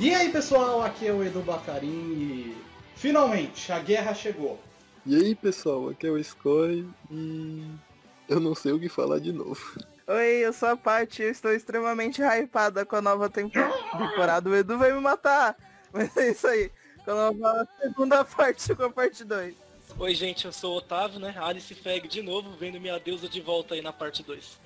[0.00, 2.56] E aí pessoal, aqui é o Edu Bacarin e
[2.96, 4.58] finalmente a guerra chegou.
[5.06, 7.64] E aí pessoal, aqui é o Scoy e
[8.28, 9.60] eu não sei o que falar de novo.
[10.08, 14.50] Oi, eu sou a Paty e estou extremamente hypada com a nova temporada.
[14.50, 15.56] O Edu vai me matar.
[15.92, 16.72] Mas é isso aí.
[17.04, 19.54] Com a nova segunda parte com a parte 2.
[19.96, 21.34] Oi gente, eu sou o Otávio, né?
[21.38, 24.58] Alice Feg de novo, vendo minha deusa de volta aí na parte 2.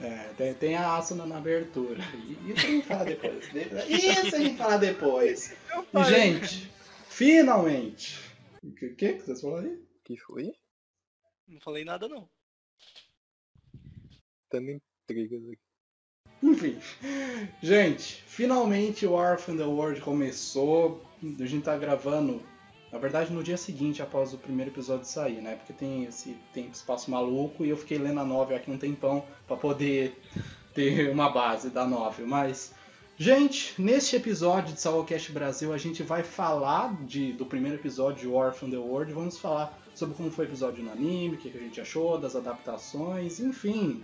[0.00, 1.98] É, tem, tem a Asuna na abertura.
[2.46, 3.44] Isso a gente fala depois.
[3.88, 5.56] Isso a gente fala depois.
[5.92, 6.70] E, gente,
[7.08, 8.18] finalmente.
[8.62, 9.88] O que, que, que você falou aí?
[10.08, 10.54] que foi?
[11.46, 12.28] Não falei nada não.
[14.48, 15.58] Tendo intrigas aqui.
[16.42, 16.78] Enfim.
[17.62, 21.04] Gente, finalmente o of the World começou.
[21.22, 22.42] A gente tá gravando,
[22.90, 25.56] na verdade, no dia seguinte após o primeiro episódio sair, né?
[25.56, 29.24] Porque tem esse tempo, espaço maluco e eu fiquei lendo a novel aqui um tempão
[29.46, 30.20] pra poder
[30.74, 32.26] ter uma base da novel.
[32.26, 32.72] Mas,
[33.18, 38.26] gente, neste episódio de Salvocast Brasil a gente vai falar de, do primeiro episódio de
[38.26, 39.12] War from the World.
[39.12, 42.34] Vamos falar sobre como foi o episódio no anime, o que a gente achou, das
[42.34, 44.02] adaptações, enfim.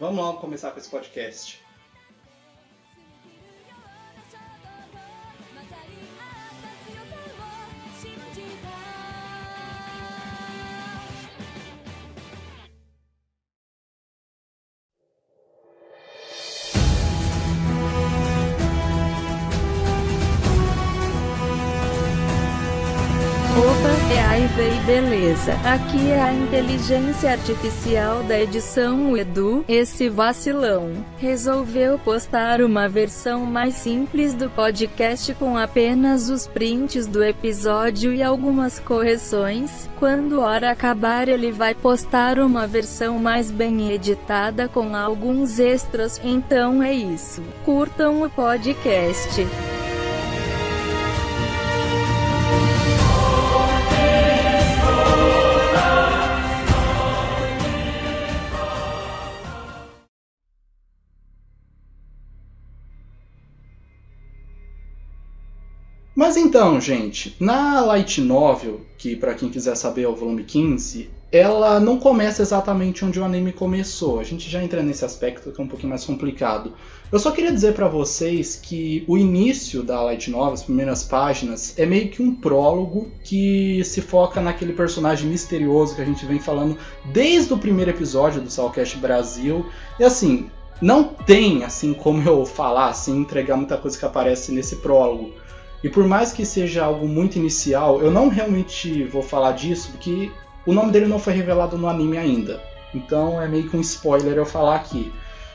[0.00, 1.63] Vamos lá começar com esse podcast.
[25.46, 29.62] Aqui é a inteligência artificial da edição Edu.
[29.68, 37.22] Esse vacilão resolveu postar uma versão mais simples do podcast com apenas os prints do
[37.22, 39.86] episódio e algumas correções.
[39.98, 46.18] Quando hora acabar, ele vai postar uma versão mais bem editada com alguns extras.
[46.24, 47.42] Então é isso.
[47.66, 49.46] Curtam o podcast.
[66.24, 71.10] Mas então, gente, na Light Novel, que para quem quiser saber é o volume 15,
[71.30, 74.18] ela não começa exatamente onde o anime começou.
[74.18, 76.72] A gente já entra nesse aspecto que é um pouquinho mais complicado.
[77.12, 81.78] Eu só queria dizer para vocês que o início da Light Novel, as primeiras páginas,
[81.78, 86.40] é meio que um prólogo que se foca naquele personagem misterioso que a gente vem
[86.40, 86.78] falando
[87.12, 89.66] desde o primeiro episódio do Soulcast Brasil.
[90.00, 90.48] E assim,
[90.80, 95.43] não tem assim como eu falar, assim, entregar muita coisa que aparece nesse prólogo.
[95.84, 100.32] E por mais que seja algo muito inicial, eu não realmente vou falar disso, porque
[100.64, 102.58] o nome dele não foi revelado no anime ainda.
[102.94, 105.12] Então é meio que um spoiler eu falar aqui.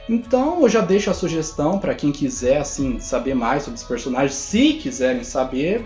[0.08, 4.36] Então eu já deixo a sugestão para quem quiser assim saber mais sobre os personagens,
[4.36, 5.84] se quiserem saber,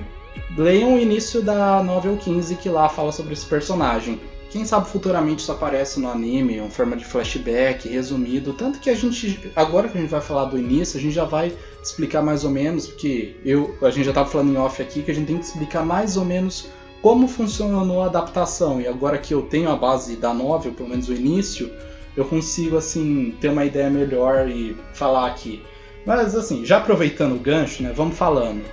[0.57, 4.19] leiam o início da novel 15 que lá fala sobre esse personagem.
[4.53, 8.53] Quem sabe futuramente isso aparece no anime, em forma de flashback, resumido.
[8.53, 11.25] Tanto que a gente, agora que a gente vai falar do início, a gente já
[11.25, 15.01] vai explicar mais ou menos, porque eu, a gente já estava falando em off aqui,
[15.01, 16.67] que a gente tem que explicar mais ou menos
[17.01, 18.79] como funcionou a adaptação.
[18.79, 21.71] E agora que eu tenho a base da novel, pelo menos o início,
[22.15, 25.63] eu consigo assim ter uma ideia melhor e falar aqui.
[26.05, 28.63] Mas assim, já aproveitando o gancho, né, vamos falando.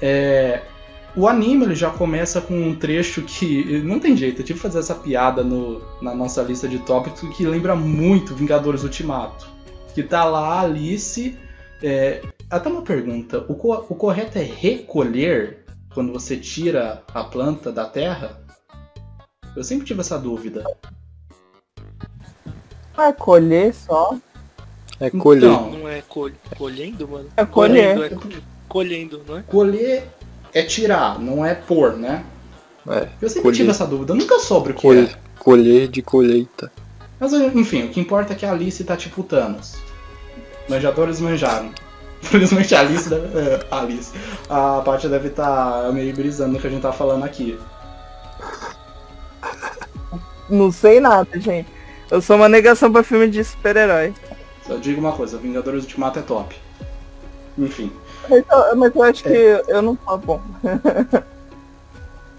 [0.00, 0.62] É,
[1.16, 4.62] o anime ele já começa com um trecho que não tem jeito, eu tive que
[4.62, 9.48] fazer essa piada no, na nossa lista de tópicos que lembra muito Vingadores Ultimato.
[9.94, 11.34] Que tá lá a Alice.
[11.82, 17.72] É, até uma pergunta: o, co- o correto é recolher quando você tira a planta
[17.72, 18.38] da terra?
[19.56, 20.62] Eu sempre tive essa dúvida.
[22.94, 24.18] Vai colher só.
[25.00, 25.50] É colher.
[25.50, 27.28] Então, Não é col colhendo, mano?
[27.36, 27.94] É colher.
[27.96, 29.42] Colhendo, é co- colhendo, não é?
[29.42, 30.08] colher
[30.58, 32.24] é tirar, não é pôr, né?
[32.88, 33.56] É, Eu sempre Colher.
[33.56, 34.90] tive essa dúvida, eu nunca soube o que é.
[34.90, 36.72] colher, colher de colheita.
[37.20, 39.74] Mas enfim, o que importa é que a Alice tá tipo Thanos.
[40.68, 41.70] Manjadores manjaram.
[42.22, 43.38] Infelizmente a Alice deve.
[43.38, 44.12] é, a Alice.
[44.48, 47.58] A parte deve estar meio brisando no que a gente tá falando aqui.
[50.48, 51.68] Não sei nada, gente.
[52.10, 54.14] Eu sou uma negação pra filme de super-herói.
[54.66, 56.56] Só digo uma coisa, Vingadores Ultimato é top.
[57.58, 57.90] Enfim.
[58.28, 60.40] Mas, eu- mas eu acho que eu não tô bom.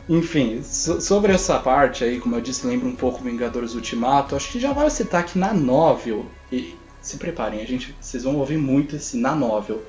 [0.10, 4.36] Enfim, so- sobre essa parte aí, como eu disse, lembra um pouco Vingadores Ultimato.
[4.36, 8.38] Acho que já vale citar que na novel, e se preparem, a gente, vocês vão
[8.38, 9.82] ouvir muito esse na novel.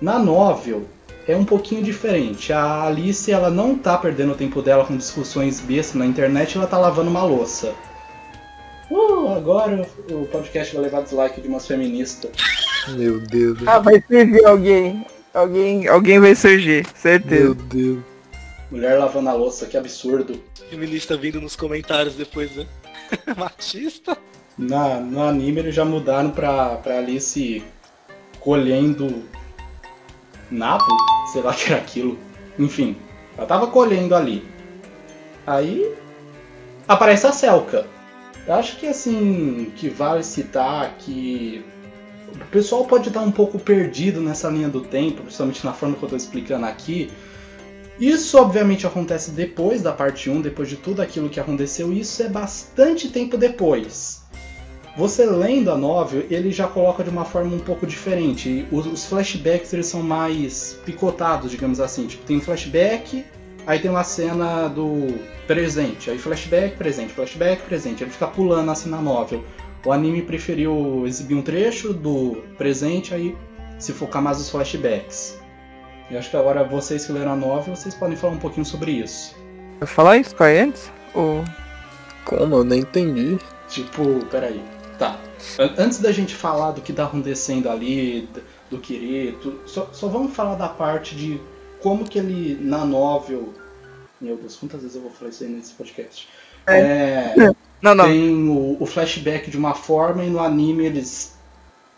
[0.00, 0.84] Na novel
[1.26, 2.52] é um pouquinho diferente.
[2.52, 6.66] A Alice ela não tá perdendo o tempo dela com discussões bestas na internet, ela
[6.66, 7.72] tá lavando uma louça.
[8.90, 12.30] Uh, agora o podcast vai levar dislike de umas feministas.
[12.88, 13.56] Meu Deus.
[13.66, 15.06] Ah, vai servir alguém.
[15.34, 17.44] Alguém, alguém vai surgir, certeza.
[17.44, 17.98] Meu Deus.
[18.70, 20.42] Mulher lavando a louça, que absurdo.
[20.68, 22.66] Feminista vindo nos comentários depois, né?
[23.36, 24.16] Machista.
[24.56, 27.62] Na, no anime eles já mudaram pra, pra Alice
[28.40, 29.22] colhendo
[30.50, 30.84] nabo,
[31.32, 32.18] sei lá que era aquilo.
[32.58, 32.96] Enfim,
[33.36, 34.46] ela tava colhendo ali.
[35.46, 35.94] Aí
[36.86, 37.86] aparece a Selka.
[38.46, 41.64] Eu acho que assim, que vale citar que
[42.34, 46.02] o pessoal pode estar um pouco perdido nessa linha do tempo, principalmente na forma que
[46.02, 47.10] eu tô explicando aqui.
[48.00, 52.22] Isso obviamente acontece depois da parte 1, depois de tudo aquilo que aconteceu, e isso
[52.22, 54.22] é bastante tempo depois.
[54.96, 58.66] Você lendo a novel, ele já coloca de uma forma um pouco diferente.
[58.70, 62.06] Os, os flashbacks eles são mais picotados, digamos assim.
[62.06, 63.24] Tipo, tem flashback,
[63.66, 65.14] aí tem uma cena do
[65.46, 68.04] presente, aí flashback, presente, flashback, presente.
[68.04, 69.42] Ele fica pulando assim na novel.
[69.84, 73.36] O anime preferiu exibir um trecho do presente, aí
[73.78, 75.38] se focar mais nos flashbacks.
[76.10, 78.92] E acho que agora vocês que leram a novel, vocês podem falar um pouquinho sobre
[78.92, 79.34] isso.
[79.80, 80.90] Vai falar isso com a antes?
[81.14, 81.44] Ou...
[82.24, 82.56] Como?
[82.56, 83.38] Eu nem entendi.
[83.68, 84.62] Tipo, peraí.
[84.98, 85.18] Tá.
[85.58, 88.28] An- Antes da gente falar do que tá acontecendo ali,
[88.70, 91.40] do Kirito, só, só vamos falar da parte de
[91.80, 93.52] como que ele, na novel.
[94.20, 96.28] Meu Deus, quantas vezes eu vou falar isso aí nesse podcast?
[96.66, 97.34] É,
[97.80, 98.04] Não, não.
[98.04, 101.32] tem o, o flashback de uma forma e no anime eles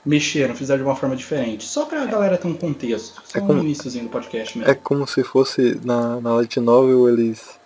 [0.04, 1.64] mexeram, fizeram de uma forma diferente.
[1.64, 3.22] Só pra galera ter um contexto.
[3.24, 4.70] Só É um como- iníciozinho do podcast mesmo.
[4.70, 7.58] É como se fosse na, na light novel eles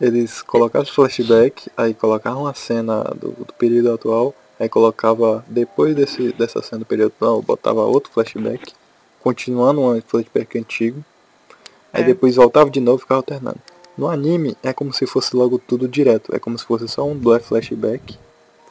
[0.00, 6.32] eles colocavam flashback, aí colocavam a cena do, do período atual, aí colocava depois desse,
[6.32, 8.72] dessa cena do período atual, botava outro flashback,
[9.22, 11.04] continuando um flashback antigo,
[11.92, 12.06] aí É.
[12.06, 13.60] depois voltava de novo e ficava alternando.
[13.96, 17.20] No anime é como se fosse logo tudo direto, é como se fosse só um
[17.40, 18.18] flashback.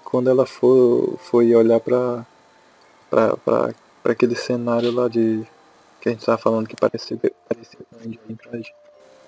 [0.03, 2.25] Quando ela for foi olhar pra,
[3.09, 5.43] pra, pra, pra aquele cenário lá de
[6.01, 7.17] que a gente tava falando que parecia,
[7.47, 7.79] parecia.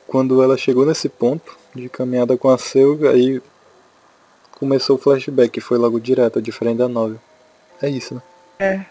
[0.07, 3.41] Quando ela chegou nesse ponto de caminhada com a Selga, aí
[4.51, 7.19] começou o flashback, que foi logo direto, diferente da novel.
[7.81, 8.21] É isso, né?
[8.59, 8.85] É,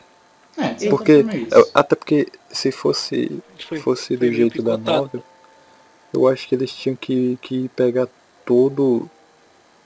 [0.88, 1.70] Porque, é isso.
[1.74, 5.22] até porque se fosse, Foi, fosse do jeito da novel,
[6.14, 8.08] eu acho que eles tinham que, que pegar
[8.44, 9.08] todo,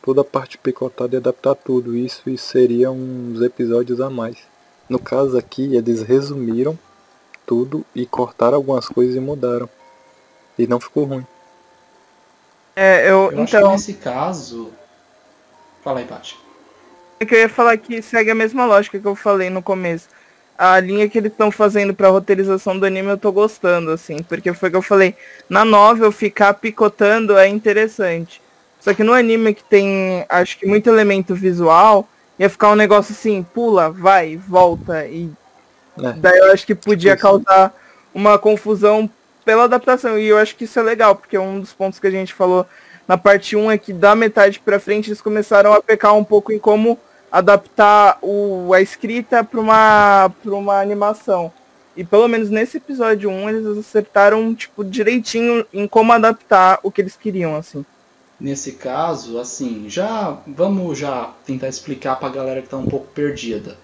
[0.03, 4.37] toda a parte picotada e adaptar tudo isso e seria uns episódios a mais.
[4.89, 6.79] No caso aqui, eles resumiram
[7.47, 9.69] tudo e cortaram algumas coisas e mudaram.
[10.59, 11.27] E não ficou ruim.
[12.77, 14.73] É, eu, Eu acho que então, nesse caso.
[15.83, 16.39] Fala aí, Paty.
[17.21, 20.09] é que eu ia falar que segue a mesma lógica que eu falei no começo.
[20.59, 24.53] A linha que eles estão fazendo pra roteirização do anime eu tô gostando, assim, porque
[24.53, 25.15] foi o que eu falei.
[25.49, 28.43] Na novel, ficar picotando é interessante.
[28.81, 33.13] Só que no anime que tem, acho que muito elemento visual, ia ficar um negócio
[33.13, 35.07] assim, pula, vai, volta.
[35.07, 35.31] E
[36.03, 36.13] É.
[36.15, 37.45] daí eu acho que podia Tipo isso.
[37.45, 37.73] causar
[38.13, 39.09] uma confusão
[39.45, 40.19] pela adaptação.
[40.19, 42.67] E eu acho que isso é legal, porque um dos pontos que a gente falou
[43.07, 46.53] na parte 1 é que da metade pra frente eles começaram a pecar um pouco
[46.53, 46.99] em como
[47.31, 51.53] adaptar o, a escrita para uma, pra uma animação.
[51.97, 57.01] E pelo menos nesse episódio 1 eles acertaram tipo direitinho em como adaptar o que
[57.01, 57.85] eles queriam assim.
[58.41, 63.77] Nesse caso, assim, já vamos já tentar explicar pra galera que tá um pouco perdida.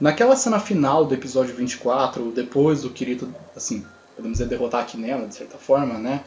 [0.00, 3.86] Naquela cena final do episódio 24, depois do Kirito, assim,
[4.16, 6.24] podemos dizer, derrotar a Kinela, de certa forma, né?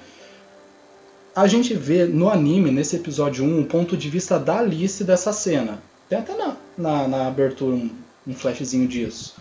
[1.35, 5.33] A gente vê no anime, nesse episódio 1, o ponto de vista da Alice dessa
[5.33, 5.81] cena.
[6.09, 7.89] Tem até na, na, na abertura um,
[8.27, 9.35] um flashzinho disso.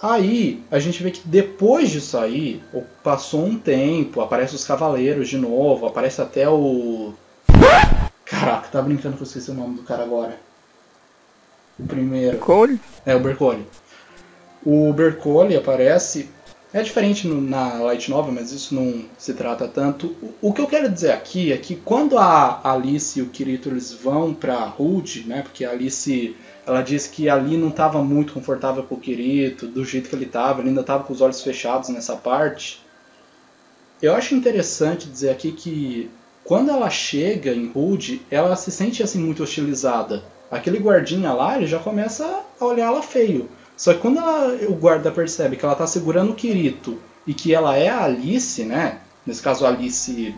[0.00, 2.62] Aí, a gente vê que depois disso aí,
[3.02, 7.14] passou um tempo, aparece os cavaleiros de novo, aparece até o
[8.32, 10.38] Caraca, tá brincando que eu esqueci o nome do cara agora.
[11.78, 12.38] O primeiro.
[12.38, 12.80] Cole?
[13.04, 13.66] É, o Bercoli.
[14.64, 16.30] O Bercoli aparece.
[16.74, 20.16] É diferente no- na Light Novel, mas isso não se trata tanto.
[20.40, 23.68] O, o que eu quero dizer aqui é que quando a Alice e o Kirito
[23.68, 25.42] eles vão pra Rude, né?
[25.42, 26.34] Porque a Alice
[26.66, 30.24] ela disse que ali não estava muito confortável com o Kirito, do jeito que ele
[30.24, 32.80] estava, ele ainda estava com os olhos fechados nessa parte.
[34.00, 36.10] Eu acho interessante dizer aqui que
[36.44, 40.24] quando ela chega em Rude, ela se sente assim muito hostilizada.
[40.50, 43.48] Aquele guardinha lá, ele já começa a olhar ela feio.
[43.76, 47.54] Só que quando ela- o guarda percebe que ela tá segurando o Kirito e que
[47.54, 48.98] ela é a Alice, né?
[49.26, 50.34] Nesse caso Alice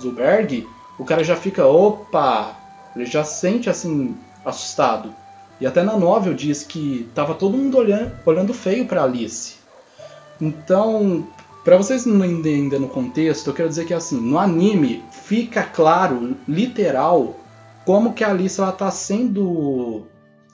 [0.00, 0.66] Zuberg,
[0.98, 2.56] o cara já fica, opa!
[2.94, 5.14] Ele já se sente assim, assustado.
[5.60, 9.54] E até na novel diz que tava todo mundo olhando, olhando feio pra Alice.
[10.40, 11.26] Então,
[11.66, 16.36] Pra vocês não entenderem no contexto, eu quero dizer que assim, no anime fica claro,
[16.46, 17.34] literal,
[17.84, 20.06] como que a Alice ela tá sendo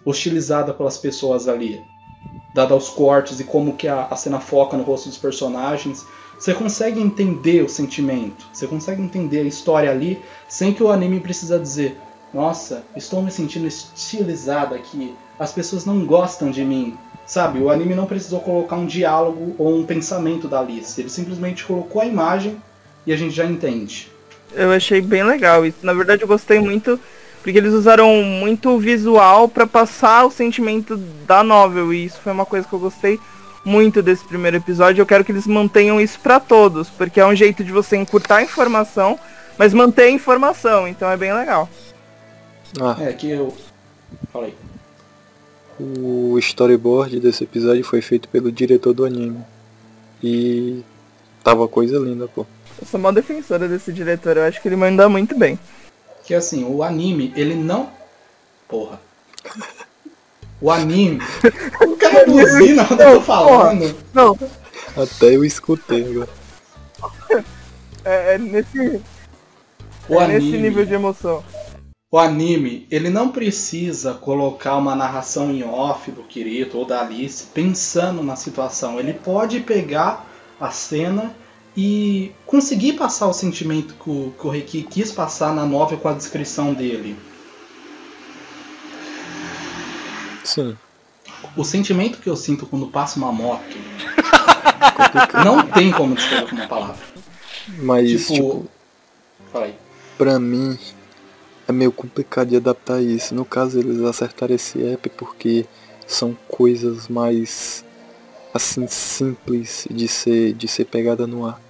[0.06, 1.78] hostilizada pelas pessoas ali.
[2.52, 6.06] Dado aos cortes e como que a, a cena foca no rosto dos personagens,
[6.38, 11.20] você consegue entender o sentimento, você consegue entender a história ali, sem que o anime
[11.20, 11.96] precisa dizer,
[12.34, 16.96] nossa, estou me sentindo estilizada aqui, as pessoas não gostam de mim.
[17.24, 21.64] Sabe, o anime não precisou colocar um diálogo ou um pensamento da Alice, ele simplesmente
[21.64, 22.60] colocou a imagem
[23.06, 24.10] e a gente já entende.
[24.52, 25.78] Eu achei bem legal isso.
[25.82, 26.98] Na verdade, eu gostei muito
[27.42, 30.96] porque eles usaram muito visual pra passar o sentimento
[31.26, 33.18] da novel e isso foi uma coisa que eu gostei
[33.64, 35.02] muito desse primeiro episódio.
[35.02, 38.36] Eu quero que eles mantenham isso pra todos, porque é um jeito de você encurtar
[38.36, 39.18] a informação,
[39.58, 41.68] mas manter a informação, então é bem legal.
[42.80, 43.54] Ah, É que eu.
[44.32, 44.54] Falei.
[45.80, 49.40] o storyboard desse episódio foi feito pelo diretor do anime.
[50.22, 50.82] E
[51.42, 52.46] tava coisa linda, pô.
[52.80, 55.58] Eu sou uma defensora desse diretor, eu acho que ele manda muito bem.
[56.24, 57.90] Que assim, o anime, ele não.
[58.68, 59.00] Porra.
[60.60, 61.18] O anime.
[61.86, 63.96] O cara buzina quando eu tô falando.
[64.14, 64.38] Não,
[64.96, 66.28] Até eu escutei agora.
[68.04, 69.02] é, é nesse,
[70.08, 70.58] O é nesse anime.
[70.58, 71.42] nível de emoção.
[72.10, 77.46] O anime, ele não precisa colocar uma narração em off do Kirito ou da Alice
[77.54, 79.00] pensando na situação.
[79.00, 80.26] Ele pode pegar
[80.60, 81.34] a cena
[81.76, 86.08] e conseguir passar o sentimento que o, que o Reiki quis passar na novel com
[86.08, 87.16] a descrição dele.
[90.44, 90.76] Sim.
[91.56, 93.76] O sentimento que eu sinto quando passa uma moto
[95.44, 97.04] não tem como descrever com uma palavra.
[97.78, 98.68] Mas, Tipo,
[99.52, 99.74] tipo,
[100.18, 100.78] pra mim
[101.66, 103.34] é meio complicado de adaptar isso.
[103.34, 105.66] No caso, eles acertaram esse app porque
[106.06, 107.84] são coisas mais
[108.52, 111.60] assim simples de ser de ser pegada no ar.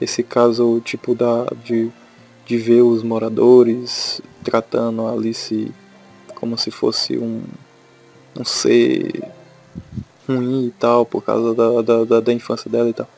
[0.00, 1.90] Esse caso tipo da de,
[2.46, 5.72] de ver os moradores tratando a Alice
[6.34, 7.42] como se fosse um
[8.36, 9.22] um ser
[10.28, 13.08] ruim e tal por causa da, da, da, da infância dela e tal.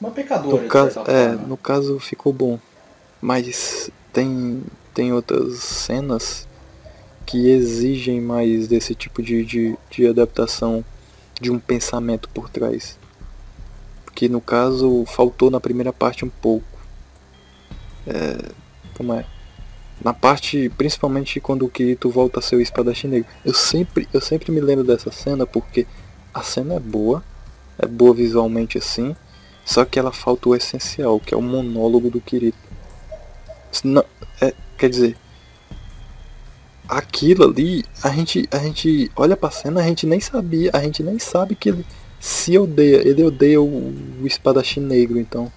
[0.00, 1.46] Uma pecadora, No caso, é, forma.
[1.46, 2.58] no caso ficou bom.
[3.20, 4.62] Mas tem,
[4.92, 6.46] tem outras cenas
[7.24, 10.84] que exigem mais desse tipo de, de, de adaptação
[11.40, 12.98] de um pensamento por trás.
[14.14, 16.66] Que no caso faltou na primeira parte um pouco.
[18.06, 18.52] É,
[18.96, 19.24] como é?
[20.02, 23.28] Na parte, principalmente quando o Kirito volta a ser o espadachim negro.
[23.44, 25.86] Eu sempre, eu sempre me lembro dessa cena porque
[26.32, 27.22] a cena é boa,
[27.78, 29.14] é boa visualmente assim,
[29.64, 32.58] só que ela falta o essencial, que é o monólogo do Kirito.
[33.82, 34.04] Não,
[34.40, 35.16] é, quer dizer,
[36.88, 41.02] aquilo ali, a gente, a gente olha pra cena, a gente nem sabia, a gente
[41.02, 41.86] nem sabe que ele
[42.20, 45.50] se odeia, ele odeia o, o espadachim negro, então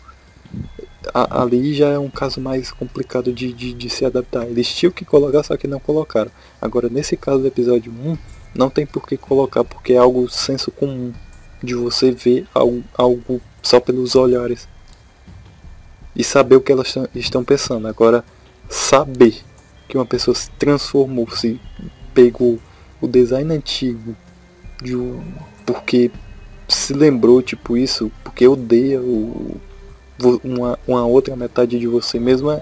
[1.13, 4.45] a- ali já é um caso mais complicado de, de, de se adaptar.
[4.45, 6.31] Eles tinham que colocar, só que não colocaram.
[6.61, 8.17] Agora, nesse caso do episódio 1,
[8.55, 11.13] não tem por que colocar, porque é algo senso comum
[11.63, 14.67] de você ver algo, algo só pelos olhares
[16.15, 17.87] e saber o que elas tão- estão pensando.
[17.87, 18.23] Agora,
[18.69, 19.43] saber
[19.87, 21.59] que uma pessoa se transformou, se
[22.13, 22.59] pegou
[23.01, 24.15] o design antigo
[24.81, 25.21] de um,
[25.65, 26.11] porque
[26.67, 29.57] se lembrou tipo isso, porque odeia o,
[30.43, 32.61] uma, uma outra metade de você mesmo é,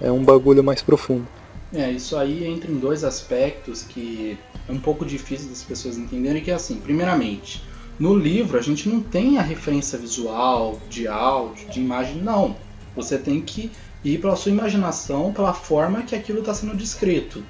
[0.00, 1.26] é um bagulho mais profundo.
[1.72, 6.42] É, isso aí entra em dois aspectos que é um pouco difícil das pessoas entenderem,
[6.42, 7.62] que é assim, primeiramente,
[7.98, 12.56] no livro a gente não tem a referência visual, de áudio, de imagem, não.
[12.96, 13.70] Você tem que
[14.04, 17.42] ir pela sua imaginação, pela forma que aquilo está sendo descrito.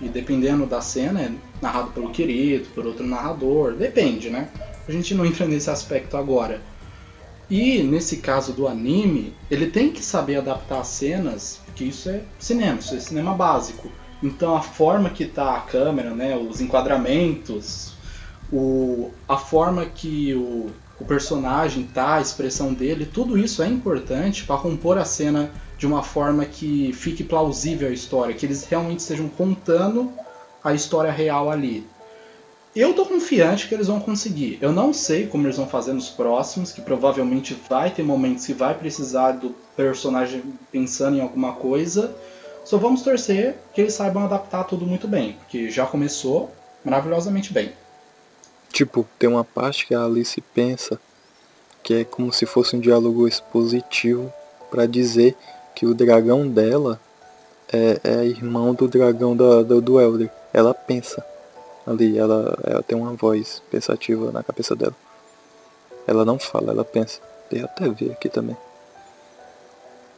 [0.00, 4.48] E dependendo da cena, é narrado pelo Kirito, por outro narrador, depende, né?
[4.88, 6.60] A gente não entra nesse aspecto agora.
[7.50, 12.22] E nesse caso do anime, ele tem que saber adaptar as cenas, porque isso é
[12.38, 13.90] cinema, isso é cinema básico.
[14.22, 17.94] Então a forma que tá a câmera, né, os enquadramentos,
[18.52, 20.66] o, a forma que o,
[21.00, 25.86] o personagem tá, a expressão dele, tudo isso é importante para compor a cena de
[25.86, 30.12] uma forma que fique plausível a história, que eles realmente estejam contando
[30.62, 31.86] a história real ali.
[32.74, 34.58] Eu tô confiante que eles vão conseguir.
[34.60, 38.52] Eu não sei como eles vão fazer nos próximos, que provavelmente vai ter momentos que
[38.52, 42.14] vai precisar do personagem pensando em alguma coisa.
[42.64, 46.50] Só vamos torcer que eles saibam adaptar tudo muito bem, porque já começou
[46.84, 47.72] maravilhosamente bem.
[48.70, 51.00] Tipo, tem uma parte que a Alice pensa
[51.82, 54.32] que é como se fosse um diálogo expositivo
[54.70, 55.34] para dizer
[55.78, 56.98] que o dragão dela
[57.72, 60.28] é, é irmão do dragão da, do, do Elder.
[60.52, 61.24] Ela pensa
[61.86, 64.94] ali, ela, ela tem uma voz pensativa na cabeça dela.
[66.04, 67.20] Ela não fala, ela pensa.
[67.48, 68.56] Tem até ver aqui também.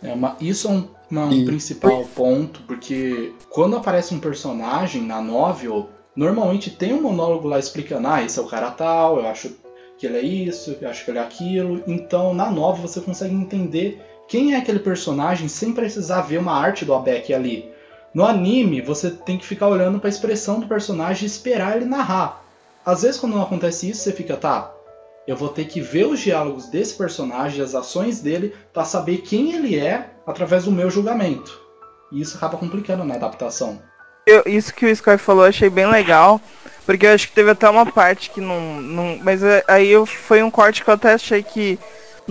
[0.02, 5.02] É uma- isso é um, uma- um E- principal ponto, porque quando aparece um personagem
[5.02, 9.26] na novel, normalmente tem um monólogo lá explicando, ah, esse é o cara tal, eu
[9.26, 9.50] acho
[9.98, 11.82] que ele é isso, eu acho que ele é aquilo.
[11.86, 16.84] Então, na nova você consegue entender quem é aquele personagem sem precisar ver uma arte
[16.84, 17.68] do Abeck ali.
[18.14, 21.84] No anime, você tem que ficar olhando para a expressão do personagem e esperar ele
[21.84, 22.40] narrar.
[22.86, 24.72] Às vezes, quando não acontece isso, você fica, tá,
[25.26, 29.52] eu vou ter que ver os diálogos desse personagem, as ações dele, para saber quem
[29.52, 31.60] ele é através do meu julgamento.
[32.12, 33.82] E isso acaba complicando na adaptação.
[34.24, 36.40] Eu- isso que o Sky falou eu achei bem legal.
[36.86, 38.80] Porque eu acho que teve até uma parte que não.
[38.80, 41.78] não mas é- aí eu, foi um corte que eu até achei que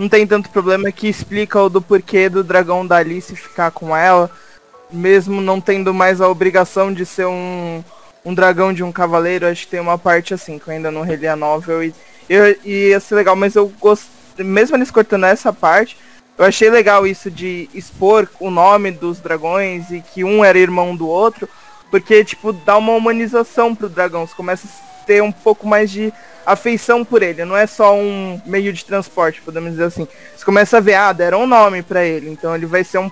[0.00, 3.94] não tem tanto problema que explica o do porquê do dragão da Alice ficar com
[3.94, 4.30] ela.
[4.90, 7.84] Mesmo não tendo mais a obrigação de ser um,
[8.24, 11.02] um dragão de um cavaleiro, acho que tem uma parte assim, que eu ainda não
[11.02, 11.94] reli a novel e,
[12.30, 14.06] eu, e ia ser legal, mas eu gosto.
[14.38, 15.98] Mesmo eles cortando essa parte,
[16.38, 20.96] eu achei legal isso de expor o nome dos dragões e que um era irmão
[20.96, 21.46] do outro,
[21.90, 24.26] porque, tipo, dá uma humanização pro dragão.
[24.26, 26.12] Você começa a ter um pouco mais de
[26.46, 27.44] afeição por ele.
[27.44, 30.06] Não é só um meio de transporte, podemos dizer assim.
[30.36, 32.30] Você começa a ver, ah, deram um nome pra ele.
[32.30, 33.10] Então ele vai ser um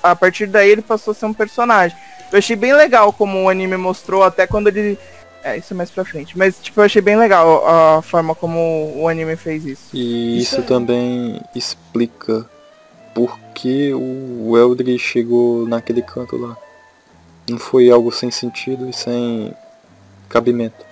[0.00, 1.98] A partir daí ele passou a ser um personagem.
[2.30, 4.96] Eu achei bem legal como o anime mostrou, até quando ele.
[5.42, 6.38] É, isso é mais pra frente.
[6.38, 9.88] Mas, tipo, eu achei bem legal a forma como o anime fez isso.
[9.92, 12.48] E Isso isso, é- também explica
[13.12, 16.56] por que o Eldri chegou naquele canto lá.
[17.50, 19.52] Não foi algo sem sentido e sem
[20.28, 20.85] cabimento.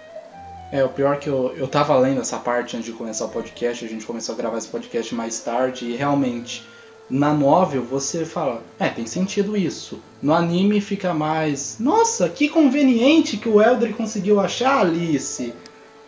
[0.74, 3.84] É, o pior que eu, eu tava lendo essa parte antes de começar o podcast,
[3.84, 6.66] a gente começou a gravar esse podcast mais tarde, e realmente,
[7.08, 10.00] na novel você fala, é, tem sentido isso.
[10.20, 15.54] No anime fica mais, nossa, que conveniente que o Eldri conseguiu achar a Alice.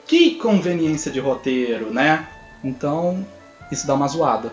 [0.04, 2.26] Que conveniência de roteiro, né?
[2.64, 3.24] Então,
[3.70, 4.50] isso dá uma zoada.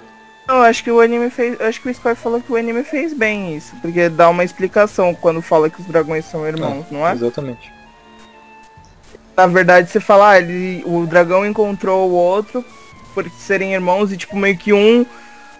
[0.48, 1.60] Eu acho que o anime fez.
[1.60, 3.76] Acho que o Sky falou que o anime fez bem isso.
[3.82, 7.14] Porque dá uma explicação quando fala que os dragões são irmãos, não é?
[7.14, 7.72] Exatamente.
[9.36, 12.64] Na verdade, você fala, ah, ele, o dragão encontrou o outro
[13.14, 15.06] por serem irmãos e tipo, meio que um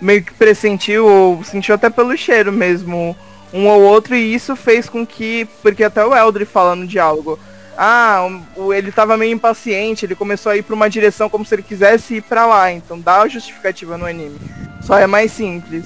[0.04, 3.16] meio que pressentiu, ou sentiu até pelo cheiro mesmo,
[3.54, 5.48] um ou outro, e isso fez com que.
[5.62, 7.40] Porque até o Eldri fala no diálogo.
[7.76, 8.28] Ah,
[8.76, 12.16] ele tava meio impaciente, ele começou a ir pra uma direção como se ele quisesse
[12.16, 12.72] ir pra lá.
[12.72, 14.40] Então dá a justificativa no anime.
[14.82, 15.86] Só é mais simples.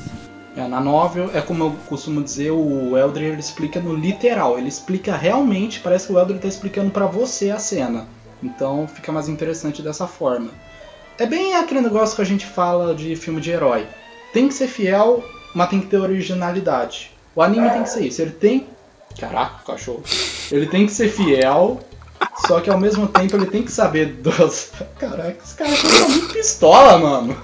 [0.57, 4.57] É, na novel, é como eu costumo dizer, o Eldri ele explica no literal.
[4.57, 8.07] Ele explica realmente, parece que o Eldri tá explicando pra você a cena.
[8.41, 10.49] Então fica mais interessante dessa forma.
[11.19, 13.85] É bem aquele negócio que a gente fala de filme de herói.
[14.33, 17.11] Tem que ser fiel, mas tem que ter originalidade.
[17.35, 18.23] O anime tem que ser isso.
[18.23, 18.67] Ele tem.
[19.19, 20.01] Caraca, cachorro.
[20.51, 21.79] Ele tem que ser fiel,
[22.47, 24.71] só que ao mesmo tempo ele tem que saber dos.
[24.97, 27.37] Caraca, esse cara tá muito pistola, mano.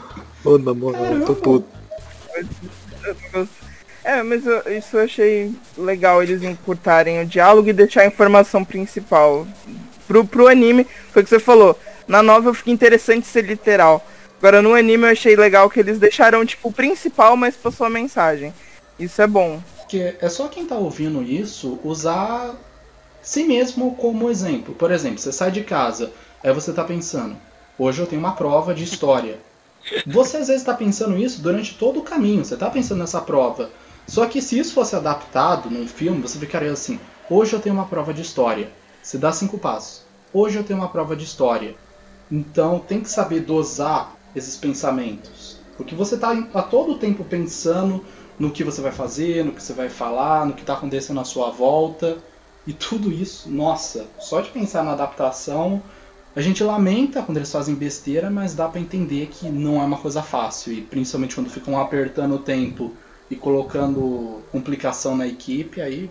[0.63, 1.67] Na moral, eu tô puto.
[4.03, 8.63] É, mas eu- isso eu achei legal eles encurtarem o diálogo e deixar a informação
[8.65, 9.47] principal.
[10.07, 11.79] Pro, pro anime, foi o que você falou.
[12.07, 14.05] Na novela fica interessante ser literal.
[14.37, 17.89] Agora no anime eu achei legal que eles deixaram tipo o principal, mas passou a
[17.89, 18.53] mensagem.
[18.99, 19.61] Isso é bom.
[19.77, 22.55] Porque é só quem tá ouvindo isso usar
[23.21, 24.75] si mesmo como exemplo.
[24.75, 26.11] Por exemplo, você sai de casa,
[26.43, 27.37] aí você tá pensando,
[27.79, 29.37] hoje eu tenho uma prova de história.
[30.08, 33.69] Você às vezes tá pensando isso durante todo o caminho, você tá pensando nessa prova.
[34.08, 37.86] Só que se isso fosse adaptado num filme, você ficaria assim, hoje eu tenho uma
[37.86, 38.72] prova de história.
[39.02, 40.04] Você dá cinco passos.
[40.34, 41.76] Hoje eu tenho uma prova de história.
[42.32, 45.58] Então tem que saber dosar esses pensamentos.
[45.78, 48.04] Porque você tá a todo tempo pensando
[48.39, 51.26] no que você vai fazer, no que você vai falar, no que está acontecendo à
[51.26, 52.17] sua volta.
[52.65, 55.84] E tudo isso, nossa, só de pensar na adaptação,
[56.36, 59.98] a gente lamenta quando eles fazem besteira, mas dá para entender que não é uma
[59.98, 60.74] coisa fácil.
[60.74, 62.93] E principalmente quando ficam apertando o tempo
[63.30, 66.10] e colocando complicação na equipe, aí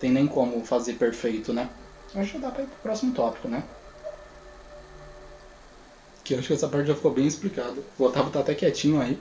[0.00, 1.68] tem nem como fazer perfeito, né?
[2.14, 3.62] Acho que dá para ir pro próximo tópico, né?
[6.22, 7.74] Que eu acho que essa parte já ficou bem explicada.
[7.98, 9.18] O Otávio tá até quietinho aí.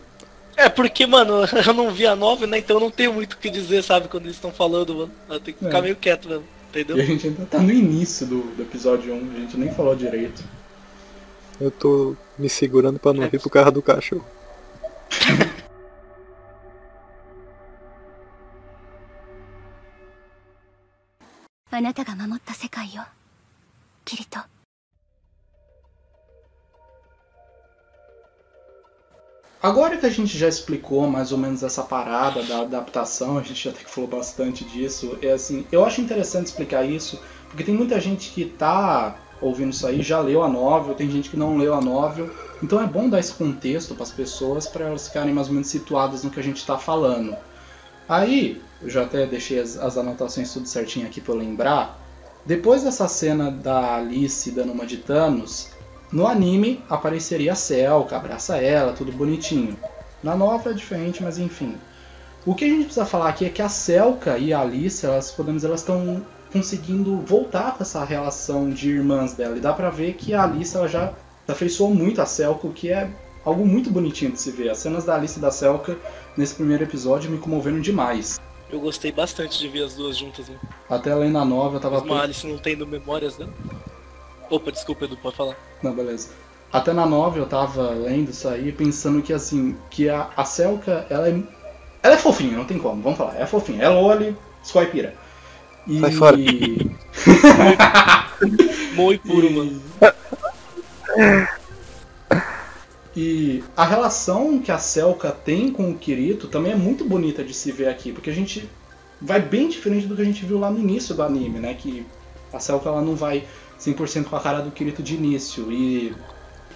[0.55, 2.59] É, porque, mano, eu não vi a nova, né?
[2.59, 4.07] Então eu não tenho muito o que dizer, sabe?
[4.07, 5.11] Quando eles estão falando, mano.
[5.29, 5.81] Eu tenho que ficar É.
[5.81, 6.97] meio quieto mesmo, entendeu?
[6.97, 9.95] E a gente ainda tá no início do, do episódio 1, a gente nem falou
[9.95, 10.43] direito.
[11.61, 14.25] Eu tô me segurando pra não rir pro carro do cachorro.
[29.63, 33.69] Agora que a gente já explicou mais ou menos essa parada da adaptação, a gente
[33.69, 37.97] até que falou bastante disso, é assim, eu acho interessante explicar isso, porque tem muita
[37.97, 41.73] gente que tá ouvindo isso aí, já leu a novel, tem gente que não leu
[41.73, 42.29] a novel,
[42.61, 45.69] então é bom dar esse contexto para as pessoas para elas ficarem mais ou menos
[45.69, 47.33] situadas no que a gente está falando.
[48.09, 52.01] Aí, eu já até deixei as, as anotações tudo certinho aqui para lembrar.
[52.45, 55.69] Depois dessa cena da Alice dando uma de Thanos,
[56.13, 59.75] no anime apareceria a Selka, abraça ela, tudo bonitinho.
[60.21, 61.75] Na nova é diferente, mas enfim.
[62.45, 65.31] O que a gente precisa falar aqui é que a Selka e a Alice, elas
[65.31, 69.57] podemos elas estão conseguindo voltar com essa relação de irmãs dela.
[69.57, 71.11] E dá pra ver que a Alice ela já
[71.47, 73.09] afeiçoou muito a Selka, o que é
[73.43, 74.69] algo muito bonitinho de se ver.
[74.69, 75.97] As cenas da Alice e da Selka
[76.37, 78.39] nesse primeiro episódio me comoveram demais.
[78.69, 80.59] Eu gostei bastante de ver as duas juntas, né?
[80.87, 82.01] Até lendo a nova eu tava.
[82.01, 83.51] Mesmo a Alice não tendo memórias dela.
[84.49, 85.55] Opa, desculpa, Edu, pode falar.
[85.81, 86.29] Não, beleza.
[86.71, 91.05] Até na nova eu tava lendo isso aí pensando que assim, que a, a Selka,
[91.09, 91.39] ela é.
[92.01, 93.39] Ela é fofinha, não tem como, vamos falar.
[93.39, 93.83] É fofinha.
[93.83, 95.15] É Loli, Squaipira.
[95.87, 95.99] E...
[95.99, 96.37] Sai fora.
[98.95, 99.81] Muito puro, mano.
[103.15, 107.53] E a relação que a Selka tem com o Kirito também é muito bonita de
[107.53, 108.67] se ver aqui, porque a gente
[109.21, 111.75] vai bem diferente do que a gente viu lá no início do anime, né?
[111.75, 112.05] Que
[112.51, 113.45] a Selka ela não vai
[113.83, 115.71] 100% com a cara do Kirito de início.
[115.71, 116.15] E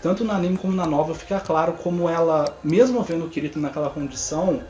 [0.02, 3.90] tanto no anime como na nova fica claro como ela, mesmo vendo o Kirito naquela
[3.90, 4.62] condição,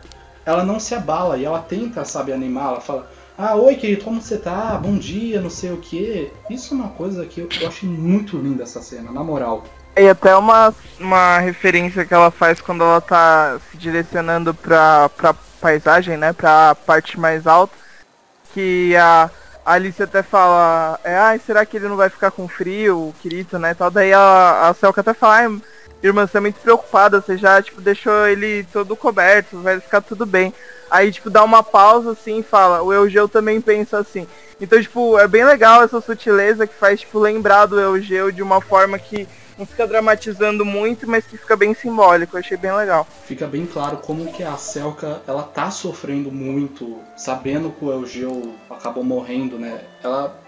[0.45, 2.69] ela não se abala e ela tenta, sabe, animar.
[2.69, 4.77] Ela fala: Ah, oi Kirito, como você tá?
[4.77, 6.31] Bom dia, não sei o que.
[6.49, 9.63] Isso é uma coisa que eu, eu achei muito linda essa cena, na moral.
[9.97, 15.35] E até uma, uma referência que ela faz quando ela tá se direcionando pra, pra
[15.59, 16.33] paisagem, né?
[16.33, 17.73] Pra parte mais alta.
[18.53, 19.29] Que a
[19.67, 23.59] Alice até fala, é, ai, será que ele não vai ficar com frio, o Kirito,
[23.59, 23.73] né?
[23.73, 23.91] Tal.
[23.91, 25.61] Daí a, a Selka até fala, ai,
[26.01, 30.25] irmã, você é muito preocupada, você já, tipo, deixou ele todo coberto, vai ficar tudo
[30.25, 30.53] bem.
[30.89, 34.25] Aí, tipo, dá uma pausa assim e fala, o Eugeu também pensa assim.
[34.61, 38.61] Então, tipo, é bem legal essa sutileza que faz, tipo, lembrar do Eugeu de uma
[38.61, 39.27] forma que
[39.57, 42.35] não fica dramatizando muito, mas que fica bem simbólico.
[42.35, 43.07] Eu achei bem legal.
[43.25, 48.53] Fica bem claro como que a Selka, ela tá sofrendo muito, sabendo que o Eugeu
[48.69, 49.81] acabou morrendo, né?
[50.03, 50.39] Ela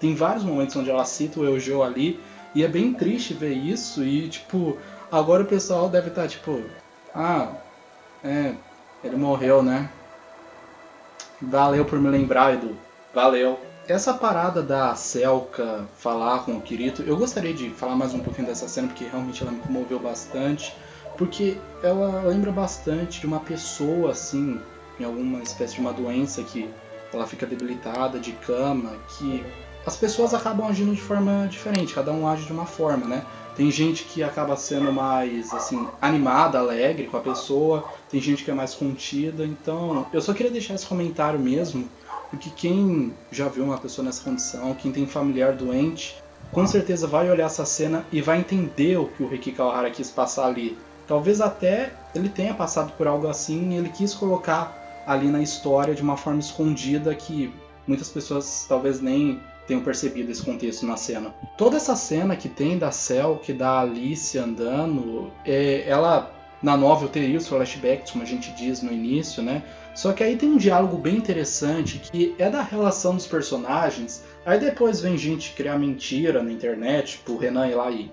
[0.00, 2.20] tem vários momentos onde ela cita o Eugeu ali,
[2.54, 4.76] e é bem triste ver isso, e tipo,
[5.10, 6.60] agora o pessoal deve estar tipo,
[7.14, 7.52] ah,
[8.24, 8.54] é,
[9.04, 9.88] ele morreu, né?
[11.40, 12.76] Valeu por me lembrar, Edu.
[13.14, 13.58] Valeu.
[13.88, 18.46] Essa parada da Selka falar com o Kirito, eu gostaria de falar mais um pouquinho
[18.46, 20.72] dessa cena, porque realmente ela me comoveu bastante.
[21.18, 24.60] Porque ela lembra bastante de uma pessoa, assim,
[25.00, 26.70] em alguma espécie de uma doença que
[27.12, 29.44] ela fica debilitada, de cama, que
[29.84, 33.26] as pessoas acabam agindo de forma diferente, cada um age de uma forma, né?
[33.56, 38.50] Tem gente que acaba sendo mais assim animada, alegre com a pessoa, tem gente que
[38.50, 39.44] é mais contida.
[39.44, 41.86] Então, eu só queria deixar esse comentário mesmo,
[42.32, 46.16] porque quem já viu uma pessoa nessa condição, quem tem familiar doente,
[46.50, 50.10] com certeza vai olhar essa cena e vai entender o que o Riki Kawahara quis
[50.10, 50.78] passar ali.
[51.06, 55.94] Talvez até ele tenha passado por algo assim e ele quis colocar ali na história
[55.94, 57.52] de uma forma escondida que
[57.86, 61.34] muitas pessoas talvez nem tenham percebido esse contexto na cena.
[61.58, 67.10] Toda essa cena que tem da Cell, que da Alice andando, é, ela na novel
[67.10, 69.62] teria os flashbacks, como a gente diz no início, né?
[69.94, 74.24] Só que aí tem um diálogo bem interessante que é da relação dos personagens.
[74.44, 78.10] Aí depois vem gente criar mentira na internet, tipo Renan e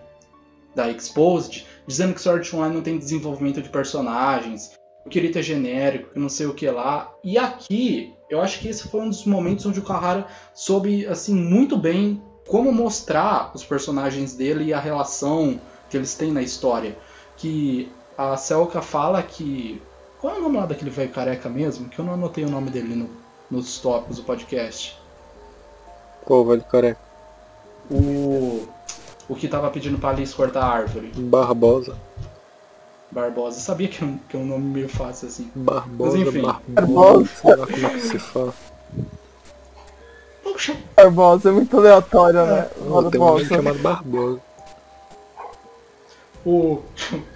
[0.76, 6.14] da Exposed, dizendo que Sword Online não tem desenvolvimento de personagens, o Kirito é genérico,
[6.14, 7.12] que não sei o que lá.
[7.24, 11.34] E aqui, eu acho que esse foi um dos momentos onde o Kahara soube assim
[11.34, 16.98] muito bem como mostrar os personagens dele e a relação que eles têm na história.
[17.38, 19.82] Que a Selka fala que
[20.20, 21.88] qual é o nome lá daquele velho careca mesmo?
[21.90, 23.10] Que eu não anotei o nome dele no,
[23.50, 25.00] nos tópicos do podcast.
[26.26, 27.00] Qual velho careca?
[27.90, 28.68] O.
[29.28, 31.12] O que tava pedindo pra Alice cortar a árvore.
[31.16, 31.96] Barbosa.
[33.12, 33.58] Barbosa.
[33.58, 35.52] Eu sabia que é, um, que é um nome meio fácil assim.
[35.56, 36.42] Barbosa, Mas enfim.
[36.68, 37.26] Barbosa.
[37.28, 38.54] Sei lá como é que se fala.
[40.44, 42.62] Poxa, Barbosa é muito aleatório, né?
[42.64, 43.46] Tem um nome Barbosa.
[43.46, 44.42] chamado Barbosa.
[46.46, 46.82] o,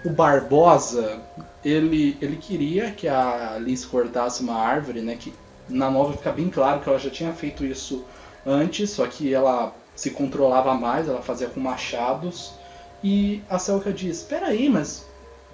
[0.05, 1.21] o Barbosa,
[1.63, 5.15] ele, ele queria que a Alice cortasse uma árvore, né?
[5.15, 5.33] Que
[5.69, 8.03] na nova fica bem claro que ela já tinha feito isso
[8.45, 12.53] antes, só que ela se controlava mais, ela fazia com machados.
[13.03, 15.05] E a Selka diz: Espera aí, mas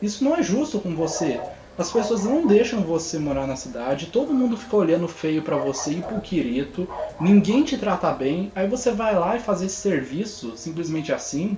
[0.01, 1.39] isso não é justo com você.
[1.77, 5.91] As pessoas não deixam você morar na cidade, todo mundo fica olhando feio pra você
[5.91, 6.85] e pro Kirito,
[7.21, 11.57] ninguém te trata bem, aí você vai lá e fazer esse serviço simplesmente assim.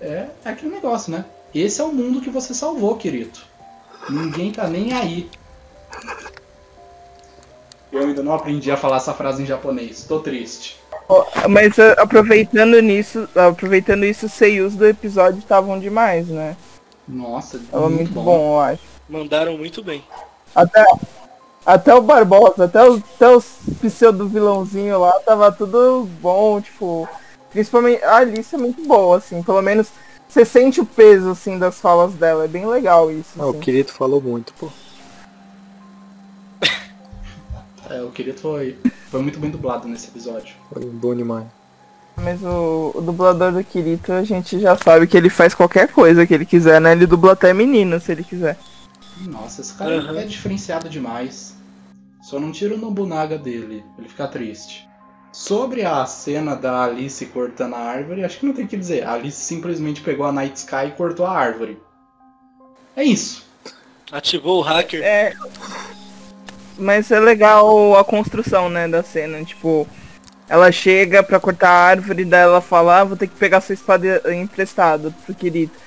[0.00, 1.26] É, é aquele negócio, né?
[1.54, 3.44] Esse é o mundo que você salvou, Kirito.
[4.08, 5.28] Ninguém tá nem aí.
[7.92, 10.80] Eu ainda não aprendi a falar essa frase em japonês, tô triste.
[11.48, 16.56] Mas ah, aproveitando nisso, aproveitando isso, os seiyus do episódio estavam demais, né?
[17.06, 18.54] Nossa, Tava muito, bom.
[18.54, 18.82] eu acho.
[19.08, 20.02] Mandaram muito bem.
[20.54, 20.84] Até,
[21.66, 23.44] Até o Barbosa, até os, até os
[23.80, 27.06] pseudo vilãozinho lá, tava tudo bom, tipo.
[27.50, 29.88] Principalmente a Alice é muito boa, assim, pelo menos
[30.32, 32.44] você sente o peso, assim, das falas dela.
[32.44, 33.30] É bem legal isso.
[33.38, 33.60] Ah, o assim.
[33.60, 34.68] Kirito falou muito, pô.
[37.90, 38.78] É, o Kirito foi,
[39.10, 40.54] foi muito bem dublado nesse episódio.
[40.72, 41.46] Foi bom demais.
[42.16, 46.26] Mas o, o dublador do Kirito, a gente já sabe que ele faz qualquer coisa
[46.26, 46.92] que ele quiser, né?
[46.92, 48.56] Ele dubla até menino, se ele quiser.
[49.26, 50.18] Nossa, esse cara Aham.
[50.18, 51.54] é diferenciado demais.
[52.22, 54.88] Só não tira o Nobunaga dele, ele fica triste.
[55.32, 59.04] Sobre a cena da Alice cortando a árvore, acho que não tem o que dizer.
[59.04, 61.80] A Alice simplesmente pegou a Night Sky e cortou a árvore.
[62.94, 63.44] É isso.
[64.10, 65.02] Ativou o hacker.
[65.02, 65.32] É.
[66.76, 69.42] Mas é legal a construção, né, da cena.
[69.42, 69.88] Tipo,
[70.46, 73.72] ela chega pra cortar a árvore, daí ela fala, ah, vou ter que pegar sua
[73.72, 75.78] espada emprestada pro Kirito.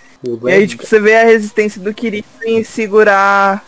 [0.44, 3.64] E aí, tipo, você vê a resistência do Kirito em segurar.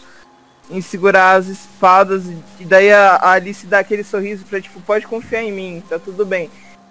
[0.70, 2.24] Em segurar as espadas.
[2.60, 6.26] E daí a, Alice dá aquele sorriso pra, tipo, pode confiar em mim, tá tudo
[6.26, 6.50] bem.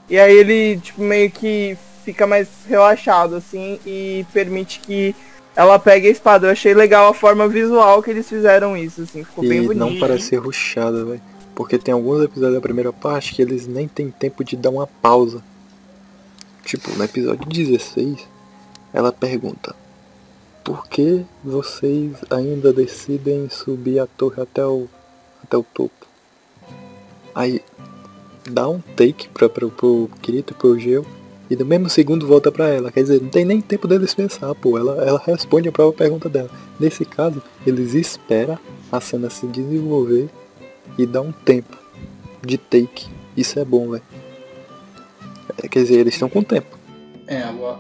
[0.09, 5.15] E aí ele, tipo, meio que fica mais relaxado, assim, e permite que
[5.55, 6.47] ela pegue a espada.
[6.47, 9.79] Eu achei legal a forma visual que eles fizeram isso, assim, ficou bem E bonito.
[9.79, 11.21] não parece rushada, velho.
[11.55, 14.87] Porque tem alguns episódios da primeira parte que eles nem tem tempo de dar uma
[14.87, 15.43] pausa.
[16.65, 18.29] Tipo, no episódio 16,
[18.93, 19.75] ela pergunta:
[20.67, 24.89] Por que vocês ainda decidem subir a torre até o,
[25.41, 26.05] até o topo?
[27.33, 27.63] Aí
[28.51, 31.07] dá um take pra, pra, pro Kirito e pro Geo
[31.49, 32.91] e no mesmo segundo volta pra ela.
[32.91, 34.77] Quer dizer, não tem nem tempo deles pensar, pô.
[34.77, 36.51] Ela, ela responde a própria pergunta dela.
[36.81, 38.59] Nesse caso, eles esperam
[38.91, 40.29] a cena se desenvolver
[40.99, 41.79] e dá um tempo
[42.45, 43.07] de take.
[43.37, 44.03] Isso é bom, velho.
[45.63, 46.77] É, quer dizer, eles estão com tempo.
[47.29, 47.79] É, agora,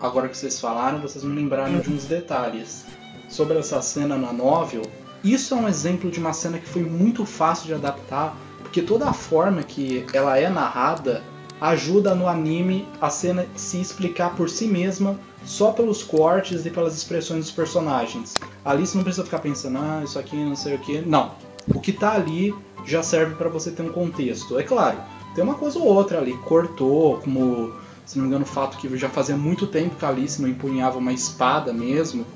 [0.00, 2.84] agora que vocês falaram, vocês me lembraram de uns detalhes.
[3.28, 4.82] Sobre essa cena na novel,
[5.22, 9.08] isso é um exemplo de uma cena que foi muito fácil de adaptar, porque toda
[9.08, 11.22] a forma que ela é narrada
[11.60, 16.96] ajuda no anime a cena se explicar por si mesma só pelos cortes e pelas
[16.96, 18.34] expressões dos personagens.
[18.64, 21.00] Ali você não precisa ficar pensando, ah, isso aqui não sei o que.
[21.02, 21.32] Não.
[21.68, 24.58] O que tá ali já serve para você ter um contexto.
[24.58, 24.98] É claro,
[25.34, 27.72] tem uma coisa ou outra ali, cortou, como
[28.10, 30.48] se não me engano, o fato que já fazia muito tempo que a Alice não
[30.48, 32.26] empunhava uma espada mesmo,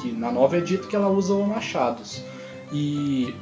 [0.00, 2.22] que na nova é dito que ela usa machados.
[2.72, 3.34] E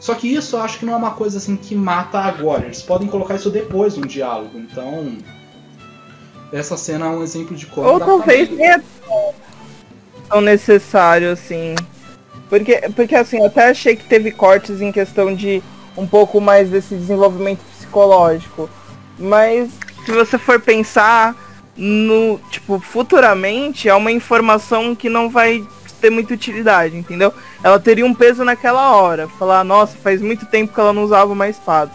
[0.00, 2.64] só que isso eu acho que não é uma coisa assim que mata agora.
[2.64, 4.58] Eles podem colocar isso depois no diálogo.
[4.58, 5.16] Então,
[6.52, 8.82] essa cena é um exemplo de como Ou talvez tenha
[10.28, 11.76] tão necessário, assim.
[12.48, 15.62] Porque, porque assim, eu até achei que teve cortes em questão de
[15.96, 18.68] um pouco mais desse desenvolvimento psicológico.
[19.16, 19.70] Mas
[20.04, 21.34] se você for pensar
[21.76, 25.66] no, tipo, futuramente é uma informação que não vai
[26.00, 27.32] ter muita utilidade, entendeu?
[27.62, 29.28] Ela teria um peso naquela hora.
[29.28, 31.90] Falar, nossa, faz muito tempo que ela não usava uma espada.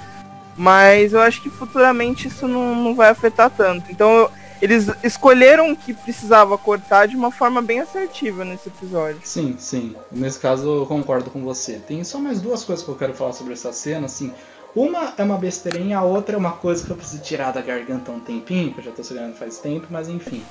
[0.57, 3.91] Mas eu acho que futuramente isso não, não vai afetar tanto.
[3.91, 9.19] Então eu- eles escolheram que precisava cortar de uma forma bem assertiva nesse episódio.
[9.23, 9.95] Sim, sim.
[10.11, 11.73] Nesse caso eu concordo com você.
[11.73, 14.33] Tem só mais duas coisas que eu quero falar sobre essa cena, assim.
[14.77, 18.11] Uma é uma besteirinha, a outra é uma coisa que eu preciso tirar da garganta
[18.11, 20.43] há um tempinho, que eu já tô segurando faz tempo, mas enfim.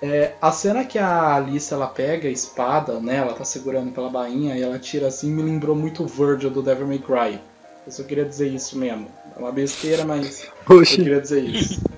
[0.00, 3.16] É, a cena que a Alice ela pega a espada, né?
[3.16, 6.62] Ela tá segurando pela bainha e ela tira assim, me lembrou muito o Virgil do
[6.62, 7.40] Devil May Cry.
[7.84, 9.08] Eu só queria dizer isso mesmo.
[9.36, 11.82] É uma besteira, mas eu Oxi, queria dizer isso.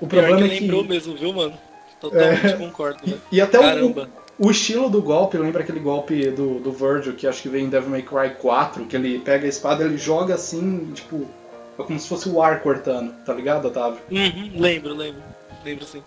[0.00, 0.60] O Pior problema que é que.
[0.62, 1.58] lembrou mesmo, viu, mano?
[2.00, 3.18] Totalmente concordo, né?
[3.30, 4.08] E até o, Caramba.
[4.40, 7.68] O estilo do golpe, lembra aquele golpe do, do Virgil, que acho que veio em
[7.68, 11.28] Devil May Cry 4, que ele pega a espada ele joga assim, tipo,
[11.78, 14.00] é como se fosse o ar cortando, tá ligado, Otávio?
[14.10, 15.22] Uhum, lembro, lembro.
[15.62, 16.02] Lembro sim.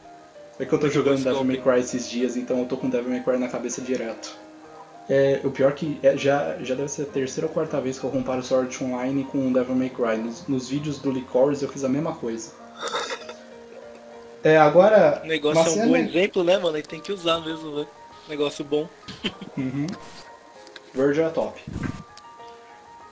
[0.59, 1.57] É que eu tô jogando Devil May.
[1.57, 4.35] Cry esses dias, então eu tô com Devil May Cry na cabeça direto.
[5.07, 8.05] É, o pior que é, já, já deve ser a terceira ou quarta vez que
[8.05, 10.17] eu comparo Sword Online com Devil May Cry.
[10.17, 12.51] Nos, nos vídeos do Licorice eu fiz a mesma coisa.
[14.43, 15.21] É, agora...
[15.23, 16.75] O negócio é um bom exemplo, né, mano?
[16.75, 17.85] Aí tem que usar mesmo, né?
[18.27, 18.87] Negócio bom.
[19.57, 19.87] Uhum.
[20.93, 21.61] Virgil é top.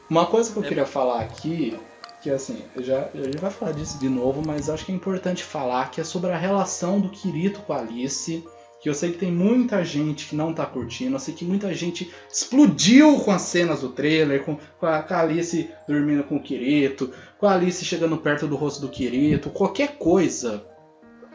[0.10, 0.68] Uma coisa que eu É.
[0.68, 1.78] queria falar aqui,
[2.22, 4.96] que assim, eu já, a gente vai falar disso de novo, mas acho que é
[4.96, 8.44] importante falar que é sobre a relação do Kirito com a Alice.
[8.82, 11.72] Que eu sei que tem muita gente que não tá curtindo, eu sei que muita
[11.72, 16.38] gente explodiu com as cenas do trailer, com, com, a, com a Alice dormindo com
[16.38, 20.66] o Kirito, com a Alice chegando perto do rosto do Kirito, qualquer coisa,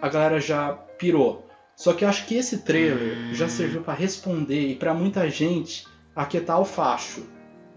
[0.03, 1.46] a galera já pirou.
[1.77, 5.87] Só que eu acho que esse trailer já serviu pra responder e pra muita gente
[6.15, 7.23] aquietar o facho.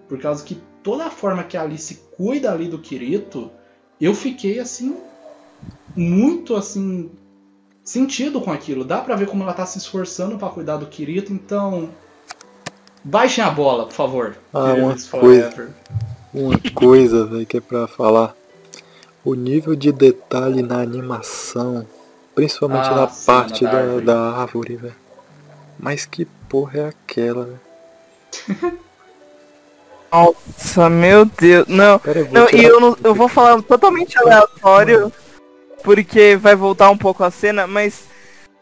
[0.07, 3.51] Por causa que toda a forma que a Alice cuida ali do Kirito,
[3.99, 4.97] eu fiquei assim
[5.95, 7.11] muito assim
[7.83, 8.85] sentido com aquilo.
[8.85, 11.89] Dá pra ver como ela tá se esforçando pra cuidar do Kirito, então
[13.03, 14.37] Baixem a bola, por favor.
[14.53, 15.73] Ah, uma coisa.
[16.33, 18.35] Uma coisa, velho, que é pra falar.
[19.23, 21.85] O nível de detalhe na animação,
[22.39, 24.05] principalmente Ah, na sim, parte na da da, árvore.
[24.05, 24.95] da árvore, velho.
[25.77, 28.79] Mas que porra é aquela, velho?
[30.11, 31.67] Nossa, meu Deus.
[31.67, 35.11] Não, Pera, eu vou não e eu, não, eu vou falar totalmente aleatório,
[35.83, 38.05] porque vai voltar um pouco a cena, mas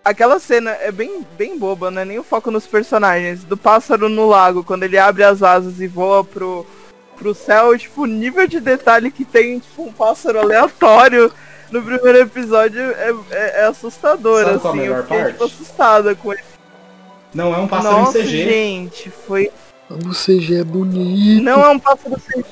[0.03, 3.43] aquela cena é bem, bem boba, não é nem o foco nos personagens.
[3.45, 6.65] Do pássaro no lago, quando ele abre as asas e voa pro,
[7.17, 11.31] pro céu, tipo, o nível de detalhe que tem, tipo, um pássaro aleatório
[11.71, 14.85] no primeiro episódio é, é, é assustador, Sabe qual a assim.
[14.87, 15.31] Eu fiquei, parte?
[15.33, 16.41] tipo, assustada com ele.
[17.33, 18.43] Não é um pássaro Nossa, em CG.
[18.43, 19.51] gente, foi...
[19.89, 21.43] O CG é bonito.
[21.43, 22.43] Não é um pássaro sem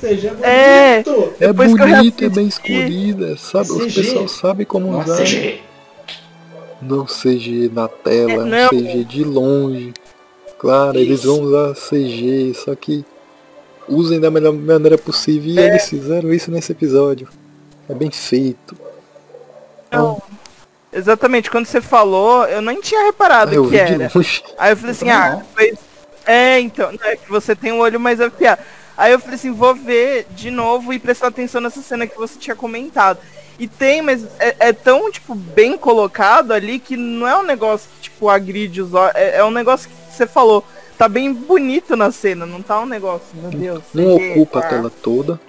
[0.00, 0.44] CG é bonito.
[0.44, 1.44] É.
[1.44, 3.26] é depois que eu bonito, é bem escolhido.
[3.32, 4.02] é, sabe, os CG.
[4.02, 5.16] pessoal sabe como Não é usar.
[5.24, 5.60] CG.
[6.82, 8.68] Não CG na tela, É, é não.
[8.70, 9.92] CG de longe.
[10.58, 11.34] Claro, eles Isso.
[11.36, 13.04] vão usar CG, só que
[13.88, 15.52] usem da melhor maneira possível.
[15.54, 15.68] E É.
[15.68, 17.28] eles fizeram isso nesse episódio.
[17.90, 18.76] É bem feito.
[19.90, 20.22] Não.
[20.92, 24.10] Exatamente, quando você falou, eu nem tinha reparado Ah, eu que era.
[24.58, 25.44] Aí eu falei assim, ah, não.
[25.54, 25.74] foi...
[26.26, 28.60] É, então, não, é que você tem um olho mais afiado.
[28.96, 32.38] Aí eu falei assim, vou ver de novo e prestar atenção nessa cena que você
[32.38, 33.18] tinha comentado.
[33.58, 37.88] E tem, mas é, é tão, tipo, bem colocado ali que não é um negócio
[37.94, 39.14] que, tipo, agride os olhos.
[39.14, 40.64] É, é um negócio que você falou.
[40.96, 43.82] Tá bem bonito na cena, não tá um negócio, meu Deus.
[43.94, 45.40] Não ocupa a tela toda.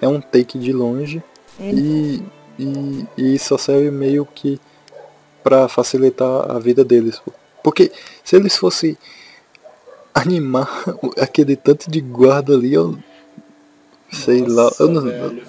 [0.00, 1.22] É um take de longe.
[1.60, 2.22] E,
[2.58, 4.60] e, e só serve meio que
[5.42, 7.20] pra facilitar a vida deles.
[7.62, 7.90] Porque
[8.24, 8.96] se eles fossem
[10.14, 10.68] animar
[11.20, 12.98] aquele tanto de guarda ali, eu
[14.10, 15.42] sei lá, Nossa, eu não, velho.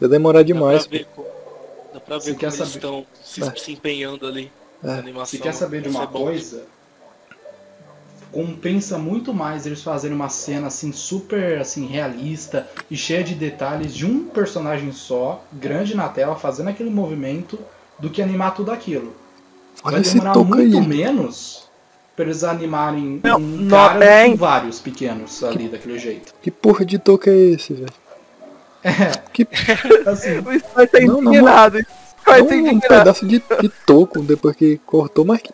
[0.00, 0.86] ia demorar Dá demais.
[0.86, 1.06] pra ver,
[1.94, 3.54] dá pra Você ver como eles saber- estão se, É.
[3.56, 4.50] se empenhando ali
[4.82, 4.86] É.
[4.86, 5.26] na animação.
[5.26, 6.64] Se quer saber de uma é coisa,
[8.34, 13.94] compensa muito mais eles fazerem uma cena assim super assim realista e cheia de detalhes
[13.94, 17.56] de um personagem só, grande na tela, fazendo aquele movimento,
[17.96, 19.14] do que animar tudo aquilo.
[19.84, 20.86] Olha Vai demorar muito aí.
[20.86, 21.68] menos
[22.16, 26.34] pra eles animarem Não, um não, cara é, que vários pequenos ali daquele jeito.
[26.42, 27.92] Que porra de toca é esse, velho?
[28.82, 29.46] É, Que
[30.06, 31.78] assim, O Sky tá Não, não, indignado.
[31.78, 31.84] É
[32.24, 35.52] tá um, pedaço de, de toco depois que cortou, mas que,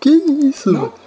[0.00, 0.80] que isso, Não.
[0.80, 1.05] velho?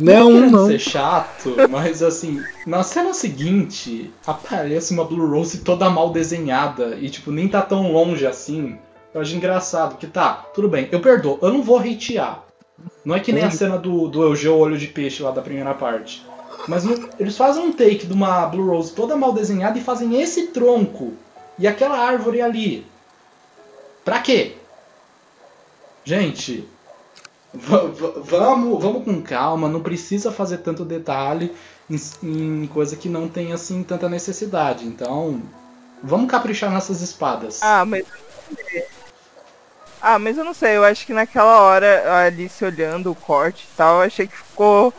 [0.00, 0.66] Não não não.
[0.66, 7.08] ser chato, mas assim, na cena seguinte aparece uma Blue Rose toda mal desenhada e
[7.10, 8.78] tipo, nem tá tão longe assim.
[9.12, 12.44] Eu acho engraçado, que tá, tudo bem, eu perdoo, eu não vou hatear.
[13.04, 15.74] Não é que nem a cena do, do Eugeo Olho de Peixe lá da primeira
[15.74, 16.24] parte.
[16.68, 20.20] Mas não- eles fazem um take de uma Blue Rose toda mal desenhada e fazem
[20.20, 21.12] esse tronco
[21.58, 22.86] e aquela árvore ali.
[24.04, 24.52] Pra quê?
[26.04, 26.66] Gente,
[27.52, 31.52] vamos, vamos com calma, não precisa fazer tanto detalhe
[31.88, 34.86] em, em coisa que não tem assim tanta necessidade.
[34.86, 35.42] Então,
[36.02, 37.60] vamos caprichar nessas espadas.
[37.62, 38.04] Ah, mas.
[40.00, 43.66] Ah, mas eu não sei, eu acho que naquela hora, a Alice olhando o corte
[43.70, 44.92] e tal, eu achei que ficou.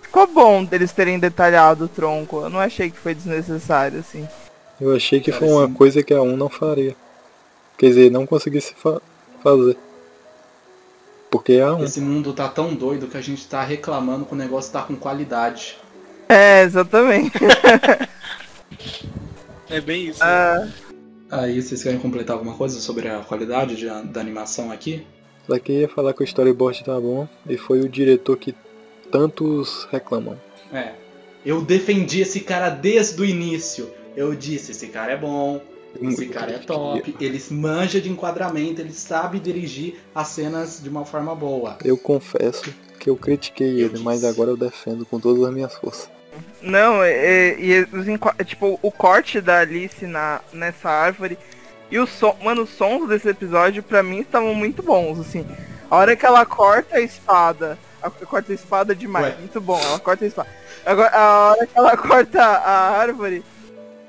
[0.00, 2.40] Ficou bom deles terem detalhado o tronco.
[2.40, 4.26] Eu não achei que foi desnecessário, assim.
[4.80, 5.74] Eu achei que Cara, foi uma sim.
[5.74, 6.96] coisa que a 1 não faria.
[7.76, 9.02] Quer dizer, não conseguisse fa
[9.42, 9.76] fazer.
[11.38, 11.84] Porque é 1.
[11.84, 14.96] Esse mundo tá tão doido que a gente tá reclamando que o negócio tá com
[14.96, 15.76] qualidade.
[16.28, 17.32] É, exatamente.
[19.68, 20.20] É bem isso.
[20.20, 20.26] né?
[20.26, 20.68] Ah,
[21.42, 25.04] Aí, vocês querem completar alguma coisa sobre a qualidade de- da animação aqui?
[25.46, 28.54] Só que ia falar que o storyboard tá bom e foi o diretor que
[29.10, 30.40] tantos reclamam.
[30.72, 30.92] É.
[31.44, 33.90] Eu defendi esse cara desde o início.
[34.16, 35.60] Eu disse, esse cara é bom,
[36.02, 41.04] esse cara é top, ele manja de enquadramento, ele sabe dirigir as cenas de uma
[41.04, 41.78] forma boa.
[41.84, 44.26] Eu confesso que eu critiquei Eu ele, mas disse.
[44.32, 46.08] agora eu defendo com todas as minhas forças.
[46.60, 51.38] não, e, e tipo, o corte da Alice na, nessa árvore
[51.90, 52.36] e o som.
[52.42, 55.46] Mano, os sons desse episódio pra mim estavam muito bons, assim.
[55.90, 57.78] A hora que ela corta a espada.
[58.02, 59.36] A, corta a espada demais, Ué.
[59.38, 59.80] muito bom.
[59.80, 60.48] Ela corta a espada.
[60.84, 63.44] Agora, a hora que ela corta a árvore.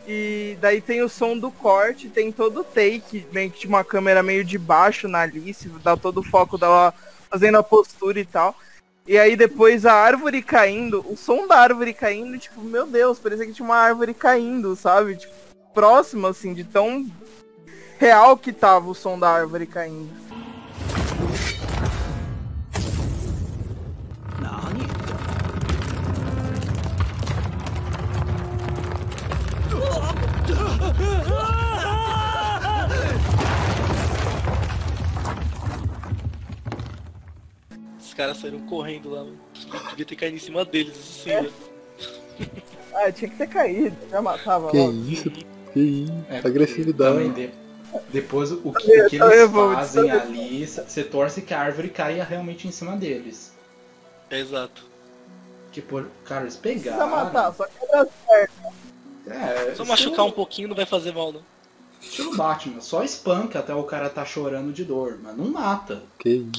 [0.09, 3.83] E daí tem o som do corte, tem todo o take, meio que de uma
[3.83, 6.93] câmera meio de baixo na Alice, dá todo o foco dela
[7.29, 8.55] fazendo a postura e tal.
[9.05, 13.45] E aí depois a árvore caindo, o som da árvore caindo, tipo, meu Deus, parecia
[13.45, 15.17] que tinha uma árvore caindo, sabe?
[15.17, 15.33] Tipo,
[15.73, 17.05] próximo, assim, de tão
[17.99, 20.27] real que tava o som da árvore caindo.
[38.15, 39.23] Caras saíram correndo lá.
[39.23, 39.37] mano.
[39.91, 41.49] Devia ter caído em cima deles, assim, né?
[42.93, 44.91] Ah, tinha que ter caído, já matava Que logo.
[45.07, 45.45] isso, que
[45.79, 47.29] isso, É, agressividade.
[47.29, 47.51] de-
[48.11, 51.89] Depois o que, Eu- o que eu eles fazem ali, você torce que a árvore
[51.89, 53.53] caia realmente em cima deles.
[54.29, 54.83] Exato.
[55.71, 56.97] Que por, cara, eles pegaram.
[56.97, 58.09] precisa matar, só quebra
[59.29, 61.41] é, só machucar um pouquinho não vai fazer mal, não.
[62.01, 66.03] Estilo Batman, só espanca até o cara tá chorando de dor, mas não mata.
[66.19, 66.49] Que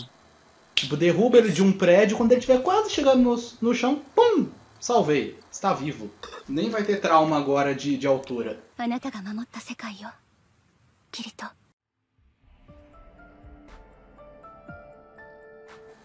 [0.78, 4.46] Tipo, derruba ele de um prédio, quando ele tiver quase chegando no, no chão, pum!
[4.78, 6.08] Salvei, está vivo.
[6.48, 8.60] Nem vai ter trauma agora de, de altura.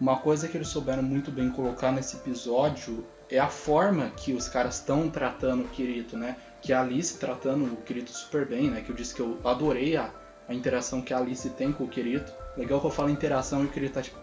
[0.00, 4.48] Uma coisa que eles souberam muito bem colocar nesse episódio é a forma que os
[4.48, 6.36] caras estão tratando o Kirito, né?
[6.64, 8.80] Que a Alice tratando o Kirito super bem, né?
[8.80, 10.10] Que eu disse que eu adorei a,
[10.48, 12.32] a interação que a Alice tem com o Kirito.
[12.56, 14.16] Legal que eu falo interação e o Kirito tá tipo.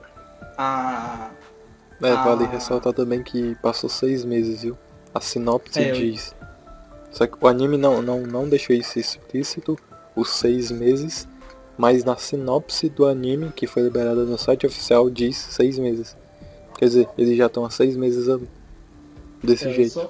[0.57, 1.29] Ah.
[2.01, 4.75] É, vale ressaltar também que passou seis meses, viu?
[5.13, 6.35] A sinopse É, eu- diz.
[7.11, 9.77] Só que o anime não, não, não deixou isso explícito,
[10.15, 11.27] os seis meses,
[11.77, 16.15] mas na sinopse do anime, que foi liberada no site oficial, diz seis meses.
[16.79, 18.49] Quer dizer, eles já estão há seis meses ali.
[19.43, 19.91] Desse É, jeito.
[19.91, 20.09] só-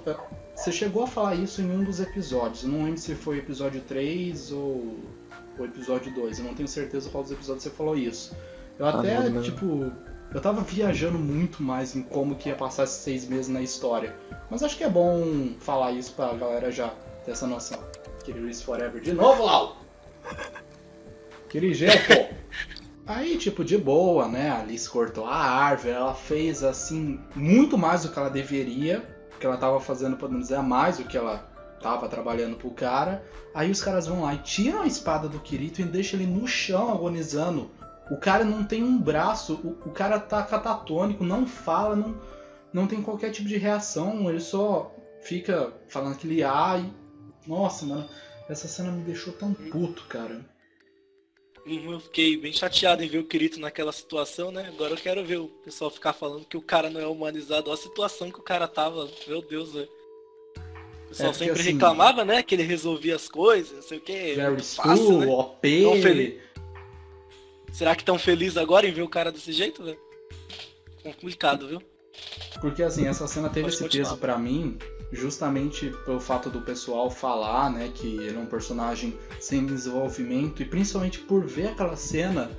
[0.61, 2.63] você chegou a falar isso em um dos episódios.
[2.63, 4.97] Eu não lembro se foi episódio 3 ou
[5.57, 6.39] o episódio 2.
[6.39, 8.35] Eu não tenho certeza qual dos episódios você falou isso.
[8.79, 9.41] Eu Ah, até, não.
[9.41, 9.91] tipo,
[10.33, 14.15] eu tava viajando muito mais em como que ia passar esses seis meses na história.
[14.49, 16.89] Mas acho que é bom falar isso pra galera já
[17.25, 17.79] ter essa noção.
[18.23, 19.77] Kiriris Forever de novo, Lau!
[21.49, 22.35] Kirigel, pô!
[23.05, 24.49] Aí, tipo, de boa, né?
[24.49, 29.03] A Alice cortou a árvore, ela fez, assim, muito mais do que ela deveria,
[29.41, 31.49] que ela tava fazendo, podemos dizer, a mais do que ela
[31.81, 33.25] tava trabalhando pro cara.
[33.53, 36.47] Aí os caras vão lá e tiram a espada do Kirito e deixam ele no
[36.47, 37.71] chão agonizando.
[38.09, 42.21] O cara não tem um braço, o, o cara tá catatônico, não fala, não,
[42.71, 46.93] não tem qualquer tipo de reação, ele só fica falando aquele ai.
[47.47, 48.07] Nossa, mano,
[48.47, 50.45] essa cena me deixou tão puto, cara.
[51.65, 54.67] Uhum, Eu fiquei bem chateado em ver o Kirito naquela situação, né?
[54.73, 57.69] Agora eu quero ver o pessoal ficar falando que o cara não é humanizado.
[57.69, 59.07] Olha a situação que o cara tava.
[59.27, 59.87] Meu Deus, velho.
[61.05, 62.41] O pessoal É, porque, sempre assim, reclamava, né?
[62.41, 64.33] Que ele resolvia as coisas, não sei o que.
[64.33, 65.27] Very fácil, School, né?
[65.27, 65.81] OP.
[65.83, 66.41] Não, feliz.
[67.71, 69.99] Será que tão feliz agora em ver o cara desse jeito, velho?
[71.03, 71.81] Complicado, viu?
[72.59, 74.09] Porque assim, essa cena teve Pode esse continuar.
[74.09, 74.77] peso pra mim,
[75.11, 80.65] justamente pelo fato do pessoal falar, né, que ele é um personagem sem desenvolvimento e
[80.65, 82.49] principalmente por ver aquela cena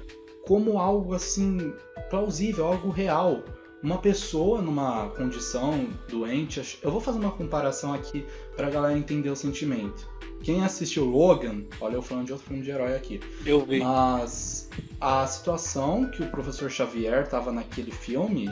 [0.46, 1.72] como algo assim
[2.10, 3.42] plausível, algo real.
[3.82, 8.24] Uma pessoa numa condição doente, eu vou fazer uma comparação aqui
[8.54, 10.08] pra galera entender o sentimento.
[10.40, 13.20] Quem assistiu Logan, olha eu falando de outro filme de herói aqui.
[13.46, 13.80] Eu vi.
[13.80, 14.68] Mas
[15.00, 18.48] a situação que o professor Xavier tava naquele filme,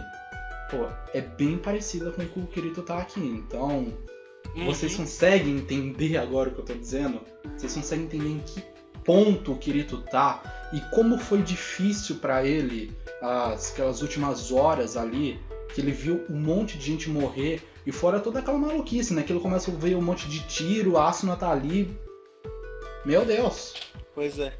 [0.71, 3.21] pô, é bem parecida com o que o Kirito tá aqui.
[3.21, 3.93] Então,
[4.55, 4.67] Uhum.
[4.67, 7.21] vocês conseguem entender agora o que eu tô dizendo?
[7.57, 8.63] Vocês conseguem entender em que
[9.05, 12.93] ponto o Kirito tá e como foi difícil pra ele
[13.23, 15.39] as, aquelas últimas horas ali,
[15.75, 19.23] que ele viu um monte de gente morrer e fora toda aquela maluquice, né?
[19.23, 21.97] Que ele começa a ver um monte de tiro, a Asuna tá ali.
[23.05, 23.75] Meu Deus!
[24.15, 24.53] Pois é.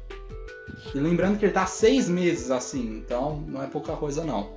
[0.95, 4.55] E lembrando que ele tá seis meses assim, então não é pouca coisa não.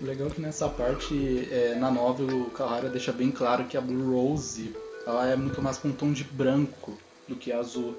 [0.00, 3.76] O legal é que nessa parte, é, na novel, o Kahara deixa bem claro que
[3.76, 4.74] a Blue Rose
[5.06, 6.98] ela é muito mais com um tom de branco
[7.28, 7.96] do que azul.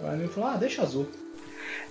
[0.00, 1.08] Aí ele falou, ah, deixa azul.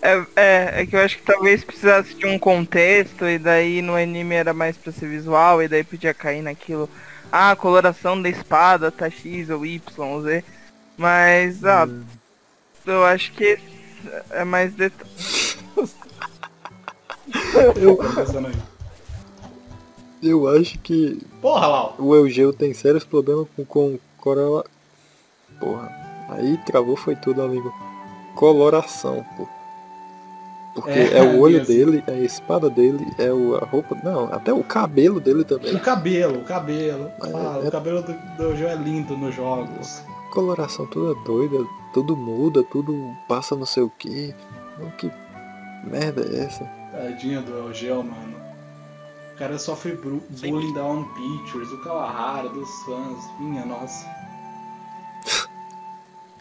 [0.02, 3.96] É, é, é que eu acho que talvez precisasse de um contexto, e daí no
[3.96, 6.90] anime era mais pra ser visual, e daí podia cair naquilo.
[7.32, 10.44] Ah, a coloração da espada tá X ou Y, Z.
[10.98, 12.04] Mas, ah, Hum,
[12.86, 13.58] eu acho que
[14.32, 15.10] é mais detalhe.
[17.76, 18.00] eu,
[20.22, 21.96] eu acho que Porra, Lau!
[22.00, 24.64] o Eugeu tem sérios problemas com, com corola.
[25.60, 25.92] Porra,
[26.30, 27.74] aí travou foi tudo, amigo.
[28.36, 29.48] Coloração, pô.
[30.76, 31.72] Porque É, é, o olho assim.
[31.72, 33.96] dele, é a espada dele, é o, a roupa.
[34.04, 35.76] Não, até o cabelo dele também.
[35.76, 37.06] O cabelo, o cabelo.
[37.22, 40.02] É, Ah, é- O cabelo do, do Joe é lindo nos jogos.
[40.32, 41.58] Coloração toda doida,
[41.94, 42.96] tudo muda, tudo
[43.28, 44.34] passa não sei o que.
[44.98, 45.12] Que
[45.84, 46.68] merda é essa?
[46.94, 48.42] Tadinho do Eugeo, mano.
[49.34, 53.18] O cara sofre bullying da One Pictures, do Kawahara, dos fãs.
[53.40, 54.06] Minha nossa.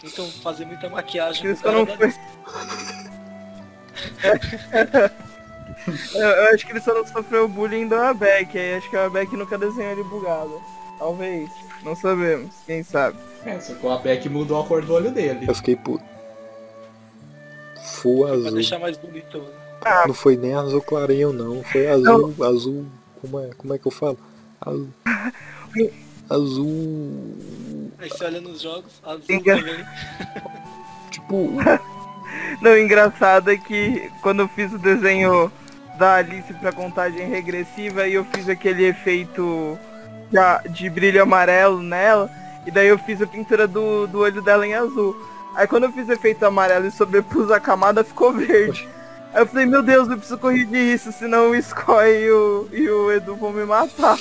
[0.04, 1.52] Então fazer muita maquiagem.
[1.52, 2.12] Isso não foi-.
[6.14, 9.00] Eu, eu acho que ele só não sofreu bullying do Abeck, aí acho que o
[9.06, 10.60] Abeck nunca desenhou ele bugado.
[10.98, 11.50] Talvez.
[11.82, 13.18] Não sabemos, quem sabe.
[13.44, 15.46] É, só que o Abeck mudou a cor do olho dele.
[15.48, 16.04] Eu fiquei puto.
[17.84, 18.52] Full Pra azul.
[18.52, 19.44] deixar mais bonito.
[19.58, 19.61] Ah.
[20.06, 22.86] Não foi nem azul clarinho não, foi azul, azul,
[23.20, 24.18] como é, como é que eu falo?
[24.60, 24.88] Azul,
[26.30, 29.84] azul Aí você olha nos jogos, azul Enga- também.
[31.10, 31.50] tipo,
[32.60, 35.50] Não, o engraçado é que quando eu fiz o desenho
[35.98, 39.78] da Alice pra contagem regressiva e eu fiz aquele efeito
[40.30, 42.30] de, de brilho amarelo nela,
[42.66, 45.14] e daí eu fiz a pintura do, do olho dela em azul.
[45.54, 48.88] Aí quando eu fiz o efeito amarelo e sobrepus a camada, ficou verde.
[49.32, 52.90] Aí eu falei, meu Deus, eu preciso corrigir isso, senão o Scoy e o, e
[52.90, 54.18] o Edu vão me matar.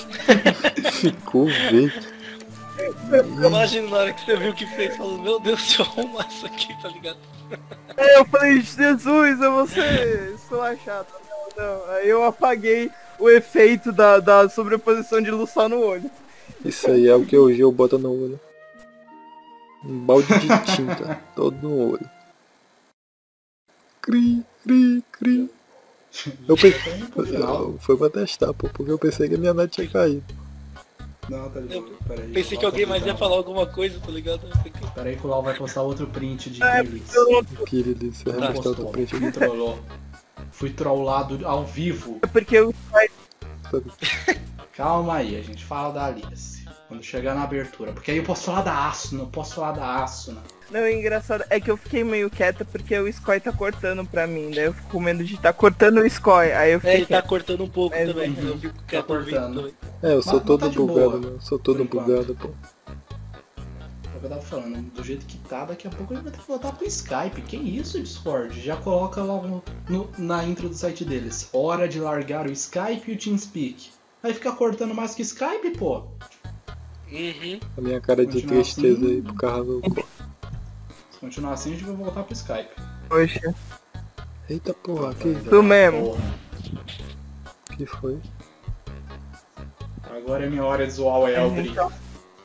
[0.94, 2.08] ficou verde.
[3.46, 6.28] Imagina na hora que você viu o que fez, falando, meu Deus, se eu arrumar
[6.30, 7.18] isso aqui, tá ligado?
[7.98, 11.08] Aí eu falei, Jesus, eu vou ser esculachado.
[11.58, 11.92] Não, não.
[11.92, 12.90] Aí eu apaguei
[13.20, 16.10] o efeito da, da sobreposição de luz só no olho.
[16.64, 18.40] Isso aí é o que hoje eu boto no olho.
[19.84, 22.10] Um balde de tinta, todo no olho.
[24.02, 25.50] Cri, cri, cri.
[26.48, 26.82] Eu pensei,
[27.80, 30.24] foi pra testar, pô, porque eu pensei que a minha net tinha caído.
[31.30, 31.90] Não, tá de boa.
[32.08, 32.32] Peraí.
[32.34, 34.42] Pensei que alguém tá mais ia falar alguma coisa, tá ligado?
[34.46, 38.40] Eu Peraí que o Lau vai postar outro print de eu Que delícia, eu Tá,
[38.48, 39.80] vou mostrar outro print trollou.
[40.52, 42.20] Fui trollado ao vivo.
[42.22, 42.74] É porque o
[44.76, 46.66] Calma aí, a gente fala da Alice.
[46.88, 47.94] Quando chegar na abertura.
[47.94, 50.42] Porque aí eu posso falar da Asuna, eu posso falar da Asuna.
[50.72, 54.26] Não, o engraçado é que eu fiquei meio quieta porque o Scoy tá cortando pra
[54.26, 54.52] mim.
[54.52, 56.52] Daí eu fico com medo de tá cortando o Scoy.
[56.54, 58.30] Aí eu É, fiquei ele tá cortando um pouco É, também.
[58.32, 58.48] uhum.
[58.48, 59.56] Eu fico Tá quieto ouvindo cortando.
[59.58, 59.74] também.
[60.02, 61.28] É, eu sou Mas- todo tá bugado, boa, né?
[61.36, 62.48] Eu sou todo bugado, pô.
[62.48, 66.32] É o que eu tava falando, do jeito que tá, daqui a pouco ele vai
[66.32, 67.42] ter que voltar pro Skype.
[67.42, 68.62] Que isso, Discord?
[68.62, 71.50] Já coloca logo no- no- na intro do site deles.
[71.52, 73.90] Hora de largar o Skype e o TeamSpeak.
[74.24, 76.04] Vai ficar cortando mais que Skype, pô.
[77.12, 77.60] Uhum.
[77.78, 79.16] A minha cara de tristeza assim.
[79.16, 79.82] aí por causa do.
[79.82, 80.06] Se
[81.22, 82.72] continuar assim, a gente vai voltar pro Skype.
[83.08, 83.56] Poxa,
[84.50, 86.18] Eita porra, que, Tu mesmo.
[86.18, 86.22] Porra.
[87.78, 88.20] que foi?
[90.04, 91.72] Agora é minha hora de zoar o Eldrin.
[91.72, 91.92] Então.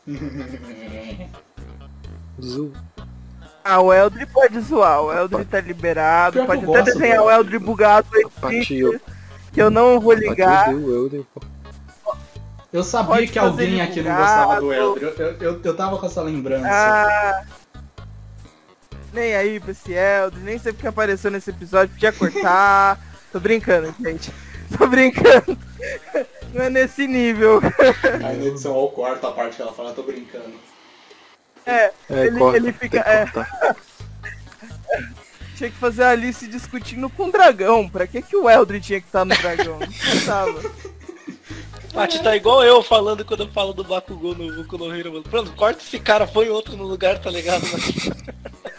[2.41, 2.73] Zul.
[3.65, 5.03] Ah, o Eldri pode zoar.
[5.03, 6.35] O Eldri tá liberado.
[6.35, 9.01] Pior Pode até gosto desenhar o Eldri bugado aí, Patio.
[9.53, 10.69] que eu não vou ligar.
[12.73, 15.07] Eu sabia Pode que alguém aqui não gostava do Eldrin.
[15.07, 16.69] Eu, eu, eu, eu tava com essa lembrança.
[16.71, 17.43] Ah.
[19.17, 23.01] Nem aí pra esse Eldri, nem sei porque apareceu nesse episódio, podia cortar.
[23.33, 24.31] Tô brincando, gente.
[24.77, 25.57] Tô brincando.
[26.53, 27.61] Não é nesse nível.
[28.27, 30.53] Aí na edição eu corto a parte que ela fala, tô brincando.
[31.65, 33.77] É, É, Ele- corta, ele fica- cortar.
[35.57, 37.89] tinha que fazer a Alice discutindo com o dragão.
[37.89, 39.79] Pra que, que o Eldri tinha que estar no dragão?
[39.79, 40.61] Não precisava.
[41.95, 45.25] Paty tá igual eu falando quando eu falo do Bakugou no Boku no Hero, mano.
[45.25, 47.65] Pronto, corta esse cara, põe outro no lugar, tá ligado?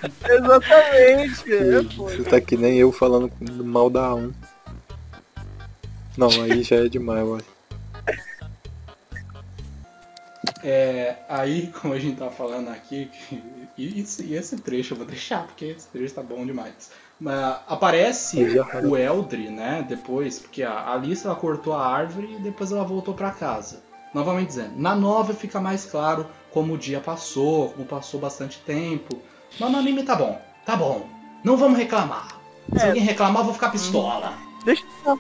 [0.30, 1.54] Exatamente.
[1.54, 2.04] É, Ih, pô.
[2.10, 3.32] Você tá que nem eu falando
[3.64, 4.32] mal da 1.
[6.18, 7.58] Não, aí já é demais, eu acho.
[10.64, 13.12] É, aí, como a gente tá falando aqui,
[13.78, 16.90] e, isso- e esse trecho eu vou deixar, porque esse trecho tá bom demais.
[17.20, 18.38] Mas aparece
[18.84, 23.14] o Eldri, né, depois, porque a Alice ela cortou a árvore e depois ela voltou
[23.14, 23.82] pra casa.
[24.14, 29.20] Novamente dizendo, na nova fica mais claro como o dia passou, como passou bastante tempo.
[29.60, 31.08] Mas no anime tá bom, tá bom.
[31.44, 32.28] Não vamos reclamar.
[32.76, 32.88] Se É.
[32.88, 34.34] alguém reclamar, eu vou ficar pistola.
[34.66, 35.20] Deixa eu, só,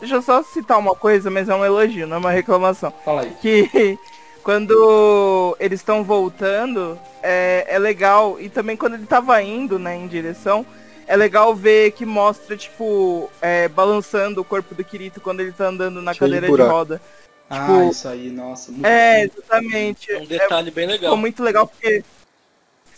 [0.00, 2.92] deixa eu só citar uma coisa, mas é um elogio, não é uma reclamação.
[3.04, 3.32] Fala aí.
[3.42, 3.98] que
[4.42, 10.06] quando eles estão voltando é, é legal e também quando ele tava indo né em
[10.06, 10.66] direção
[11.06, 15.66] é legal ver que mostra tipo é, balançando o corpo do Kirito quando ele tá
[15.68, 17.00] andando na cadeira de, roda
[17.48, 18.70] Ah, Tipo, isso aí, nossa.
[18.72, 21.16] Muito é exatamente É um É, detalhe bem ficou legal.
[21.16, 22.04] muito legal porque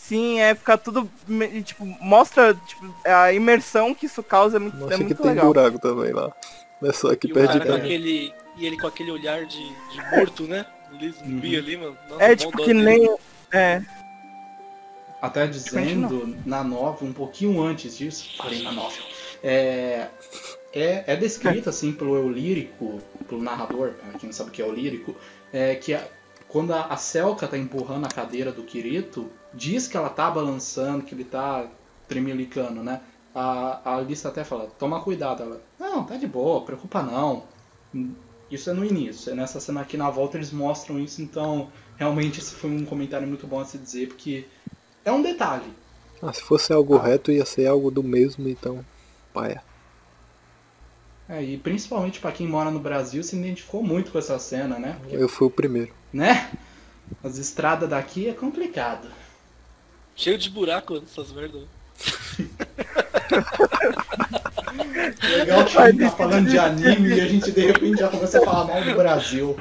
[0.07, 4.75] sim é ficar tudo me- tipo mostra tipo, a imersão que isso causa é muito,
[4.75, 6.31] é Mostra que tem legal buraco também lá.
[6.81, 8.33] Não é só aqui E o perto de cara aquele.
[8.57, 10.65] E ele com aquele olhar de, de morto, né?
[10.99, 11.37] Liz Uhum.
[11.37, 11.97] Ali, mano.
[12.09, 12.83] Nossa, é tipo que dele.
[12.83, 13.17] nem
[13.51, 13.81] é
[15.21, 19.03] Até dizendo na novel, um pouquinho antes disso, falei na novel,
[19.43, 20.07] é,
[20.73, 24.61] é, é descrito assim pelo eu lírico, pelo narrador, pra quem não sabe o que
[24.61, 25.15] é o lírico,
[25.51, 26.07] é que a-
[26.47, 31.03] quando a, a Selka tá empurrando a cadeira do Kirito, diz que ela tá balançando,
[31.03, 31.67] que ele tá
[32.07, 33.01] tremelicando, né?
[33.33, 35.43] A, a Alice até fala, toma cuidado.
[35.43, 37.43] Ela, não, tá de boa, preocupa não.
[38.49, 42.39] Isso é no início, é nessa cena aqui na volta eles mostram isso, então realmente
[42.39, 44.47] esse foi um comentário muito bom a se dizer, porque
[45.03, 45.73] é um detalhe.
[46.21, 48.85] Ah, se fosse algo reto ia ser algo do mesmo, então.
[49.33, 49.61] Paia.
[51.29, 54.97] É, e principalmente pra quem mora no Brasil se identificou muito com essa cena, né?
[55.01, 55.93] Porque, Eu fui o primeiro.
[56.13, 56.49] né?
[57.23, 59.09] As estradas daqui é complicado.
[60.17, 61.61] Cheio de buraco essas merdas.
[65.37, 68.39] Legal que a gente tá falando de anime e a gente de repente já começa
[68.39, 69.55] a falar mal do Brasil.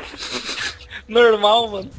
[1.06, 1.90] Normal, mano.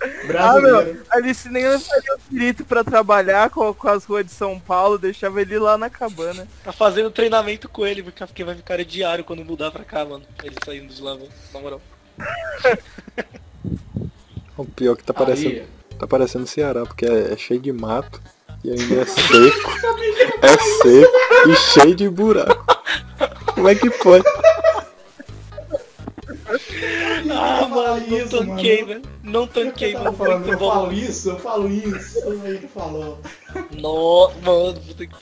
[0.00, 0.94] Ah, Brasileiro.
[0.94, 4.96] meu, Alice nem levaria o Kirito pra trabalhar com, com as ruas de São Paulo,
[4.96, 6.46] deixava ele lá na cabana.
[6.64, 10.24] Tá fazendo treinamento com ele, porque porque vai ficar diário quando mudar pra cá, mano.
[10.42, 11.28] Ele saindo de lá, mano.
[11.52, 11.80] Na moral.
[14.56, 15.68] O pior que tá parecendo, Aí,
[15.98, 18.20] tá parecendo Ceará, porque é, é cheio de mato
[18.64, 19.70] e ainda é seco.
[20.42, 22.64] é seco e cheio de buraco.
[23.54, 24.24] Como é que pode?
[27.30, 29.02] Ah, mano, não tanquei, velho.
[29.22, 30.16] Não tanquei, eu, mano.
[30.16, 30.70] falando, Muito eu bom.
[30.70, 32.18] falo isso, eu falo isso.
[32.44, 33.20] Ele falou.
[33.78, 35.14] Nossa, mano, puta que...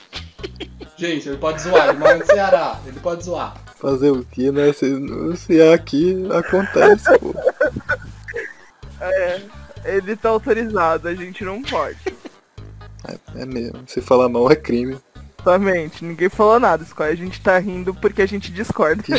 [0.97, 3.55] Gente, ele pode zoar, ele mora no Ceará, ele pode zoar.
[3.79, 4.73] Fazer o que, né?
[4.73, 4.87] Se,
[5.37, 7.35] se é aqui, acontece, pô.
[8.99, 9.41] É,
[9.83, 11.97] ele tá autorizado, a gente não pode.
[13.07, 13.83] É, é mesmo.
[13.87, 14.97] Se falar mal é crime.
[15.39, 17.11] Exatamente, ninguém falou nada, Squad.
[17.11, 19.03] A gente tá rindo porque a gente discorda.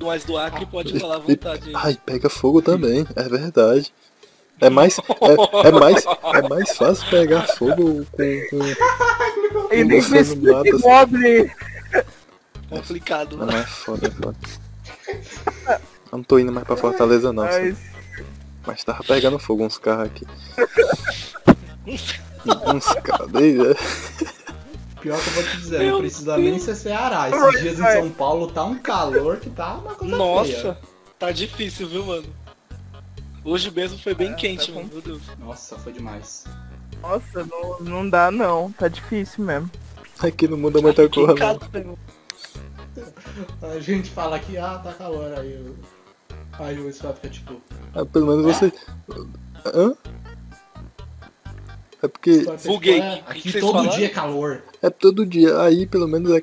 [0.00, 1.74] Mas do Acre pode falar à vontade aí.
[1.74, 3.92] Ai, pega fogo também, é verdade.
[4.60, 10.18] É mais, é, é mais, é mais fácil pegar fogo com, com E nem Você
[10.18, 10.40] assim.
[12.70, 13.58] Complicado, Não, mano.
[13.58, 14.38] é foda, é foda.
[16.12, 17.76] Eu não tô indo mais pra Fortaleza não, Mas, sabe?
[18.66, 20.26] mas tava pegando fogo uns carros aqui.
[22.74, 23.74] uns carros daí, é.
[25.00, 27.28] Pior que eu vou te dizer, Meu não precisa nem ser Ceará.
[27.28, 30.78] Esses dias em São Paulo tá um calor que tá uma coisa Nossa, feia.
[31.18, 32.26] tá difícil, viu, mano?
[33.44, 34.88] Hoje mesmo foi bem É, quente, tá mano.
[34.92, 35.22] Meu Deus.
[35.38, 36.44] Nossa, foi demais.
[37.00, 38.72] nossa, não, não dá não.
[38.72, 39.70] Tá difícil mesmo.
[40.18, 41.58] Aqui não muda muita coisa não.
[41.72, 41.96] Né?
[43.76, 45.72] A gente fala que, ah, tá calor, aí.
[46.58, 47.60] Aí o Scott fica tipo...
[47.94, 48.72] Ah, pelo menos você...
[49.66, 49.94] Hã?
[52.02, 53.00] É porque Buguei.
[53.00, 54.62] "É, O que aqui todo falaram?" dia é calor.
[54.82, 55.60] é todo dia.
[55.62, 56.42] Aí pelo menos é-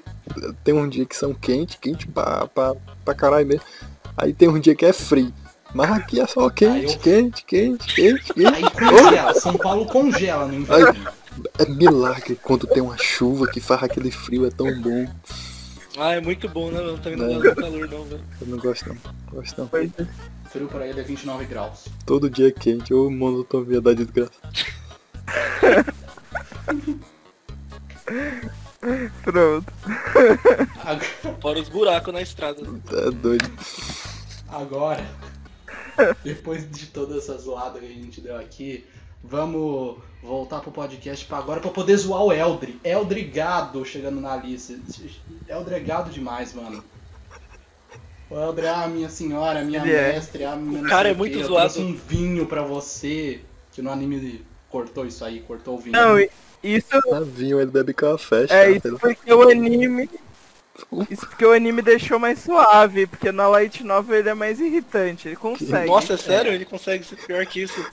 [0.64, 3.64] tem um dia que são quente, quente pra, pra, pra caralho mesmo.
[4.18, 5.32] Aí tem um dia que é frio.
[5.74, 8.47] Mas aqui é só quente, eu- quente, quente, quente, quente.
[8.47, 11.11] Aí congela, São Paulo congela no inverno.
[11.57, 15.07] É milagre quando tem uma chuva que faz aquele frio, é tão bom.
[15.98, 16.98] Ah, é muito bom, né, mano?
[16.98, 18.24] Também não gosto do calor, não, velho.
[18.41, 18.98] Eu não gosto não.
[19.32, 19.70] Gosto não.
[19.80, 19.89] É.
[20.50, 21.88] Frio pra ele é 29 graus.
[22.06, 24.32] Todo dia é quente, ô monotonia da desgraça.
[29.24, 29.74] Pronto.
[31.41, 32.62] Fora os buracos na estrada.
[32.91, 33.50] É doido.
[34.50, 35.06] Agora,
[36.24, 38.86] depois de todas essas zoadas que a gente deu aqui,
[39.24, 42.80] vamos voltar pro podcast pra agora pra poder zoar o Eldri.
[42.84, 44.74] Eldri gado chegando na lista.
[45.47, 46.84] Eldri é gado demais, mano.
[48.30, 50.13] O Eldri, ah, minha senhora, minha Ele é.
[50.13, 51.74] mestre, ah, minha não cara é o muito quê, eu zoado.
[51.74, 53.41] trouxe um vinho pra você.
[53.71, 55.93] Que no anime cortou isso aí, cortou o vinho.
[55.93, 56.30] Não, e-
[56.63, 58.88] isso Ah, vinho, ele bebe café, é chato.
[58.88, 60.09] isso porque o anime.
[61.09, 65.28] Isso porque o anime deixou mais suave, porque na Light Novel ele é mais irritante,
[65.28, 65.88] ele consegue.
[65.88, 66.51] Nossa, é sério?
[66.53, 67.86] Ele consegue ser pior que isso?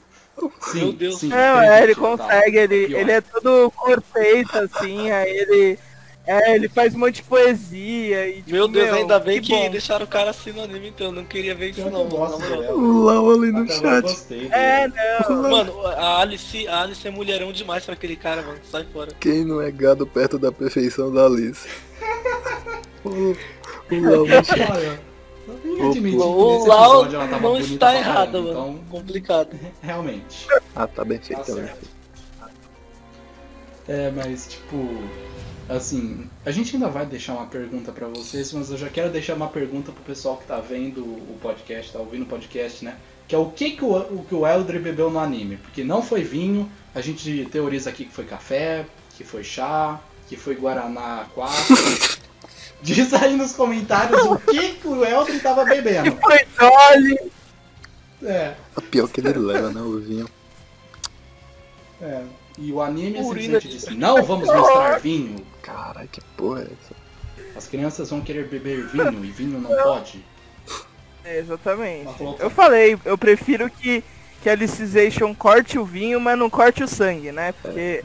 [0.60, 1.18] Sim, meu Deus.
[1.18, 2.00] sim, Não, é, ele tá.
[2.00, 3.00] consegue, ele, Pior.
[3.00, 5.78] ele é todo corpeito, assim, aí ele.
[6.26, 9.70] É, ele faz um monte de poesia e tipo, Meu Deus, ainda bem que, bom.
[9.70, 12.02] deixaram o cara no anime, então eu não queria ver isso que não.
[12.02, 12.72] Eldri.
[12.72, 14.02] O Lau ali no chat.
[14.02, 14.48] gostei.
[14.52, 15.42] É, não.
[15.50, 18.58] Mano, a Alice, a Alice é mulherão demais pra aquele cara, mano.
[18.70, 19.10] Sai fora.
[19.18, 21.66] Quem não é gado perto da perfeição da Alice?
[23.04, 23.10] o,
[23.90, 25.00] o Lau no chat.
[25.50, 28.32] Eu vim O- admitir que O nesse Lau episódio ela tava não bonita está errada,
[28.32, 28.70] caramba, mano.
[28.70, 29.58] Então, Complicado.
[29.82, 30.46] realmente.
[30.74, 31.90] Ah, tá bem feito, Tá tá bem feito.
[33.88, 34.76] É, mas tipo,
[35.68, 39.34] assim, a gente ainda vai deixar uma pergunta pra vocês, mas eu já quero deixar
[39.34, 42.96] uma pergunta pro pessoal que tá vendo o podcast, tá ouvindo o podcast, né?
[43.26, 45.56] Que é o que que o, o que o Eldri bebeu no anime?
[45.56, 48.86] Porque não foi vinho, a gente teoriza aqui que foi café,
[49.16, 51.54] que foi chá, que foi guaraná 4.
[52.82, 56.16] Diz aí nos comentários o que que o Eldri tava bebendo.
[56.20, 57.30] Foi Dolly!
[58.22, 60.28] É, A pior que ele leva, né, o vinho.
[62.02, 62.22] é.
[62.58, 65.36] E o anime Urina simplesmente disse, não vamos mostrar vinho.
[65.62, 67.56] Caralho, que porra é essa?
[67.56, 70.22] As crianças vão querer beber vinho e vinho não pode.
[71.24, 72.12] É, exatamente.
[72.18, 74.04] Falou, Eu falei, eu prefiro que,
[74.42, 77.52] que a Alicization corte o vinho, mas não corte o sangue, né?
[77.62, 78.04] Porque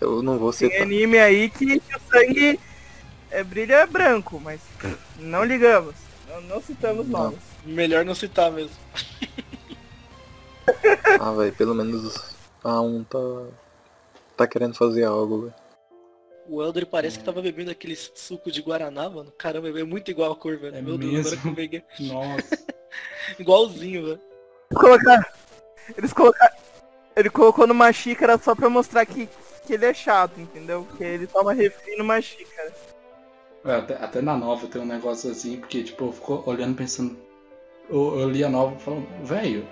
[0.00, 0.82] Eu não vou tem citar.
[0.82, 2.58] anime aí que, que o sangue
[3.38, 4.60] é, brilha branco, mas
[5.18, 5.94] não ligamos.
[6.28, 7.24] Não, não citamos Não.
[7.24, 7.40] nomes.
[7.64, 8.76] Melhor não citar mesmo.
[11.20, 13.18] Ah, velho, pelo menos a um tá.
[14.34, 15.54] tá querendo fazer algo, velho.
[16.48, 19.30] O Elder parece que tava bebendo aquele suco de Guaraná, mano.
[19.36, 20.74] Caramba, é muito igual a cor, velho.
[20.74, 21.42] É Meu Deus, agora mesmo?
[21.42, 21.84] que eu peguei.
[22.00, 22.66] Nossa.
[23.38, 24.20] Igualzinho, velho.
[24.74, 25.34] Colocar,
[25.96, 26.56] eles colocaram.
[27.14, 29.28] Ele colocou numa xícara só pra mostrar que,
[29.66, 30.86] que ele é chato, entendeu?
[30.88, 32.72] Porque ele toma refri numa xícara.
[33.64, 37.16] É, Até, até na nova tem um negócio assim, porque tipo, eu fico olhando pensando.
[37.88, 39.66] Eu, eu li a nova falando, velho,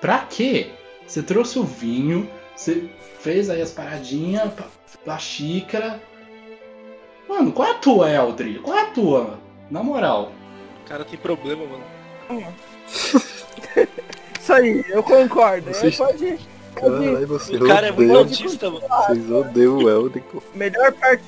[0.00, 0.70] pra quê?
[1.06, 2.88] Você trouxe o vinho, você
[3.20, 6.00] fez aí as paradinhas, pa- a xícara.
[7.28, 8.58] Mano, qual é a tua, Eldri?
[8.60, 9.38] Qual é a tua?
[9.70, 10.32] Na moral.
[10.84, 11.84] O cara tem problema, mano.
[14.40, 15.72] Isso aí, eu concordo.
[15.72, 16.38] Vocês- pode.
[16.74, 18.84] Caralho, você O cara é muito autista, mano.
[18.88, 20.42] Vocês odeiam o Elden, pô.
[20.54, 21.22] Melhor parte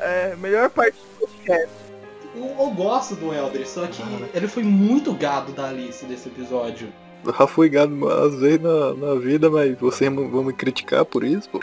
[0.00, 1.68] É, melhor parte do podcast.
[2.34, 4.02] Eu, eu gosto do Eldri, só que
[4.34, 6.92] ele foi muito gado da Alice desse episódio.
[7.24, 11.24] Eu Já fui gado às vezes na, na vida, mas vocês vão me criticar por
[11.24, 11.60] isso, pô.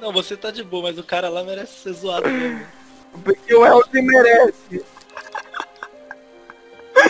[0.00, 2.66] Não, você tá de boa, mas o cara lá merece ser zoado mesmo.
[3.24, 4.84] Porque o Elton merece.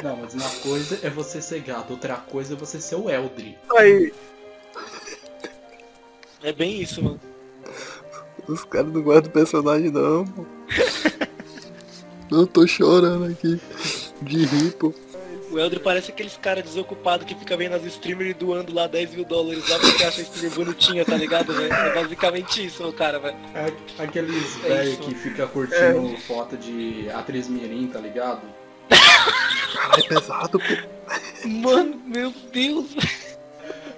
[0.03, 3.59] Não, mas uma coisa é você ser gado, outra coisa é você ser o Eldri.
[3.76, 4.12] Aí.
[6.43, 7.20] É bem isso, mano.
[8.49, 10.44] Os caras não guardam personagem não, pô.
[12.30, 13.61] Eu tô chorando aqui.
[14.22, 14.92] De rir, pô.
[15.51, 19.24] O Eldri parece aqueles caras desocupados que fica vendo as streamers doando lá 10 mil
[19.24, 21.72] dólares lá porque acha a streamer bonitinha, tá ligado, velho?
[21.72, 23.36] É basicamente isso, o cara, velho.
[23.55, 28.42] É aqueles É velho que fica curtindo foto de atriz mirim, tá ligado?
[29.99, 31.49] É pesado, pô.
[31.49, 33.26] Mano, meu Deus, velho.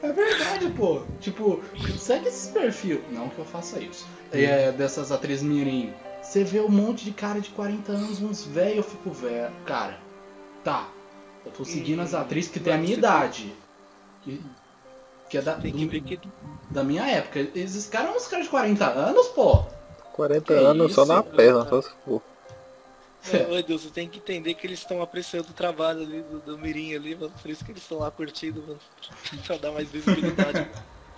[0.02, 1.02] É verdade, pô.
[1.20, 1.60] Tipo,
[1.98, 3.02] segue esses perfil.
[3.10, 4.06] Não que eu faça isso.
[4.32, 5.92] É, dessas atrizes mirim.
[6.22, 9.50] Você vê um monte de cara de 40 anos, uns velho, eu fico velho.
[9.64, 9.98] Cara,
[10.62, 10.88] tá.
[11.44, 13.54] Eu tô seguindo as atrizes que tem a minha idade.
[14.22, 14.40] Que,
[15.30, 16.20] que é da, do-
[16.70, 17.40] da minha época.
[17.54, 19.64] Esses caras são uns caras de 40 anos, pô.
[20.12, 21.36] 40 Que anos só isso, na cara.
[21.36, 22.22] perna, só se for.
[23.31, 26.57] Meu Deus, você tem que entender que eles estão apreciando o trabalho ali do, do
[26.57, 27.33] Mirim ali, mano.
[27.41, 28.79] Por isso que eles estão lá curtindo, mano.
[29.47, 30.69] pra dar mais visibilidade.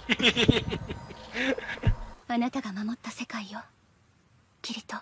[2.27, 3.59] あなたが守った世界よ
[4.61, 4.97] キリト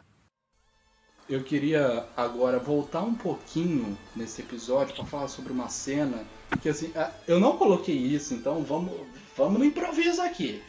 [1.29, 6.25] Eu queria agora voltar um pouquinho nesse episódio pra falar sobre uma cena
[6.61, 8.93] que assim, ah, eu não coloquei isso, então vamos,
[9.37, 10.61] vamos no improviso aqui.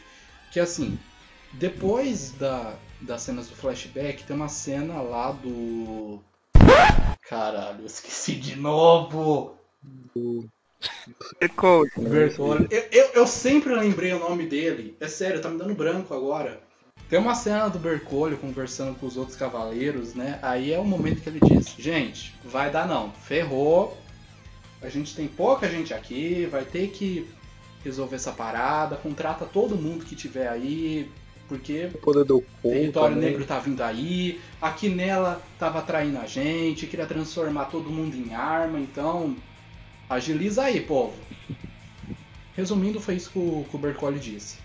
[0.51, 0.97] Que assim,
[1.53, 6.19] depois da, das cenas do flashback, tem uma cena lá do.
[7.28, 9.56] Caralho, eu esqueci de novo!
[11.56, 11.90] Coach.
[11.98, 12.66] Bertolli.
[12.70, 14.96] Eu, eu, eu sempre lembrei o nome dele.
[14.98, 16.60] É sério, tá me dando branco agora.
[17.08, 20.38] Tem uma cena do Bercolho conversando com os outros cavaleiros, né?
[20.42, 23.12] Aí é o momento que ele diz: Gente, vai dar não.
[23.12, 23.98] Ferrou.
[24.80, 26.46] A gente tem pouca gente aqui.
[26.46, 27.28] Vai ter que
[27.84, 28.96] resolver essa parada.
[28.96, 31.10] Contrata todo mundo que tiver aí.
[31.50, 32.70] Porque O poder do corpo.
[32.70, 33.22] Território né?
[33.22, 38.32] Negro tá vindo aí, aqui nela tava traindo a gente, queria transformar todo mundo em
[38.32, 39.36] arma, então
[40.08, 41.12] agiliza aí, povo.
[42.54, 44.58] Resumindo, foi isso que o, que o Bercoli disse.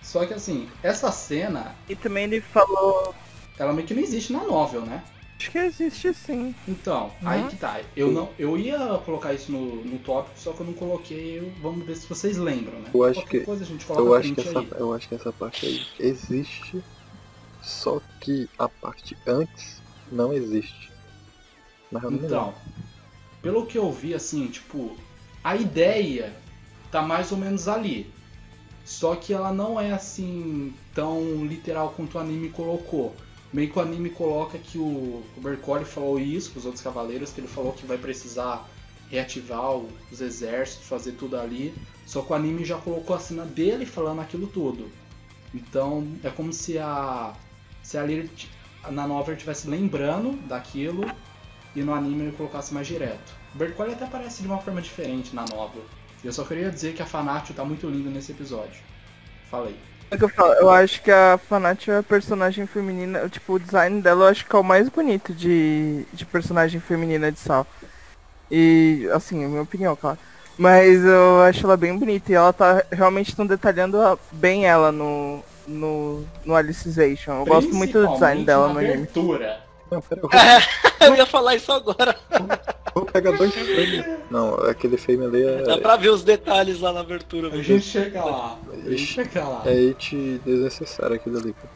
[0.00, 3.14] Só que assim, essa cena, E também ele falou.
[3.58, 5.04] ela meio que não existe na novel, né?
[5.44, 6.54] Acho que existe sim.
[6.66, 7.28] Então, Uhum.
[7.28, 7.78] aí que tá.
[7.94, 11.38] Eu, não, eu ia colocar isso no, no tópico, só que eu não coloquei.
[11.38, 12.90] eu- Vamos ver se vocês lembram, né?
[12.94, 14.70] Eu acho Qualquer que- coisa a gente coloca Eu acho, que essa, aí.
[14.78, 16.82] eu acho que essa parte aí existe,
[17.60, 20.90] só que a parte antes não existe.
[21.92, 22.36] Mas eu não me lembro.
[22.38, 22.54] Então,
[23.42, 24.96] pelo que eu vi, assim, tipo,
[25.42, 26.34] a ideia
[26.90, 28.10] tá mais ou menos ali.
[28.82, 33.14] Só que ela não é assim tão literal quanto o anime colocou.
[33.54, 37.40] Meio que o anime coloca que o, o falou isso com os outros cavaleiros, que
[37.40, 38.68] ele falou que vai precisar
[39.08, 39.76] reativar
[40.10, 41.72] os exércitos, fazer tudo ali.
[42.04, 44.90] Só que o anime já colocou a cena dele falando aquilo tudo.
[45.54, 47.32] Então é como se a
[47.80, 48.04] se a
[48.90, 51.08] na novel estivesse lembrando daquilo
[51.76, 53.32] e no anime ele colocasse mais direto.
[53.54, 55.84] O Bercoli até aparece de uma forma diferente na novel.
[56.24, 58.82] Eu só queria dizer que a Fanatio tá muito linda nesse episódio.
[59.48, 59.76] Falei.
[60.14, 63.58] É que eu falo, eu acho que a Fanat é a personagem feminina, tipo, o
[63.58, 67.66] design dela eu acho que é o mais bonito de, de personagem feminina de Sal.
[68.50, 70.18] E, assim, é a minha opinião, claro.
[70.56, 73.98] Mas eu acho ela bem bonita e ela tá realmente estão detalhando
[74.30, 77.40] bem ela no, no, no Alicization.
[77.40, 78.94] Eu gosto muito do design dela no anime.
[78.94, 79.63] abertura.
[79.94, 82.16] Não, pera, eu vou, Eu ia falar isso agora.
[82.94, 84.04] vou pegar dois frames.
[84.30, 87.48] Não, aquele frame ali Dá é, pra ver os detalhes lá na abertura.
[87.48, 88.58] A gente chega lá.
[88.72, 89.62] A gente chega lá.
[89.66, 91.52] é hit desnecessário aquilo ali.
[91.52, 91.68] pô.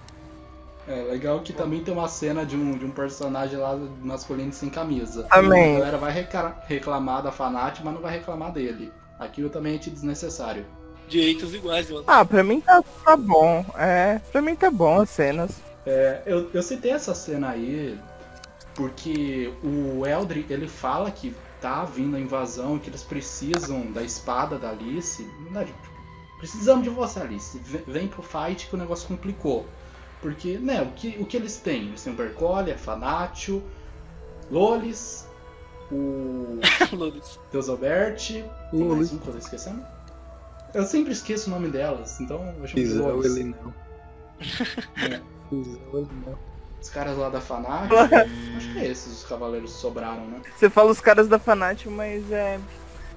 [0.89, 4.71] É legal que também tem uma cena de um, de um personagem lá masculino sem
[4.71, 5.25] camisa.
[5.25, 5.77] Também.
[5.77, 6.27] A galera vai
[6.67, 8.91] reclamar da Fanat, mas não vai reclamar dele.
[9.19, 10.65] Aquilo também é desnecessário.
[11.07, 12.05] Direitos iguais, mano.
[12.07, 13.65] Ah, pra mim tá, tá bom.
[13.77, 15.51] É, pra mim tá bom as cenas.
[15.85, 17.99] É, eu, eu citei essa cena aí
[18.79, 24.05] porque o Eldri ele fala que tá vindo a invasão e que eles precisam da
[24.05, 25.21] espada da Alice.
[25.51, 25.75] Na verdade,
[26.39, 27.59] precisamos de você, Alice.
[27.89, 29.67] Vem pro fight que o negócio complicou.
[30.23, 31.89] Porque, né, o que, o que eles têm?
[31.89, 33.65] Eles têm o Bercoli, a Fanatio,
[34.49, 35.27] Lolis,
[35.91, 36.61] o
[36.95, 37.41] Lolis.
[37.51, 38.29] Teosobert.
[38.29, 39.13] Tem mais Lolis.
[39.13, 39.85] um que eu tô esquecendo?
[40.73, 43.37] Eu sempre esqueço o nome delas, então eu chamo de Isel Lolis.
[43.37, 43.75] ele não.
[45.03, 45.21] É.
[45.51, 46.48] Ele não.
[46.81, 47.97] Os caras lá da Fanatio.
[48.57, 50.41] acho que é esses os cavaleiros que sobraram, né?
[50.57, 52.59] Você fala os caras da Fanatio, mas é.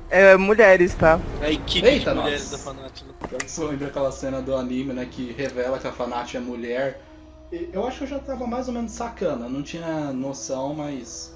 [0.10, 1.18] É mulheres, tá?
[1.42, 2.58] É a equipe Eita, de mulheres nossa.
[2.58, 3.12] da Fanática.
[3.58, 7.02] Eu lembro aquela cena do anime, né, que revela que a Fanat é mulher.
[7.50, 11.34] Eu acho que eu já tava mais ou menos sacana, não tinha noção, mas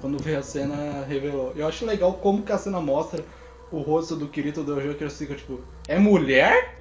[0.00, 1.52] quando veio a cena revelou.
[1.54, 3.24] Eu acho legal como que a cena mostra
[3.70, 6.80] o rosto do Kirito Dojo que eu fico tipo, é mulher?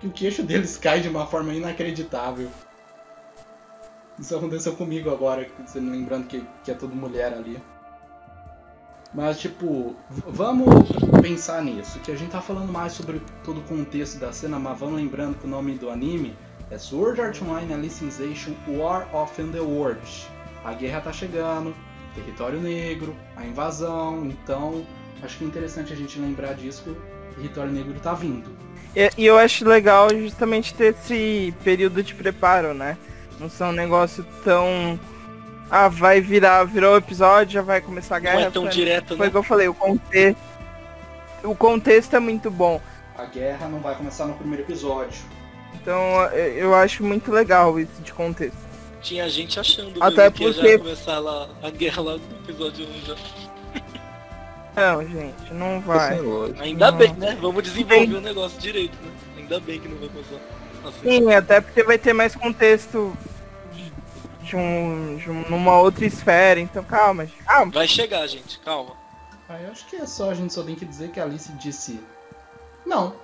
[0.00, 2.50] Que o queixo deles cai de uma forma inacreditável.
[4.18, 7.60] Isso aconteceu comigo agora, lembrando que, que é tudo mulher ali.
[9.14, 9.94] Mas, tipo,
[10.26, 10.90] vamos
[11.22, 14.78] pensar nisso, que a gente tá falando mais sobre todo o contexto da cena, mas
[14.78, 16.36] vamos lembrando que o nome do anime
[16.70, 20.28] é Sword Art Online Alicization War of Underworld.
[20.64, 21.74] A guerra tá chegando,
[22.14, 24.84] território negro, a invasão, então
[25.22, 26.96] acho que é interessante a gente lembrar disso que o
[27.36, 28.50] território negro tá vindo.
[28.94, 32.96] E, e eu acho legal justamente ter esse período de preparo, né?
[33.38, 34.98] Não ser um negócio tão.
[35.70, 38.40] Ah, vai virar, virou o episódio, já vai começar a guerra.
[38.40, 39.28] Não é tão Foi- direto, Foi né?
[39.28, 40.38] o que eu falei, o contexto.
[41.44, 42.80] O contexto é muito bom.
[43.18, 45.20] A guerra não vai começar no primeiro episódio.
[45.74, 48.56] Então eu eu acho muito legal isso de contexto.
[49.02, 52.36] Tinha gente achando Até mesmo que porque- ia já começar lá a guerra lá no
[52.44, 53.14] episódio 1 já.
[54.74, 56.18] Não, gente, não vai.
[56.60, 56.98] Ainda Não.
[56.98, 57.36] bem, né?
[57.40, 59.10] Vamos desenvolver o negócio direito, né?
[59.38, 60.36] Ainda bem que não vai começar.
[60.92, 63.16] Sim, até porque vai ter mais contexto
[64.42, 66.60] de, um, de um- numa outra esfera.
[66.60, 67.42] Então calma, gente.
[67.44, 67.72] calma.
[67.72, 68.94] Vai chegar, gente, calma.
[69.48, 71.52] Aí eu acho que é só, a gente só tem que dizer que a Alice
[71.52, 72.00] disse
[72.84, 73.14] não.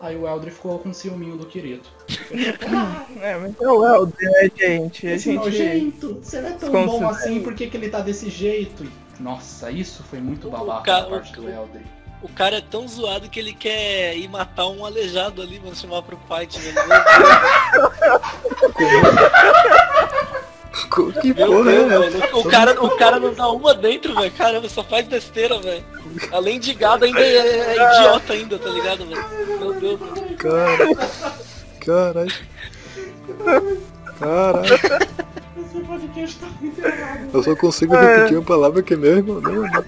[0.00, 1.90] Aí o Eldre ficou com ciúminho do Kirito.
[3.20, 5.06] É, mas é o Elder, né, gente?
[5.08, 5.36] A Esse gente.
[5.36, 8.84] nojento, se ele é tão bom assim, por que, que ele tá desse jeito?
[8.84, 8.90] E,
[9.22, 11.84] Nossa, isso foi muito babaca ca- da parte o- do Eldre.
[12.22, 16.02] O cara é tão zoado que ele quer ir matar um aleijado ali, mano, chamar
[16.02, 16.76] pro fight, velho.
[21.20, 22.36] Que Meu porra Deus, é velho.
[22.38, 24.32] O cara, o cara não dá uma dentro, velho.
[24.32, 25.84] Caramba, só faz besteira, velho.
[26.32, 29.28] Além de gado, ainda é, é idiota ainda, tá ligado, velho?
[29.58, 30.36] Meu Deus, velho.
[30.36, 30.88] Cara.
[31.80, 32.32] Caralho.
[34.18, 34.78] Caralho.
[34.78, 34.98] Tá.
[37.32, 39.40] Eu só consigo repetir uma palavra que é meu irmão.
[39.40, 39.84] Não, não.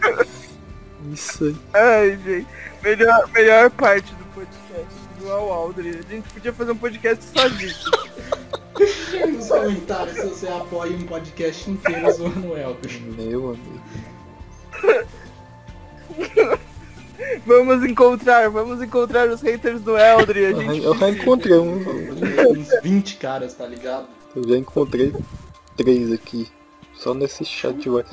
[1.13, 1.57] Isso aí.
[1.75, 2.47] Ai, gente.
[2.83, 5.91] Melhor, melhor parte do podcast do Al Aldrin.
[5.99, 7.91] A gente podia fazer um podcast só disso.
[9.29, 13.01] Nos comentários se você apoia um podcast inteiro zoando o Eldre.
[13.17, 13.81] Meu amigo.
[17.47, 20.45] Vamos encontrar, vamos encontrar os haters do Eldrin.
[20.45, 21.77] A Eu, gente eu já encontrei um.
[21.77, 24.09] Uns 20 caras, tá ligado?
[24.35, 25.13] Eu já encontrei
[25.77, 26.49] três aqui.
[26.95, 28.05] Só nesse chat, vai.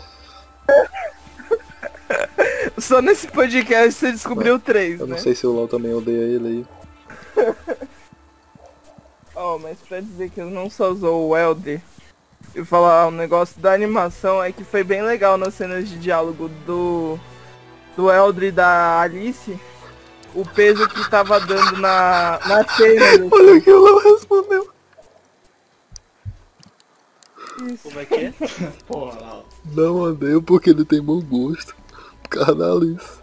[2.77, 5.15] Só nesse podcast você descobriu três, Eu né?
[5.15, 6.65] não sei se o LOL também odeia ele
[7.35, 7.45] aí.
[9.35, 11.79] Ó, mas pra dizer que eu não só usou o Elder
[12.55, 16.49] e falar um negócio da animação é que foi bem legal nas cenas de diálogo
[16.65, 17.19] do
[17.95, 19.59] do Elder e da Alice.
[20.33, 23.27] O peso que tava dando na, na cena.
[23.31, 24.69] Olha o que o LOL respondeu.
[27.71, 27.83] Isso.
[27.83, 28.33] Como é que é?
[28.87, 29.43] Porra.
[29.65, 31.75] Não odeio porque ele tem bom gosto.
[32.23, 33.17] Por causa da Alice.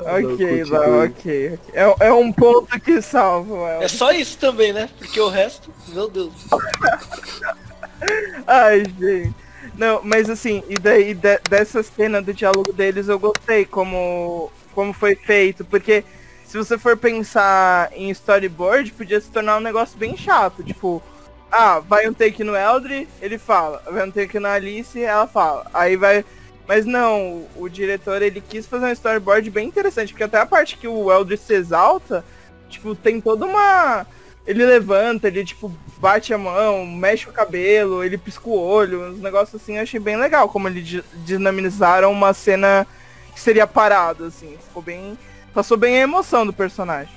[0.00, 1.06] Ok, Não, continue.
[1.06, 1.52] ok.
[1.54, 1.58] ok.
[1.74, 3.90] É, é um ponto que salva o É Elder.
[3.90, 4.88] só isso também, né?
[4.98, 6.32] Porque o resto, meu Deus.
[8.46, 9.34] Ai, gente.
[9.76, 14.92] Não, mas assim, e daí de- dessa cena do diálogo deles eu gostei como, como
[14.92, 16.02] foi feito, porque
[16.44, 21.02] se você for pensar em storyboard, podia se tornar um negócio bem chato, tipo,
[21.50, 25.66] ah, vai um take no Eldre, ele fala, vai um take na Alice, ela fala.
[25.74, 26.24] Aí vai.
[26.66, 30.76] Mas não, o, diretor ele quis fazer um storyboard bem interessante, porque até a parte
[30.76, 32.24] que o Eldre se exalta,
[32.68, 34.06] tipo, tem toda uma.
[34.46, 39.20] Ele levanta, ele tipo bate a mão, mexe o cabelo, ele pisca o olho, uns
[39.20, 42.86] negócios assim, eu achei bem legal como eles di- dinamizaram uma cena
[43.34, 44.56] que seria parada, assim.
[44.62, 45.18] Ficou bem.
[45.52, 47.14] Passou bem a emoção do personagem.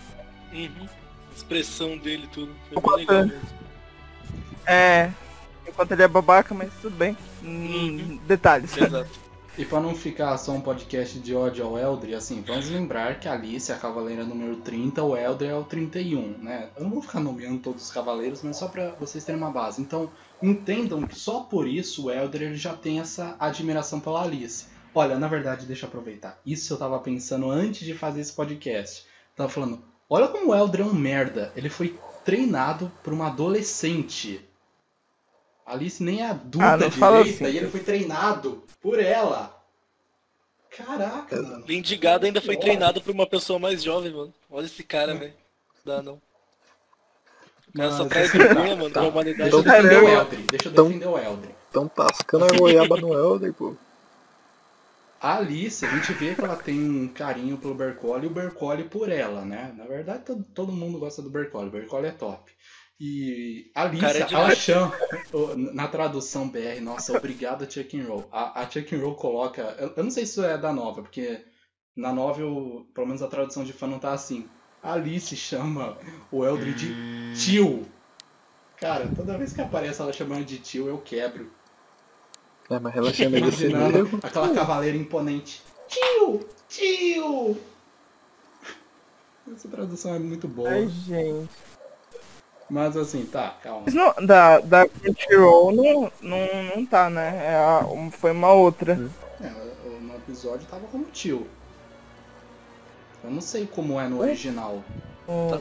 [0.51, 0.87] Uhum.
[1.31, 2.51] A expressão dele tudo.
[2.73, 3.62] Foi bem legal mesmo.
[4.65, 5.11] É.
[5.67, 7.17] Enquanto ele é babaca, mas tudo bem.
[7.43, 8.19] Hum, Uhum.
[8.27, 8.75] Detalhes.
[8.77, 9.23] Exato.
[9.55, 13.27] E pra não ficar só um podcast de ódio ao Eldre, assim, vamos lembrar que
[13.27, 16.69] a Alice é a cavaleira número 30, o Eldre é o 31, né?
[16.75, 19.79] Eu não vou ficar nomeando todos os cavaleiros, mas só pra vocês terem uma base.
[19.79, 20.09] Então,
[20.41, 24.65] entendam que só por isso o Eldre já tem essa admiração pela Alice.
[24.95, 26.39] Olha, na verdade, deixa eu aproveitar.
[26.43, 29.01] Isso eu tava pensando antes de fazer esse podcast.
[29.03, 31.53] Eu tava falando, olha como o Eldrin é um merda.
[31.55, 31.95] Ele foi
[32.25, 34.43] treinado por uma adolescente.
[35.65, 37.45] Alice nem é adulta Ah, direita assim.
[37.45, 39.57] e ele foi treinado por ela.
[40.75, 41.63] Caraca, mano.
[41.67, 44.33] Mendigado ainda foi treinado por uma pessoa mais jovem, mano.
[44.49, 45.33] Olha esse cara, velho.
[45.85, 46.19] Dá não.
[47.73, 49.01] O cara só Mas, traz assim, vergonha, tá, mano, tá.
[49.01, 49.51] da humanidade.
[49.51, 49.89] Deixa eu Caramba.
[49.89, 50.45] defender o Eldrin.
[50.49, 51.51] Deixa eu Então- defender o Eldrin.
[51.71, 53.75] Tão tascando a goiaba no Elder, pô.
[55.21, 58.83] A Alice, a gente vê que ela tem um carinho pelo Bercoli e o Bercoli
[58.83, 59.73] por ela, né?
[59.77, 61.67] Na verdade, todo, todo mundo gosta do Bercoli.
[61.69, 62.51] O Bercoli é top.
[62.99, 64.93] E a Alice, Cara, é ela chama,
[65.73, 68.27] na tradução BR, nossa, obrigado Chuck and Roll.
[68.31, 71.01] A, a Chuck and Roll coloca, eu, eu não sei se isso é da nova,
[71.01, 71.43] porque
[71.95, 74.47] na novel, pelo menos a tradução de fã não tá assim.
[74.81, 75.97] Alice chama
[76.31, 77.85] o Eldred de tio.
[78.77, 81.51] Cara, toda vez que aparece ela chamando de tio, eu quebro.
[82.69, 84.19] É, mas ela chama ele Imaginando nível.
[84.21, 85.61] aquela cavaleira imponente.
[85.87, 86.47] Tio!
[86.67, 87.57] Tio!
[89.53, 90.69] Essa tradução é muito boa.
[90.69, 91.49] Ai, gente.
[92.69, 93.81] Mas assim, tá, calma.
[93.85, 97.45] Mas não, da, da Crunchyroll não, não, não tá, né?
[97.45, 98.93] É a- foi uma outra.
[99.41, 99.47] É,
[99.87, 101.45] o- no episódio tava como tio.
[103.23, 104.83] Eu não sei como é no original.
[105.27, 105.59] O-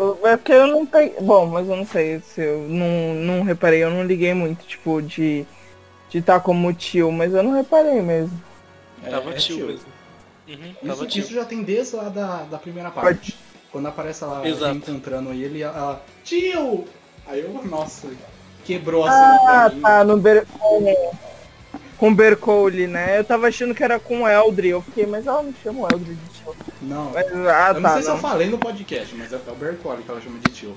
[0.00, 1.20] o- É porque eu não peguei.
[1.20, 5.00] Bom, mas eu não sei se eu não, não reparei, eu não liguei muito, tipo,
[5.02, 5.44] de
[6.10, 8.38] de tá como tio, mas eu não reparei mesmo.
[9.02, 9.86] É, Tava é tio mesmo.
[10.46, 11.22] Uhum, tava Isso, tio.
[11.22, 13.34] isso já tem desde lá da, da primeira parte.
[13.72, 14.76] Quando aparece ela Exato.
[14.76, 16.04] encontrando ele, ela.
[16.22, 16.84] Tio!
[17.26, 18.08] Aí eu, nossa,
[18.64, 19.80] quebrou a cena Ah, pra mim.
[19.80, 20.46] tá, no Ber...
[20.58, 20.94] com,
[21.96, 23.18] com Bercole, né?
[23.18, 25.88] Eu tava achando que era com o Eldri, eu fiquei, mas ela não chama o
[25.90, 26.54] Eldri de tio.
[26.82, 27.10] Não.
[27.12, 28.20] Mas, ah, eu não tá, sei se eu não.
[28.20, 30.76] falei no podcast, mas é o Bercoli que ela chama de tio.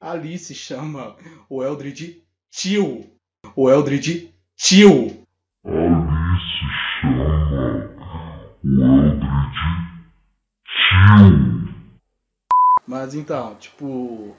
[0.00, 1.16] Alice chama
[1.48, 3.06] o Eldred de tio.
[3.56, 5.22] O Eldred de tio.
[12.86, 14.34] Mas então, tipo.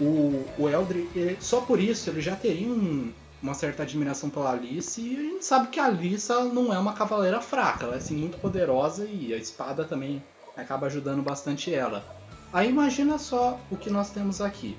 [0.00, 3.12] O, o Eldred, ele- só por isso, ele já teria um-
[3.42, 5.00] uma certa admiração pela Alice.
[5.00, 8.16] E a gente sabe que a Alice não é uma cavaleira fraca, ela é assim,
[8.16, 10.22] muito poderosa e a espada também
[10.56, 12.04] acaba ajudando bastante ela.
[12.52, 14.76] Aí imagina só o que nós temos aqui.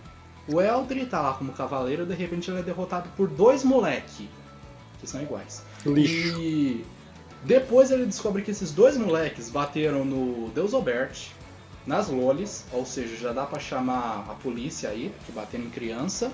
[0.48, 4.30] O Eldred tá lá como cavaleiro, de repente ele é derrotado por dois moleque,
[5.00, 5.64] que são iguais.
[5.86, 6.40] Lixo.
[6.42, 6.86] E
[7.44, 11.30] depois ele descobre que esses dois moleques bateram no Deus Obert,
[11.86, 16.32] nas Lolis, ou seja, já dá pra chamar a polícia aí, que bateram em criança.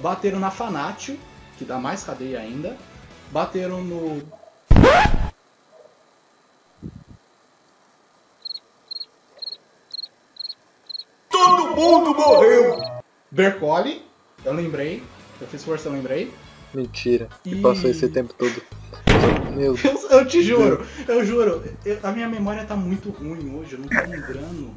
[0.00, 1.18] Bateram na Fanatio,
[1.56, 2.76] que dá mais cadeia ainda.
[3.32, 4.22] Bateram no.
[11.30, 12.80] Todo mundo morreu!
[13.30, 14.04] Bercoli,
[14.44, 15.02] eu lembrei.
[15.40, 16.32] Eu fiz força, eu lembrei.
[16.74, 17.28] Mentira.
[17.44, 18.62] E E- passou esse tempo todo.
[19.56, 23.72] Meu Eu, eu te juro, eu juro, eu- a minha memória tá muito ruim hoje,
[23.74, 24.74] eu não tô lembrando o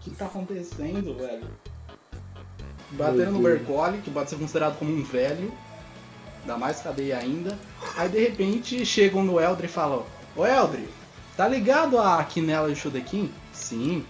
[0.00, 1.46] que tá acontecendo, velho.
[2.92, 3.58] Bateram no Deus.
[3.58, 5.52] Bercoli, que pode ser considerado como um velho,
[6.46, 7.58] dá mais cadeia ainda.
[7.96, 10.88] Aí de repente chegam no Eldre e falam: Ô Eldre,
[11.36, 13.30] tá ligado a Quinela e o Shudekin?
[13.52, 14.04] Sim,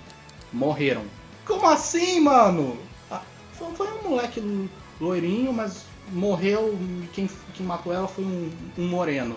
[0.52, 1.02] morreram.
[1.44, 2.78] Como assim, mano?
[3.10, 3.22] Ah,
[3.54, 4.68] foi, um moleque lo-
[5.00, 6.78] loirinho, mas morreu
[7.12, 9.36] quem, quem matou ela foi um, um moreno.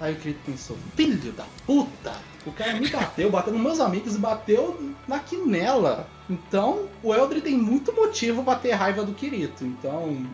[0.00, 2.12] Aí o Kirito pensou, filho da puta!
[2.46, 6.06] O cara me bateu, bateu nos meus amigos e bateu na quinela.
[6.28, 9.64] Então, o Eldri tem muito motivo pra ter raiva do Kirito.
[9.64, 10.26] Então,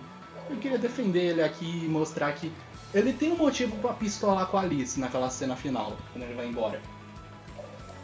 [0.48, 2.50] eu queria defender ele aqui e mostrar que
[2.92, 6.48] ele tem um motivo pra pistolar com a Alice naquela cena final, quando ele vai
[6.48, 6.80] embora.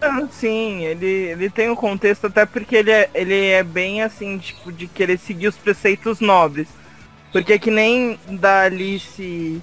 [0.00, 4.38] Ah, Sim, ele, ele tem um contexto até porque ele é, ele é bem assim,
[4.38, 6.68] tipo, de querer seguir os preceitos nobres.
[7.32, 9.62] Porque é que nem da Alice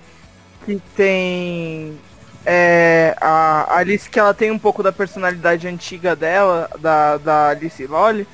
[0.66, 1.99] que tem.
[2.45, 7.86] É, a Alice que ela tem um pouco da personalidade antiga dela, da, da Alice
[7.88, 8.28] Lolly,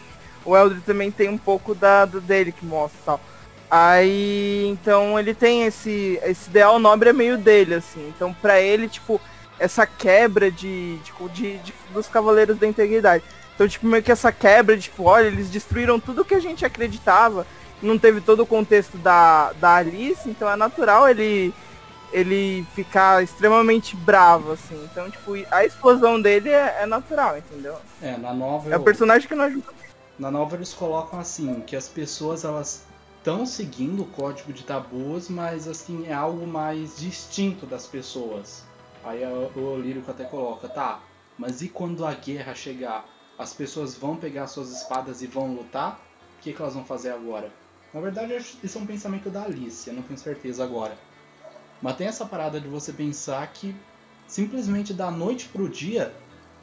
[0.44, 3.22] o Eldred também tem um pouco da, do dele que mostra tal.
[3.70, 8.08] Aí, então ele tem esse, esse ideal nobre é meio dele, assim.
[8.16, 9.22] Então pra ele, tipo,
[9.60, 13.24] essa quebra de, de, de- de- dos Cavaleiros da Integridade.
[13.54, 17.46] Então, tipo, meio que essa quebra, tipo, olha, eles destruíram tudo que a gente acreditava,
[17.82, 21.54] não teve todo o contexto da, da Alice, então é natural ele
[22.12, 24.84] ele ficar extremamente bravo, assim.
[24.92, 27.78] Então, tipo, a explosão dele é, é natural, entendeu?
[28.02, 28.74] É, na nova.
[28.74, 29.68] É o personagem que não ajuda.
[30.18, 32.84] Na nova eles colocam assim, que as pessoas elas
[33.18, 38.64] estão seguindo o código de tabus, mas assim, é algo mais distinto das pessoas.
[39.04, 41.00] Aí o o lírico até coloca, tá,
[41.38, 43.06] mas e quando a guerra chegar?
[43.38, 46.02] As pessoas vão pegar suas espadas e vão lutar?
[46.38, 47.50] O que, que elas vão fazer agora?
[47.94, 48.34] Na verdade,
[48.64, 50.98] isso é um pensamento da Alice, eu não tenho certeza agora.
[51.82, 53.76] Mas tem essa parada de você pensar que
[54.28, 56.14] simplesmente da noite pro dia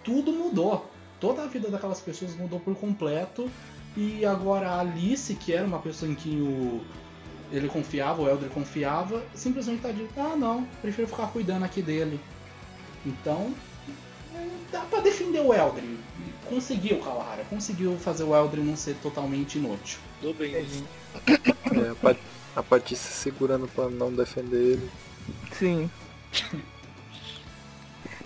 [0.04, 0.90] tudo mudou.
[1.18, 3.50] Toda a vida daquelas pessoas mudou por completo.
[3.96, 6.84] E agora a Alice, que era uma pessoa em quem o,
[7.50, 12.20] ele confiava, o Elder confiava, simplesmente tá dito, ah não, prefiro ficar cuidando aqui dele.
[13.04, 13.54] Então,
[14.70, 15.82] dá pra defender o Elder.
[16.48, 19.98] Conseguiu, Kawahara, conseguiu fazer o Elder não ser totalmente inútil.
[20.20, 20.54] Tô bem.
[20.54, 22.16] É, a, Pat
[22.54, 24.90] a Patrícia segurando pra não defender ele.
[25.52, 25.90] Sim.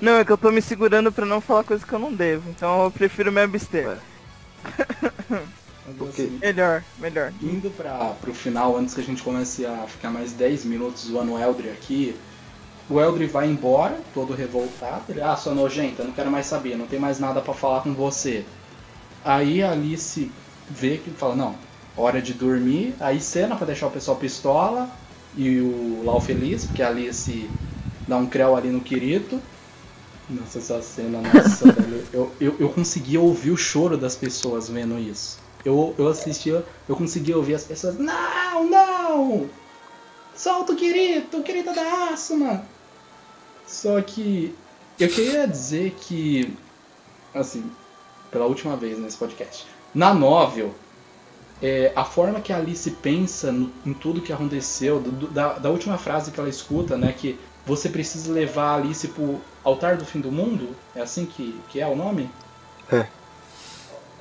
[0.01, 2.49] Não, é que eu tô me segurando pra não falar coisa que eu não devo.
[2.51, 3.87] Então eu prefiro me abster.
[3.87, 5.41] É.
[5.99, 7.33] Porque- assim, Melhor, melhor.
[7.43, 11.33] Indo para pro final, antes que a gente comece a ficar mais 10 minutos zoando
[11.33, 12.16] o Eldri aqui,
[12.91, 15.05] o Eldri vai embora, todo revoltado.
[15.09, 17.95] Ele, ah, sua nojenta, não quero mais saber, não tem mais nada pra falar com
[17.95, 18.45] você.
[19.24, 20.30] Aí a Alice
[20.68, 21.55] vê que fala, não,
[21.97, 22.95] hora de dormir.
[22.99, 24.91] Aí cena pra deixar o pessoal pistola
[25.36, 27.49] e o Lau feliz, porque a Alice
[28.09, 29.41] dá um creu ali no Kirito.
[30.28, 32.05] Nossa, essa cena, nossa, velho.
[32.12, 35.38] Eu, eu, eu conseguia ouvir o choro das pessoas vendo isso.
[35.64, 39.49] Eu, eu assistia, eu conseguia ouvir as pessoas, não, não!
[40.34, 42.64] Solta o Kirito, o Kirito é da Asuma!
[43.71, 44.53] Só que
[44.99, 46.53] eu queria dizer que,
[47.33, 47.71] assim,
[48.31, 49.64] pela última vez nesse podcast,
[49.95, 50.75] na novel,
[51.62, 55.71] é, a forma que a Alice pensa no- em tudo que aconteceu, do- da, da
[55.71, 60.05] última frase que ela escuta, né, que você precisa levar a Alice pro altar do
[60.05, 62.29] fim do mundo, é assim que, que é o nome?
[62.91, 63.07] É.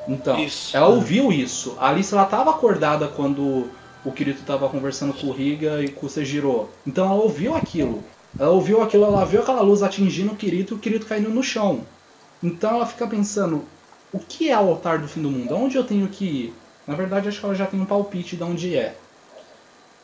[0.08, 0.76] Então, Isso.
[0.76, 1.76] ela ouviu isso.
[1.80, 3.70] A Alice ela tava acordada quando
[4.06, 6.70] o Kirito tava conversando com o Riga e com o Sejiro.
[6.86, 8.04] Então ela ouviu aquilo.
[8.38, 11.42] Ela ouviu aquilo, ela viu aquela luz atingindo o Kirito e o Kirito caindo no
[11.42, 11.86] chão.
[12.44, 13.64] Então ela fica pensando,
[14.12, 15.54] o que é o altar do fim do mundo?
[15.54, 16.54] Aonde eu tenho que ir?
[16.88, 18.96] Na verdade, acho que ela já tem um palpite de onde é.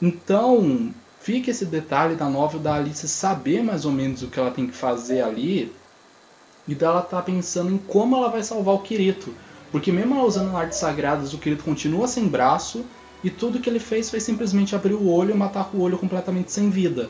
[0.01, 4.51] Então, fica esse detalhe da novel da Alice saber mais ou menos o que ela
[4.51, 5.73] tem que fazer ali
[6.67, 9.33] e dela tá pensando em como ela vai salvar o Kirito.
[9.71, 12.85] Porque mesmo ela usando artes sagradas, o Kirito continua sem braço
[13.23, 15.97] e tudo que ele fez foi simplesmente abrir o olho e matar com o olho
[15.97, 17.09] completamente sem vida.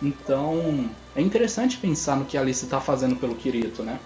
[0.00, 3.98] Então, é interessante pensar no que a Alice tá fazendo pelo Kirito, né?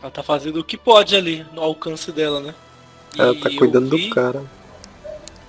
[0.00, 2.54] Ela tá fazendo o que pode ali, no alcance dela, né?
[3.16, 4.42] Ela E tá eu cuidando vi- do cara.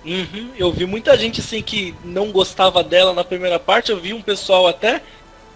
[0.06, 4.14] Uhum, eu vi muita gente assim que não gostava dela na primeira parte, eu vi
[4.14, 5.02] um pessoal até,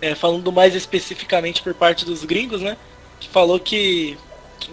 [0.02, 2.78] é, falando mais especificamente por parte dos gringos, né?
[3.20, 4.18] Que falou que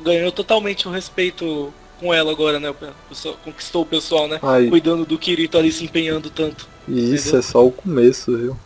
[0.03, 2.73] ganhou totalmente o respeito com ela agora, né?
[3.09, 4.39] pessoal- Conquistou o pessoal, né?
[4.43, 6.69] Aí, Cuidando do Kirito ali se empenhando tanto.
[6.89, 7.39] e isso entendeu?
[7.41, 8.57] é só o começo, viu?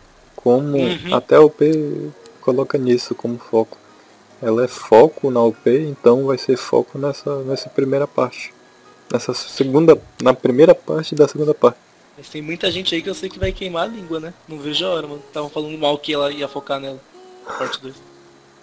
[0.41, 1.13] Como Uhum.
[1.13, 3.77] até a OP coloca nisso como foco.
[4.41, 8.53] Ela é foco na OP, então vai ser foco nessa, nessa primeira parte.
[9.11, 10.01] Nessa segunda.
[10.21, 11.77] Na primeira parte da segunda parte.
[12.17, 14.33] Mas tem muita gente aí que eu sei que vai queimar a língua, né?
[14.47, 15.21] Não vejo a hora, mano.
[15.27, 16.99] Estavam falando mal que ela ia focar nela.
[17.57, 17.95] Parte 2.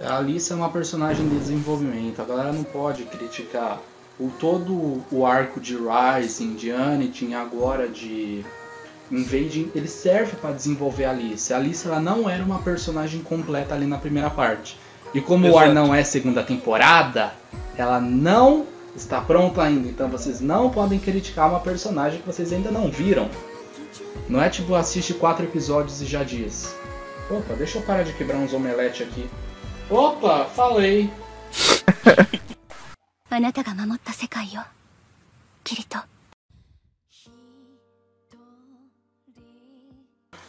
[0.00, 3.80] A Alice é uma personagem de desenvolvimento, a galera não pode criticar
[4.20, 8.44] o todo o arco de Rising, de Anitin, agora de
[9.11, 11.53] Invading, ele serve para desenvolver a Alice.
[11.53, 14.77] A Alice ela não era uma personagem completa ali na primeira parte.
[15.13, 15.73] E como o ar Exato.
[15.75, 17.33] não é segunda temporada,
[17.77, 18.65] ela não
[18.95, 19.89] está pronta ainda.
[19.89, 23.29] Então vocês não podem criticar uma personagem que vocês ainda não viram.
[24.29, 26.73] Não é tipo assiste quatro episódios e já diz.
[27.29, 29.29] Opa, deixa eu parar de quebrar uns omelete aqui.
[29.89, 31.11] Opa, falei.
[33.33, 34.65] あなたが守った世界よ
[35.63, 35.99] キリト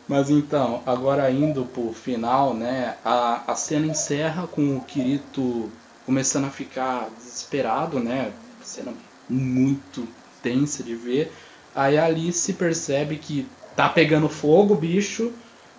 [0.07, 2.95] Mas então, agora indo pro final, né?
[3.03, 5.69] A, a cena encerra com o Kirito
[6.05, 8.31] começando a ficar desesperado, né?
[8.63, 8.93] Cena
[9.29, 10.07] muito
[10.41, 11.31] tensa de ver.
[11.75, 15.33] Aí a Alice percebe que tá pegando fogo o bicho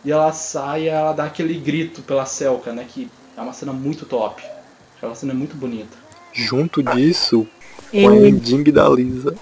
[0.05, 2.85] e ela sai e ela dá aquele grito pela Selka, né?
[2.87, 4.43] Que é uma cena muito top.
[4.97, 5.97] Aquela cena é muito bonita.
[6.33, 7.47] Junto disso,
[7.91, 9.35] com a ending da Lisa.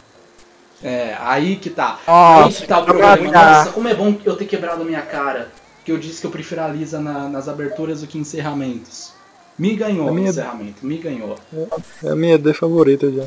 [0.83, 1.99] É, aí que tá.
[2.07, 3.17] aí Nossa, que tá o problema.
[3.33, 5.49] Nossa, como é bom eu ter quebrado a minha cara.
[5.85, 9.13] Que eu disse que eu prefiro a Lisa na- nas aberturas do que encerramentos.
[9.59, 11.37] Me ganhou o minha- encerramento, me ganhou.
[12.05, 13.25] É a minha D favorita já.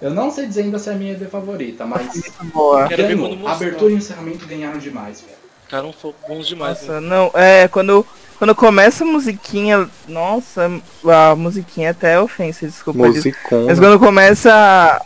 [0.00, 2.22] Eu não sei dizer ainda se é a minha ideia favorita, mas
[2.54, 2.86] boa.
[2.86, 3.48] Quero ver ganhou.
[3.48, 5.36] Abertura e encerramento ganharam demais, velho.
[5.64, 5.92] Ficaram
[6.28, 6.86] bons demais, né?
[6.86, 8.06] Nossa, não, é, quando,
[8.38, 10.70] quando começa a musiquinha, nossa,
[11.04, 13.08] a musiquinha até é ofensa, desculpa.
[13.08, 13.64] Musicona.
[13.66, 15.02] Mas quando começa.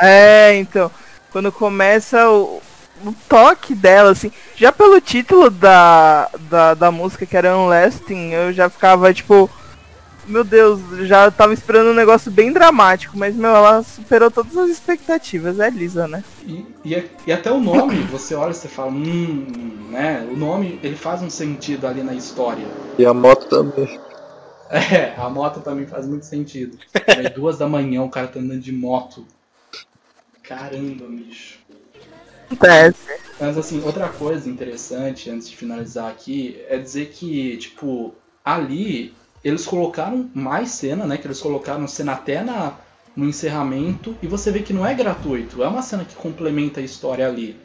[0.00, 0.90] É, então.
[1.30, 2.62] Quando começa o,
[3.04, 4.30] o toque dela, assim.
[4.56, 9.50] Já pelo título da, da, da música, que era Unlasting, eu já ficava tipo.
[10.26, 14.70] meu Deus, já tava esperando um negócio bem dramático, mas, meu, ela superou todas as
[14.70, 16.22] expectativas, é Lisa, né?
[16.46, 20.26] E, e, e até o nome, você olha e você fala, hum, né?
[20.30, 22.66] O nome, ele faz um sentido ali na história.
[22.98, 24.00] E a moto também.
[24.70, 26.78] É, a moto também faz muito sentido.
[27.06, 29.24] Aí, duas da manhã o cara tá andando de moto.
[30.44, 31.58] Caramba, bicho.
[32.44, 32.98] Acontece.
[33.40, 38.14] Mas assim, outra coisa interessante antes de finalizar aqui é dizer que, tipo,
[38.44, 41.16] ali eles colocaram mais cena, né?
[41.16, 42.74] Que eles colocaram cena até na,
[43.16, 46.84] no encerramento e você vê que não é gratuito, é uma cena que complementa a
[46.84, 47.56] história ali.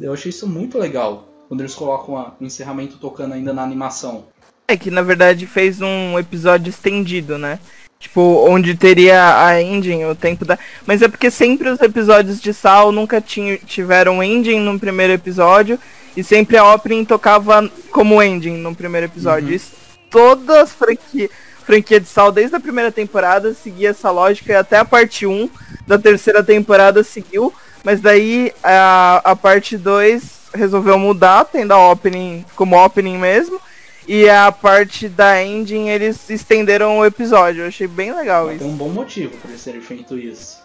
[0.00, 4.26] Eu achei isso muito legal quando eles colocam a, o encerramento tocando ainda na animação.
[4.68, 7.58] É que na verdade fez um episódio estendido, né?
[8.02, 10.58] Tipo, onde teria a engine, o tempo da.
[10.84, 15.78] Mas é porque sempre os episódios de Sal nunca tinham, tiveram engine no primeiro episódio.
[16.16, 19.50] E sempre a opening tocava como engine no primeiro episódio.
[19.50, 19.54] Uhum.
[19.54, 19.70] Isso,
[20.10, 21.30] todas as franquia,
[21.64, 25.48] franquia de Sal, desde a primeira temporada, seguia essa lógica e até a parte 1
[25.86, 27.54] da terceira temporada seguiu.
[27.84, 30.22] Mas daí a, a parte 2
[30.52, 33.60] resolveu mudar, tendo a opening como opening mesmo.
[34.06, 37.62] E a parte da engine eles estenderam o episódio.
[37.62, 38.64] Eu achei bem legal Mas isso.
[38.64, 40.60] tem um bom motivo por eles terem feito isso.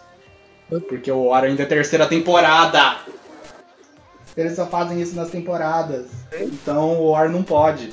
[0.88, 2.96] Porque o War ainda é terceira temporada.
[4.36, 6.06] Eles só fazem isso nas temporadas.
[6.40, 7.90] Então o War não pode.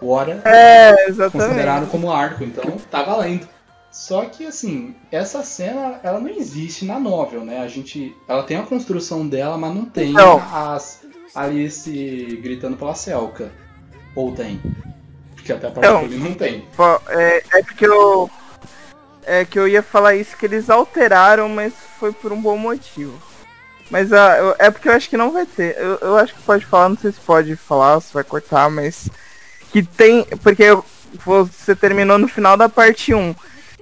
[0.00, 1.90] O War É, considerado exatamente.
[1.90, 3.46] como arco, então tá valendo.
[3.90, 7.58] Só que assim, essa cena ela não existe na novel, né?
[7.58, 10.38] A gente, ela tem a construção dela, mas não tem Não.
[10.52, 11.00] as
[11.34, 13.52] Alice gritando pela Selka.
[14.14, 14.60] Ou tem?
[15.34, 16.00] Porque até a Não.
[16.00, 16.64] parte não tem.
[17.08, 18.30] É, é porque eu.
[19.24, 23.20] É que eu ia falar isso que eles alteraram, mas foi por um bom motivo.
[23.90, 25.76] Mas eu- é porque eu acho que não vai ter.
[25.78, 29.08] Eu, eu acho que pode falar, não sei se pode falar, se vai cortar, mas.
[29.70, 30.24] Que tem.
[30.42, 30.84] Porque eu-
[31.24, 33.34] você terminou no final da parte 1.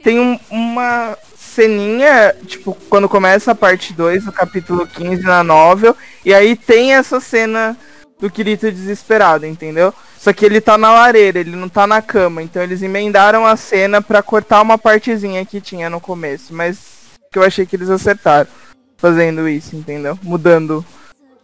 [0.02, 5.96] Tem um- uma ceninha, tipo, quando começa a parte 2, do capítulo 15 na novel,
[6.24, 7.76] e aí tem essa cena
[8.18, 9.92] do Kirito desesperado, entendeu?
[10.20, 13.56] Só que ele tá na lareira, ele não tá na cama, então eles emendaram a
[13.56, 16.78] cena pra cortar uma partezinha que tinha no começo, mas
[17.32, 18.46] que eu achei que eles acertaram
[18.98, 20.18] fazendo isso, entendeu?
[20.22, 20.84] Mudando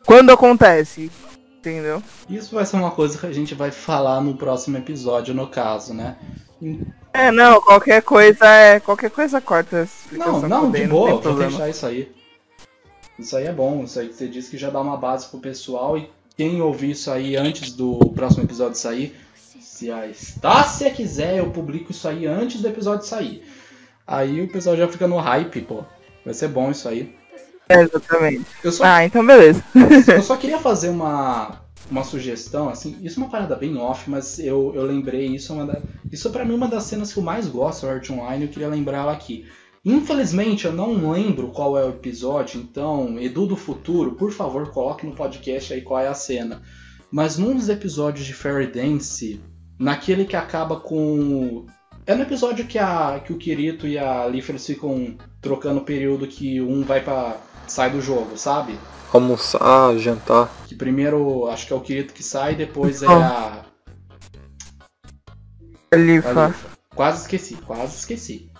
[0.04, 1.10] quando acontece,
[1.58, 2.02] entendeu?
[2.28, 5.94] Isso vai ser uma coisa que a gente vai falar no próximo episódio, no caso,
[5.94, 6.18] né?
[7.14, 11.32] É, não, qualquer coisa é, qualquer coisa corta Não, não, dei, de não boa, tem
[11.32, 12.14] vou deixar isso aí.
[13.18, 15.38] Isso aí é bom, isso aí que você disse que já dá uma base pro
[15.38, 19.14] pessoal e quem ouvir isso aí antes do próximo episódio sair,
[19.60, 23.42] se a Estácia quiser, eu publico isso aí antes do episódio sair.
[24.06, 25.84] Aí o pessoal já fica no hype, pô.
[26.24, 27.14] Vai ser bom isso aí.
[27.68, 28.46] É, exatamente.
[28.62, 29.62] Eu só, Ah, então beleza.
[30.14, 31.60] eu só queria fazer uma,
[31.90, 35.56] uma sugestão, assim, isso é uma parada bem off, mas eu, eu lembrei, isso é
[35.56, 35.80] uma da,
[36.12, 38.50] isso é pra mim uma das cenas que eu mais gosto do Art Online, eu
[38.50, 39.46] queria lembrar ela aqui.
[39.86, 45.06] Infelizmente eu não lembro qual é o episódio, então, Edu do Futuro, por favor, coloque
[45.06, 46.60] no podcast aí qual é a cena.
[47.08, 49.40] Mas num dos episódios de Fairy Dance,
[49.78, 51.66] naquele que acaba com.
[52.04, 55.84] É no episódio que, a, que o Kirito e a Leaf eles ficam trocando o
[55.84, 57.36] período que um vai pra.
[57.68, 58.76] sai do jogo, sabe?
[59.12, 60.50] Almoçar, jantar.
[60.66, 63.64] Que primeiro acho que é o Kirito que sai, depois é a.
[65.92, 66.28] Alifa.
[66.28, 66.76] a Lifa.
[66.92, 68.55] Quase esqueci, quase esqueci.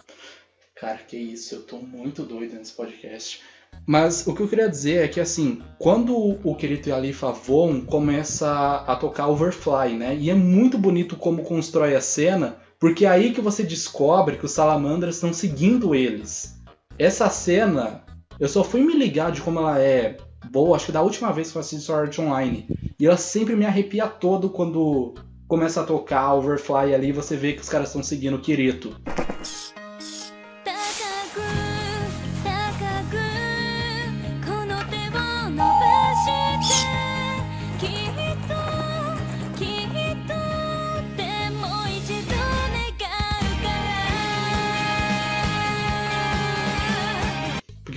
[0.79, 3.41] Cara, que isso, eu tô muito doido nesse podcast.
[3.87, 7.33] Mas o que eu queria dizer é que assim, quando o Kirito e a Lifa
[7.33, 10.15] voam, começa a tocar Overfly, né?
[10.15, 14.45] E é muito bonito como constrói a cena, porque é aí que você descobre que
[14.45, 16.61] os salamandras estão seguindo eles.
[16.99, 18.05] Essa cena,
[18.39, 20.19] eu só fui me ligar de como ela é
[20.51, 22.67] boa, acho que da última vez que eu assisti Sword Art Online.
[23.01, 25.15] E ela sempre me arrepia todo quando
[25.49, 28.95] começa a tocar Overfly ali e você vê que os caras estão seguindo o Kirito.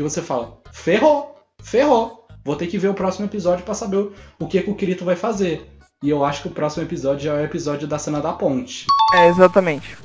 [0.09, 2.27] você fala, ferrou, ferrou.
[2.43, 5.15] Vou ter que ver o próximo episódio para saber o, que, que o Kirito vai
[5.15, 5.69] fazer.
[6.01, 8.85] E eu acho que o próximo episódio já é o episódio da cena da ponte.
[9.13, 9.97] É, exatamente.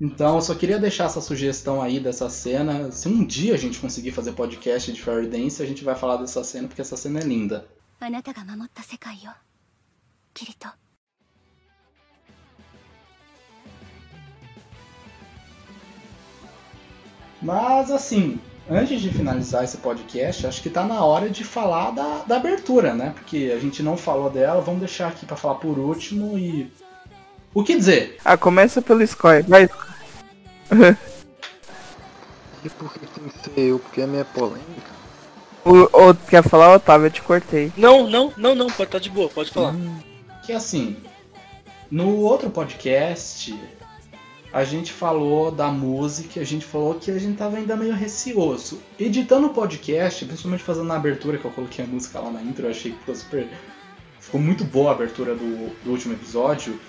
[0.00, 2.90] Então, eu só queria deixar essa sugestão aí dessa cena.
[2.90, 6.16] Se um dia a gente conseguir fazer podcast de Fairy Dance, a gente vai falar
[6.16, 7.66] dessa cena, porque essa cena é linda.
[17.40, 18.40] Mas assim,
[18.70, 22.94] antes de finalizar esse podcast, acho que tá na hora de falar da, da abertura,
[22.94, 23.12] né?
[23.14, 26.70] Porque a gente não falou dela, vamos deixar aqui pra falar por último e.
[27.54, 28.18] O que dizer?
[28.24, 29.42] Ah, começa pelo Scoy.
[29.42, 29.68] Vai,
[32.64, 33.78] E por que tem que ser eu?
[33.78, 34.96] Porque a minha é polêmica.
[35.64, 37.72] O outro quer falar, Otávio, eu te cortei.
[37.76, 39.74] Não, não, não, não, pode estar de boa, pode falar.
[40.44, 40.96] Que assim,
[41.90, 43.56] no outro podcast,
[44.58, 48.80] a gente falou da música, a gente falou que a gente tava ainda meio receoso.
[48.98, 52.64] Editando o podcast, principalmente fazendo na abertura, que eu coloquei a música lá na intro,
[52.66, 53.46] eu achei que ficou super.
[54.18, 56.80] Ficou muito boa a abertura do, do último episódio.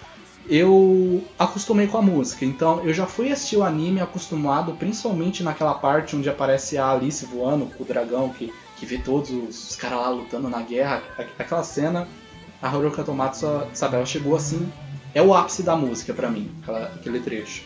[0.49, 5.73] Eu acostumei com a música, então eu já fui assistir o anime acostumado, principalmente naquela
[5.73, 9.99] parte onde aparece a Alice voando com o dragão, que, que vê todos os, caras
[9.99, 11.03] lá lutando na guerra.
[11.17, 12.07] A- Aquela cena,
[12.61, 14.71] a Haruka Tomatsu, sabe, ela chegou assim,
[15.13, 17.63] é o ápice da música pra mim, aquela- aquele trecho.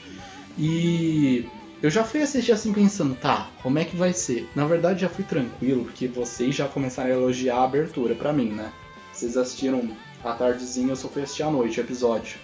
[0.57, 1.47] E
[1.81, 4.49] eu já fui assistir assim pensando, tá, como é que vai ser?
[4.55, 8.49] Na verdade já fui tranquilo, porque vocês já começaram a elogiar a abertura pra mim,
[8.49, 8.71] né?
[9.13, 9.89] Vocês assistiram
[10.23, 12.37] à tardezinha, eu só fui assistir à noite o episódio.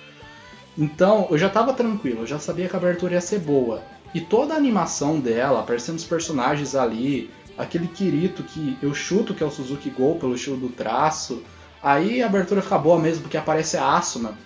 [0.77, 3.81] Então, eu já tava tranquilo, eu já sabia que a abertura ia ser boa.
[4.13, 9.43] E toda a animação dela, aparecendo os personagens ali, aquele Kirito que eu chuto que
[9.43, 11.41] é o Suzuki Go pelo estilo do traço.
[11.81, 14.37] Aí a abertura fica boa mesmo porque aparece a Asuna.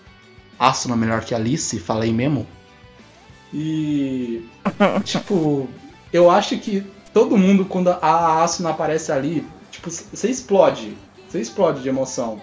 [0.61, 2.45] Asuna melhor que Alice, falei mesmo.
[3.51, 4.47] E.
[5.03, 5.67] tipo,
[6.13, 10.95] eu acho que todo mundo, quando a Asuna aparece ali, tipo, você explode.
[11.27, 12.39] Você explode de emoção.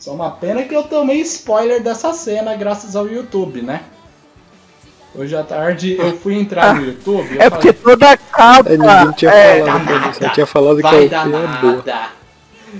[0.00, 3.82] Só uma pena que eu tomei spoiler dessa cena graças ao YouTube, né?
[5.14, 8.70] Hoje à tarde eu fui entrar no YouTube eu É porque falei, toda capa.
[8.70, 10.12] Aí ninguém tinha é, falado pra nada.
[10.12, 10.24] você.
[10.24, 12.17] Eu tinha falado que a é boa.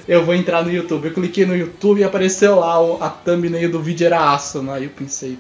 [0.07, 1.07] Eu vou entrar no YouTube.
[1.09, 4.75] Eu cliquei no YouTube e apareceu lá o- a thumbnail do vídeo era Asuna.
[4.75, 5.39] Aí eu pensei,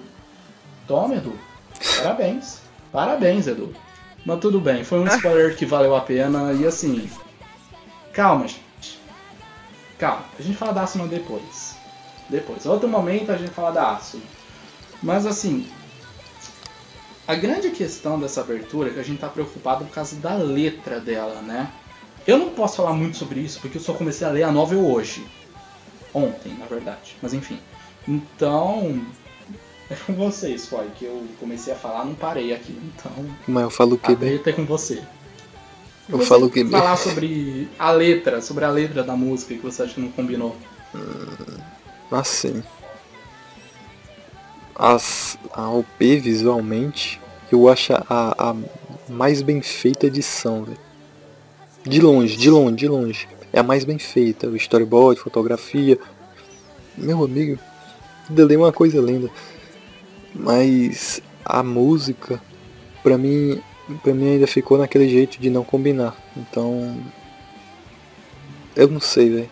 [0.86, 1.32] toma Edu,
[1.96, 2.60] parabéns.
[2.92, 3.74] Parabéns, Edu.
[4.24, 7.08] Mas tudo bem, foi um spoiler que valeu a pena e assim.
[8.12, 8.98] Calma, gente.
[9.98, 11.76] Calma, a gente fala da Asuna depois.
[12.28, 12.66] Depois.
[12.66, 14.22] Outro momento a gente fala da Asuna.
[15.02, 15.66] Mas assim.
[17.26, 20.98] A grande questão dessa abertura é que a gente tá preocupado por causa da letra
[20.98, 21.70] dela, né?
[22.28, 24.86] Eu não posso falar muito sobre isso porque eu só comecei a ler a novel
[24.86, 25.26] hoje.
[26.12, 27.16] Ontem, na verdade.
[27.22, 27.58] Mas enfim.
[28.06, 29.02] Então.
[29.90, 32.78] É com você, Spoy, que eu comecei a falar, não parei aqui.
[32.94, 33.10] Então.
[33.48, 34.38] Mas eu falo o que A bem?
[34.44, 35.02] é com você.
[36.06, 36.70] Eu Você falo o que bem?
[36.70, 40.54] Falar sobre a letra, sobre a letra da música que você acha que não combinou.
[42.10, 42.62] Assim.
[44.74, 47.18] As, a OP visualmente,
[47.50, 48.54] eu acho a, a
[49.08, 50.87] mais bem feita edição, velho.
[51.84, 53.28] De longe, de longe, de longe.
[53.52, 54.48] É a mais bem feita.
[54.48, 55.98] O storyboard, fotografia.
[56.96, 57.58] Meu amigo,
[58.28, 59.30] dele é uma coisa linda.
[60.34, 62.40] Mas a música,
[63.02, 63.60] pra mim,
[64.02, 66.16] pra mim ainda ficou naquele jeito de não combinar.
[66.36, 66.96] Então.
[68.76, 69.50] Eu não sei, velho.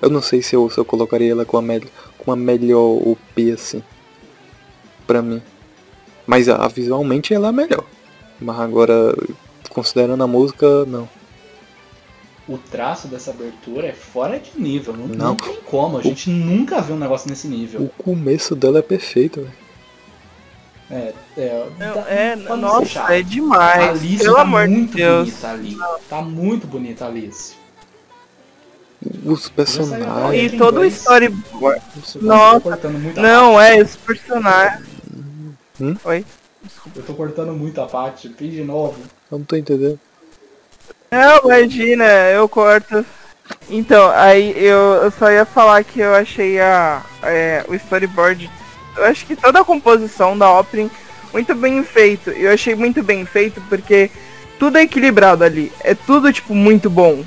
[0.00, 1.82] Eu não sei se eu, se eu colocaria ela com a, me
[2.18, 3.82] com a melhor OP assim.
[5.06, 5.42] Pra mim.
[6.26, 7.84] Mas a, a visualmente ela é melhor.
[8.40, 9.14] Mas agora,
[9.70, 11.08] considerando a música, não.
[12.48, 14.96] O traço dessa abertura é fora de nível.
[14.96, 15.16] Não, Não.
[15.16, 15.98] não tem como.
[15.98, 17.82] A gente nunca viu um negócio nesse nível.
[17.82, 19.52] O começo dela é perfeito, velho.
[20.90, 23.88] É, é, Não, tá- é, nossa, é A demais.
[23.90, 25.28] Alice Pelo tá amor de muito Deus.
[25.28, 25.76] bonita ali.
[26.08, 27.54] Tá muito bonita a Alice.
[29.24, 30.52] Os personagens.
[30.54, 31.82] E todo o storyboard.
[32.14, 32.74] Eu Nossa.
[32.74, 34.86] a Não, é, esse personagem.
[35.78, 35.94] Hum?
[36.04, 36.24] Oi?
[36.96, 38.30] Eu tô cortando muito a parte.
[38.30, 38.96] Fiz de novo.
[39.30, 40.00] Eu não tô entendendo.
[41.10, 43.04] Não, imagina, eu corto.
[43.70, 48.50] Então, aí eu, eu só ia falar que eu achei a, é, o storyboard.
[48.96, 50.90] Eu acho que toda a composição da opening
[51.32, 52.30] muito bem feito.
[52.30, 54.10] Eu achei muito bem feito porque
[54.58, 55.72] tudo é equilibrado ali.
[55.80, 57.24] É tudo, tipo, muito bom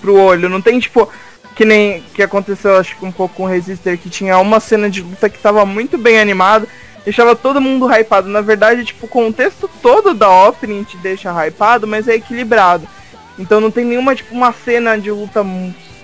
[0.00, 0.48] pro olho.
[0.48, 1.08] Não tem, tipo,
[1.54, 4.88] que nem que aconteceu, acho que um pouco com o Resistor, que tinha uma cena
[4.88, 6.66] de luta que tava muito bem animado,
[7.04, 8.28] deixava todo mundo hypado.
[8.28, 12.88] Na verdade, tipo, o contexto todo da opening te deixa hypado, mas é equilibrado.
[13.40, 15.42] Então não tem nenhuma, tipo, uma cena de luta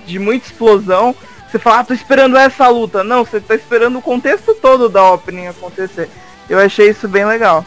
[0.07, 1.15] de muita explosão.
[1.49, 3.05] Você fala, ah, tô esperando essa luta.
[3.05, 6.09] Não, você tá esperando o contexto todo da opening acontecer.
[6.49, 7.65] Eu achei isso bem legal.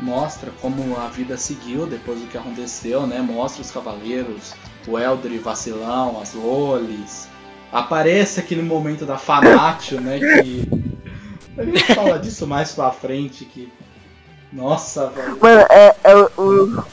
[0.00, 3.20] Mostra como a vida seguiu depois do que aconteceu, né?
[3.20, 4.54] Mostra os cavaleiros,
[4.86, 7.28] o Eldri vacilão, as lolis.
[7.72, 10.18] Aparece aquele momento da Fanatio, né?
[10.18, 10.68] Que.
[11.58, 13.72] A gente fala disso mais pra frente, que.
[14.52, 15.38] Nossa, velho.
[15.40, 16.84] Mano, é, é o- o,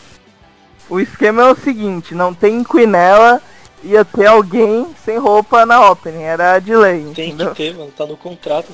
[0.92, 3.42] o esquema é o seguinte, não tem Quinella,
[3.84, 7.50] ia ter alguém sem roupa na opening, era a delay, Tem entendeu?
[7.52, 7.92] que ter, mano.
[7.96, 8.70] Tá no contrato.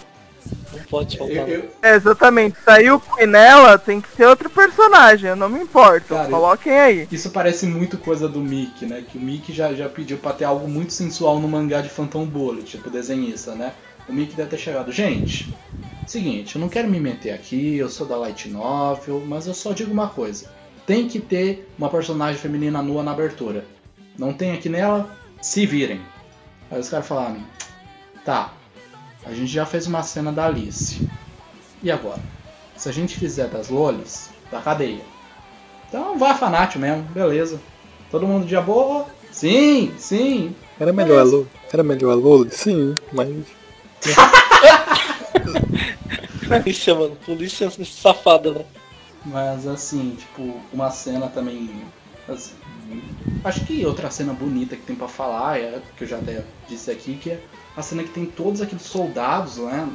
[0.73, 1.35] Não pode faltar.
[1.37, 6.15] Eu, eu- É, exatamente, saiu Quinella, tem que ser outro personagem, eu não me importo,
[6.15, 7.07] Cara, coloquem aí.
[7.11, 9.03] Isso parece muito coisa do Mickey, né?
[9.09, 12.25] Que o Mickey já, já pediu pra ter algo muito sensual no mangá de Phantom
[12.25, 13.73] Bullet, tipo desenhista, né?
[14.07, 14.91] O Mickey deve ter chegado.
[14.91, 15.53] Gente,
[16.05, 19.73] Seguinte, eu não quero me meter aqui, eu sou da Light Novel, mas eu só
[19.73, 20.45] digo uma coisa.
[20.87, 23.65] Tem que ter uma personagem feminina nua na abertura.
[24.17, 25.13] Não tem aqui nela?
[25.41, 25.99] Se virem.
[26.71, 27.43] Aí os caras falaram,
[28.23, 28.53] tá,
[29.25, 31.05] a gente já fez uma cena da Alice.
[31.83, 32.21] E agora?
[32.77, 35.01] Se a gente fizer das lolis, da cadeia.
[35.89, 37.59] Então vai fanático mesmo, beleza.
[38.09, 39.07] Todo mundo de boa?
[39.29, 40.55] Sim, sim.
[40.79, 41.47] Era melhor a Loli?
[41.71, 42.49] Era melhor a Loli?
[42.51, 43.27] Sim, mas.
[46.47, 47.17] Polícia, mano.
[47.25, 48.65] Polícia safada, né?
[49.27, 51.69] Mas assim, tipo, uma cena também.
[52.27, 52.55] assim,
[53.43, 56.89] acho que outra cena bonita que tem pra falar, é, que eu já até disse
[56.89, 57.43] aqui, que é
[57.75, 59.89] a cena que tem todos aqueles soldados, né?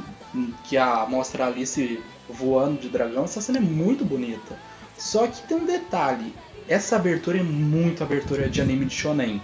[0.65, 3.23] Que a mostra a Alice voando de dragão.
[3.23, 4.55] Essa cena é muito bonita.
[4.97, 6.33] Só que tem um detalhe.
[6.67, 9.41] Essa abertura é muito abertura de anime de shonen.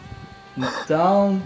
[0.58, 1.42] Então,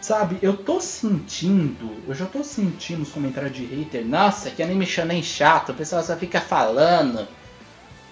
[0.00, 4.04] sabe, eu tô sentindo, eu já tô sentindo os comentários de hater.
[4.04, 7.26] Nossa, que anime shonen chato, o pessoal só fica falando.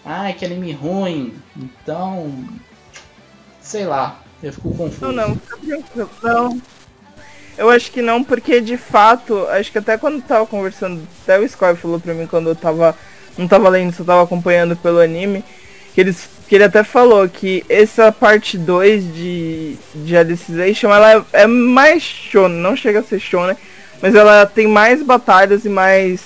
[0.05, 1.35] Ai, que anime ruim.
[1.57, 2.45] Então,
[3.61, 5.13] sei lá, eu fico confuso.
[5.13, 6.11] Não, não, tranquilo.
[6.23, 6.61] Não.
[7.57, 11.39] Eu acho que não, porque de fato, acho que até quando eu tava conversando, até
[11.39, 12.97] o Score falou pra mim quando eu tava.
[13.39, 15.45] Não tava lendo, só tava acompanhando pelo anime.
[15.95, 21.25] Que, eles, que ele até falou que essa parte 2 de, de Alicization, ela é,
[21.33, 23.57] é mais shonen, não chega a ser shonen,
[24.03, 26.21] mas ela tem mais batalhas e mais,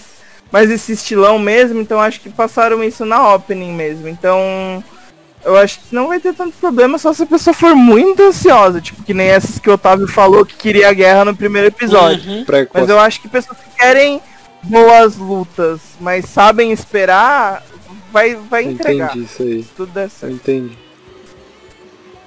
[0.50, 4.08] mais esse estilão mesmo, então acho que passaram isso na opening mesmo.
[4.08, 4.82] Então,
[5.44, 8.80] eu acho que não vai ter tanto problema só se a pessoa for muito ansiosa,
[8.80, 12.30] tipo que nem essas que o Otávio falou que queria a guerra no primeiro episódio.
[12.30, 12.44] Uhum.
[12.72, 14.20] Mas eu acho que pessoas que querem
[14.62, 17.62] boas lutas, mas sabem esperar,
[18.12, 19.10] vai, vai Eu entregar.
[19.10, 19.62] entendi isso aí.
[19.62, 20.34] Se tudo der Eu certo.
[20.34, 20.78] entendi.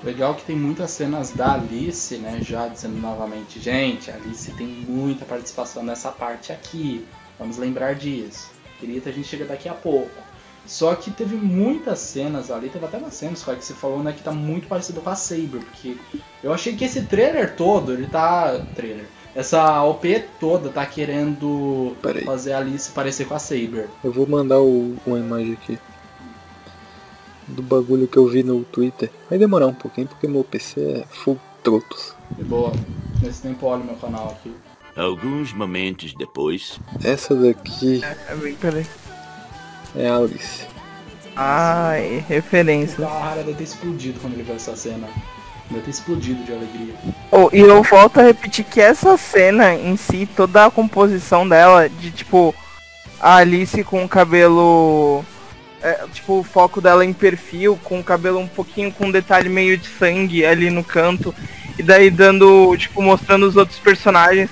[0.03, 2.39] Legal que tem muitas cenas da Alice, né?
[2.41, 7.06] Já dizendo novamente, gente, a Alice tem muita participação nessa parte aqui.
[7.41, 8.51] Vamos lembrar disso.
[8.80, 10.11] Queria que a gente chega daqui a pouco.
[10.63, 14.13] Só que teve muitas cenas ali, teve até uma cena, Squad, que você falou, né,
[14.13, 15.97] que tá muito parecido com a Saber, porque
[16.43, 18.63] eu achei que esse trailer todo, ele tá.
[18.76, 19.07] Trailer.
[19.34, 23.89] Essa OP toda tá querendo fazer a Alice parecer com a Saber.
[24.03, 25.80] Eu vou mandar o, uma imagem aqui.
[27.47, 29.09] Do bagulho que eu vi no Twitter.
[29.30, 32.13] Vai demorar um pouquinho porque meu PC é full trotos.
[32.38, 32.72] De boa.
[33.19, 34.53] Nesse tempo olha o meu canal aqui.
[34.95, 36.80] Alguns momentos depois.
[37.03, 38.85] Essa daqui É bem- Peraí.
[39.95, 40.65] é a Alice.
[41.35, 42.97] Ai, O referência.
[42.97, 45.07] Kawahara deve ter explodido quando ele viu essa cena.
[45.69, 46.93] Deve ter explodido de alegria.
[47.31, 51.88] Oh, e eu volto a repetir que essa cena em si, toda a composição dela,
[51.88, 52.53] de tipo,
[53.19, 55.23] a Alice com o cabelo.
[55.84, 59.49] é, tipo, o foco dela em perfil, com o cabelo um pouquinho com um detalhe
[59.49, 61.34] meio de sangue ali no canto.
[61.80, 64.49] E daí dando, tipo, mostrando os outros personagens.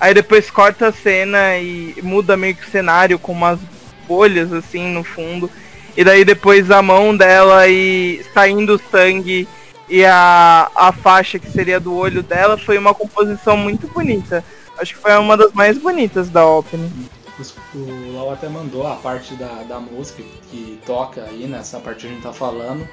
[0.00, 3.58] Aí depois corta a cena e muda meio que o cenário com umas
[4.06, 5.50] bolhas assim no fundo.
[5.96, 9.48] E daí depois a mão dela e saindo sangue
[9.88, 14.44] e a, a faixa que seria do olho dela foi uma composição muito bonita.
[14.78, 16.46] Acho que foi uma das mais bonitas da.
[16.46, 22.02] Os- O Lau até mandou a parte da, da música que toca aí nessa parte
[22.02, 22.86] que a gente tá falando.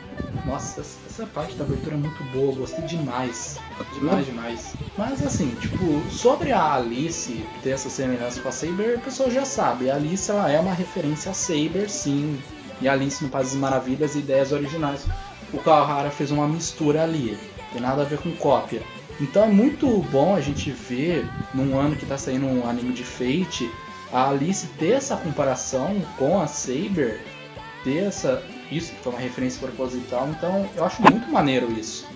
[0.46, 0.84] Nossa,
[1.16, 3.58] essa, parte da abertura é muito boa, gostei demais.
[3.94, 4.74] Demais, demais.
[4.98, 9.46] Mas assim, tipo, sobre a Alice ter essa semelhança com a Saber, a pessoa já
[9.46, 9.90] sabe.
[9.90, 12.38] A Alice ela é uma referência a Saber, sim.
[12.82, 15.06] E a Alice no País das Maravilhas, ideias originais.
[15.54, 17.38] O Kawahara fez uma mistura ali.
[17.72, 18.82] Tem nada a ver com cópia.
[19.20, 23.04] Então é muito bom a gente ver, num ano que tá saindo um anime de
[23.06, 23.72] Fate,
[24.12, 27.22] a Alice ter essa comparação com a Saber,
[27.86, 28.44] ter essa.
[28.72, 32.08] Isso que foi uma referência proposital, então eu acho muito maneiro isso.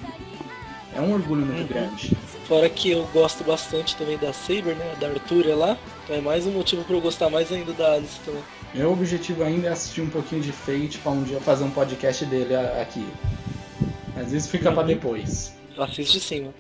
[0.96, 1.68] É um orgulho muito Uhum.
[1.68, 2.18] grande.
[2.48, 4.96] Fora que eu gosto bastante também da Saber, né?
[5.00, 5.78] Da Arthur lá.
[6.04, 8.42] Então é mais um motivo pra eu gostar mais ainda da Alice também.
[8.74, 12.26] Meu objetivo ainda é assistir um pouquinho de Fate pra um dia fazer um podcast
[12.26, 13.06] dele a- aqui.
[14.16, 15.54] Mas isso fica pra depois.
[15.78, 16.54] Assiste sim, mano.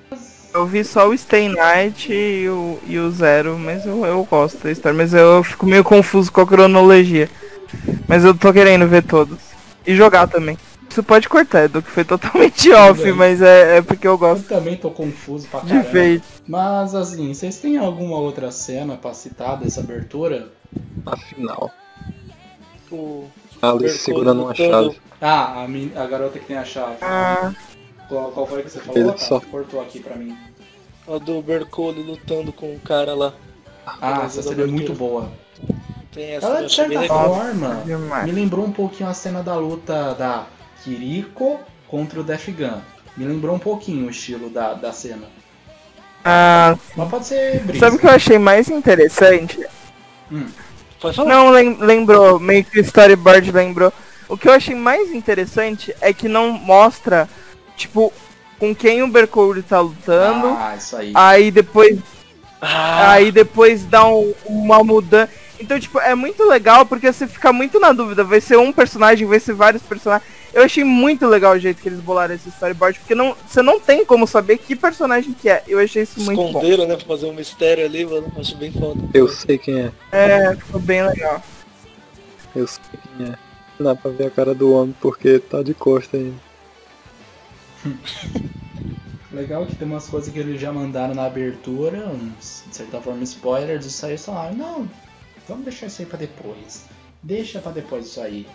[0.53, 4.60] Eu vi só o Stay Night e o, e o Zero, mas eu, eu gosto
[4.64, 4.95] da história.
[4.98, 7.30] Mas eu fico meio confuso com a cronologia.
[8.07, 9.38] Mas eu tô querendo ver todos.
[9.85, 10.57] E jogar também.
[10.89, 13.14] Isso pode cortar, Edu, que foi totalmente off, bem.
[13.14, 15.85] mas é, é porque eu Eu gosto também tô confuso pra de caramba.
[15.89, 16.23] Fate.
[16.47, 20.49] Mas assim, vocês têm alguma outra cena pra citar dessa abertura?
[21.06, 21.72] Afinal,
[22.91, 23.27] O
[23.61, 24.99] a Alice segurando uma chave.
[25.22, 26.95] Ah, a, men- a garota que tem a chave.
[27.01, 27.53] Ah,
[28.07, 28.99] Qual, qual foi que você falou?
[29.01, 30.35] Ele Tá, só- Cortou aqui pra mim.
[31.07, 33.34] a do Bercole lutando com o cara lá.
[33.85, 35.30] Ah, essa cena é muito boa.
[36.22, 37.34] Essa Ela, de certa legal.
[37.36, 38.26] forma, demais.
[38.26, 40.46] me lembrou um pouquinho a cena da luta da
[40.84, 42.80] Kiriko contra o Death Gun.
[43.18, 45.28] Me lembrou um pouquinho o estilo da, da cena.
[46.24, 47.80] Ah, Mas pode ser brisa.
[47.86, 49.66] sabe o que eu achei mais interessante?
[50.32, 50.46] Hum.
[51.26, 53.91] Não, lem- lembrou, meio que o storyboard lembrou.
[54.28, 57.28] O que eu achei mais interessante é que não mostra,
[57.76, 58.12] tipo,
[58.60, 60.48] com quem o Bercouri tá lutando.
[60.50, 61.12] Ah, isso aí.
[61.16, 61.98] Aí depois
[62.62, 65.32] Ah, Aí depois dá um- uma mudança.
[65.60, 68.23] Então, tipo, é muito legal porque você fica muito na dúvida.
[68.23, 70.27] Vai ser um personagem, vai ser vários personagens.
[70.53, 73.80] Eu achei muito legal o jeito que eles bolaram esse storyboard, porque não, você não
[73.80, 75.64] tem como saber que personagem que é.
[75.68, 76.48] Eu achei isso muito bom.
[76.48, 76.95] esconderam, né?
[76.95, 78.31] Pra fazer um mistério ali, mano.
[78.38, 78.99] Acho bem foda.
[79.14, 79.91] Eu sei quem é.
[80.11, 81.44] É, ficou bem legal.
[82.56, 82.81] Eu sei
[83.18, 83.36] quem é.
[83.80, 86.36] Dá pra ver a cara do homem porque tá de costa ainda.
[89.31, 93.23] Legal que tem umas coisas que eles já mandaram na abertura, uns, de certa forma,
[93.23, 94.90] spoilers, e saíram só não,
[95.50, 96.86] vamos deixar isso aí pra depois.
[97.22, 98.48] Deixa pra depois isso aí.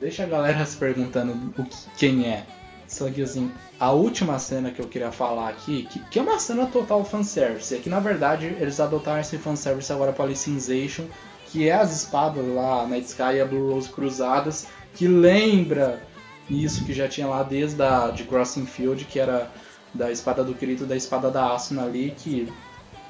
[0.00, 2.44] Deixa a galera se perguntando o que- quem é.
[2.86, 3.50] Só que assim,
[3.80, 7.74] a última cena que eu queria falar aqui, que, que é uma cena total fanservice,
[7.74, 11.04] é que na verdade eles adotaram esse fanservice agora pra Licensation,
[11.46, 16.02] que é as espadas lá na Sky e a Blue Rose cruzadas, que lembra
[16.48, 19.50] isso que já tinha lá desde a de Crossing Field, que era
[19.94, 22.52] da espada do Kirito da espada da Asuna ali, que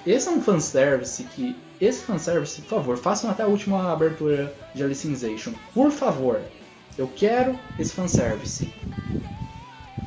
[0.07, 1.57] esse é um fanservice que.
[1.85, 5.53] Esse fanservice, por favor, façam até a última abertura de Alicization.
[5.75, 6.41] Por favor.
[6.97, 8.73] Eu quero esse fanservice.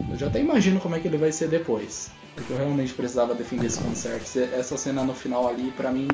[0.10, 2.10] Eu já até imagino como é que ele vai ser depois.
[2.34, 4.40] Porque eu realmente precisava defender esse fanservice.
[4.40, 6.08] Essa cena no final ali, pra mim,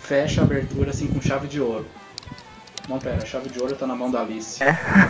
[0.00, 1.86] fecha a abertura assim com chave de ouro.
[2.88, 4.58] Não, pera, a chave de ouro tá na mão da Alice.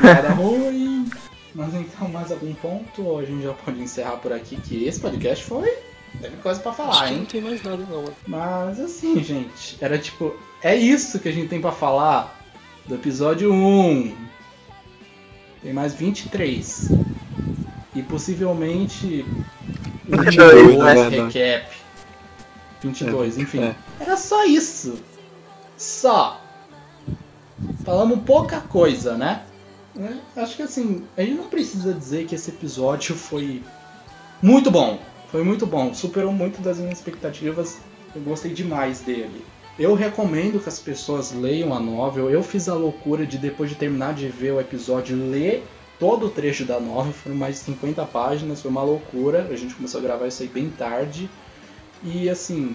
[0.00, 1.08] Piada ruim.
[1.54, 3.02] Mas então, mais algum ponto?
[3.02, 4.56] Ou a gente já pode encerrar por aqui?
[4.56, 5.72] Que esse podcast foi.
[6.20, 7.18] Teve coisa pra Acho falar, que hein?
[7.20, 8.14] não tem mais nada, não, mano.
[8.26, 10.34] Mas assim, gente, era tipo.
[10.62, 12.36] É isso que a gente tem pra falar
[12.86, 14.14] do episódio 1.
[15.62, 16.90] Tem mais 23.
[17.94, 19.24] E possivelmente.
[20.06, 21.08] 22, 22 né?
[21.08, 21.76] Recap.
[22.82, 23.60] 22, É, enfim.
[23.62, 23.74] é.
[24.00, 24.98] Era só isso.
[25.76, 26.40] Só.
[27.84, 29.42] Falamos pouca coisa, né?
[29.98, 33.62] É, Acho que assim, a gente não precisa dizer que esse episódio foi
[34.40, 34.98] muito bom.
[35.30, 35.92] Foi muito bom.
[35.92, 37.78] Superou muito das minhas expectativas.
[38.14, 39.44] Eu gostei demais dele.
[39.78, 42.30] Eu recomendo que as pessoas leiam a novel.
[42.30, 45.64] Eu fiz a loucura de, depois de terminar de ver o episódio, ler
[46.00, 47.12] todo o trecho da novel.
[47.12, 48.62] Foram mais de 50 páginas.
[48.62, 49.46] Foi uma loucura.
[49.50, 51.28] A gente começou a gravar isso aí bem tarde.
[52.02, 52.74] E assim,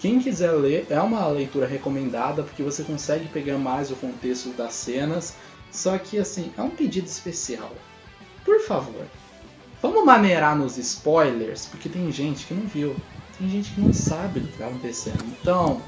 [0.00, 4.74] quem quiser ler, é uma leitura recomendada, porque você consegue pegar mais o contexto das
[4.74, 5.36] cenas.
[5.70, 7.70] Só que assim, é um pedido especial.
[8.44, 9.06] Por favor,
[9.82, 12.96] vamos maneirar nos spoilers, porque tem gente que não viu.
[13.38, 15.24] Tem gente que não sabe do que está acontecendo.
[15.40, 15.82] Então,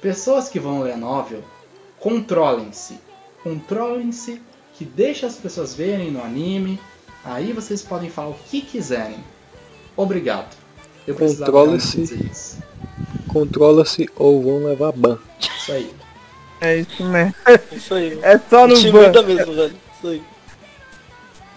[0.00, 1.42] pessoas que vão ler a novel,
[1.98, 3.00] controlem-se.
[3.42, 4.42] Controlem-se,
[4.74, 6.78] que deixa as pessoas verem no anime.
[7.24, 9.18] Aí vocês podem falar o que quiserem.
[9.96, 10.54] Obrigado.
[11.06, 11.16] Eu
[12.30, 12.58] isso.
[13.28, 15.18] Controla-se ou vão levar ban.
[15.40, 15.94] Isso aí.
[16.60, 17.34] É isso mesmo.
[17.72, 18.18] Isso aí.
[18.22, 19.22] É só no ban.
[19.22, 19.76] Mesmo, velho.
[19.96, 20.22] Isso aí.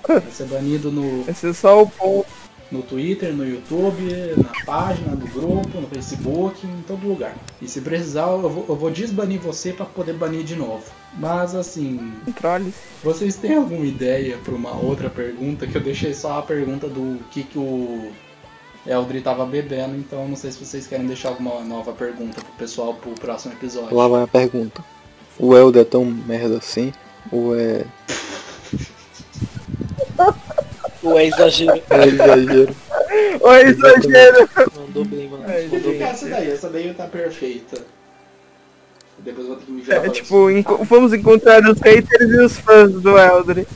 [0.07, 2.25] Vai ser banido no, Esse é só o ponto.
[2.71, 4.01] no Twitter, no YouTube,
[4.37, 7.35] na página, no grupo, no Facebook, em todo lugar.
[7.61, 10.83] E se precisar, eu vou, eu vou desbanir você pra poder banir de novo.
[11.17, 12.73] Mas assim, Controle.
[13.03, 15.67] vocês têm alguma ideia para uma outra pergunta?
[15.67, 18.11] Que eu deixei só a pergunta do que, que o
[18.85, 22.95] Eldri tava bebendo, então não sei se vocês querem deixar alguma nova pergunta pro pessoal
[22.95, 23.95] pro próximo episódio.
[23.95, 24.83] Lá vai a pergunta.
[25.39, 26.91] O Elder é tão merda assim?
[27.31, 27.85] Ou é,
[31.03, 31.81] Ou é exagero.
[31.89, 32.75] é exagero?
[33.41, 34.49] Oi, exagero.
[34.75, 35.43] Mandou bem, mano.
[35.43, 36.03] Vou Mandou bem.
[36.03, 37.81] essa daí, essa daí tá perfeita.
[39.19, 42.39] Depois eu vou ter que me virar É tipo, enco- vamos encontrar os haters e
[42.41, 43.67] os fãs do Eldre.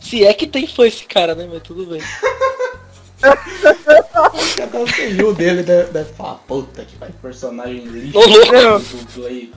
[0.00, 1.48] Se é que tem fã esse cara, né?
[1.50, 2.00] Mas tudo bem.
[3.22, 4.78] Acho que até
[5.24, 9.52] o dele deve, deve falar, puta que vai personagem lixo Ô, do Blade.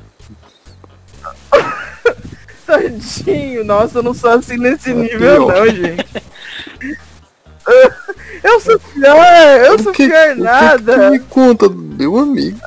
[2.70, 6.06] Tadinho, nossa, eu não sou assim nesse nível não, gente.
[8.44, 11.10] Eu sou pior, eu sou que- pior o que que nada.
[11.12, 12.60] me conta, meu amigo?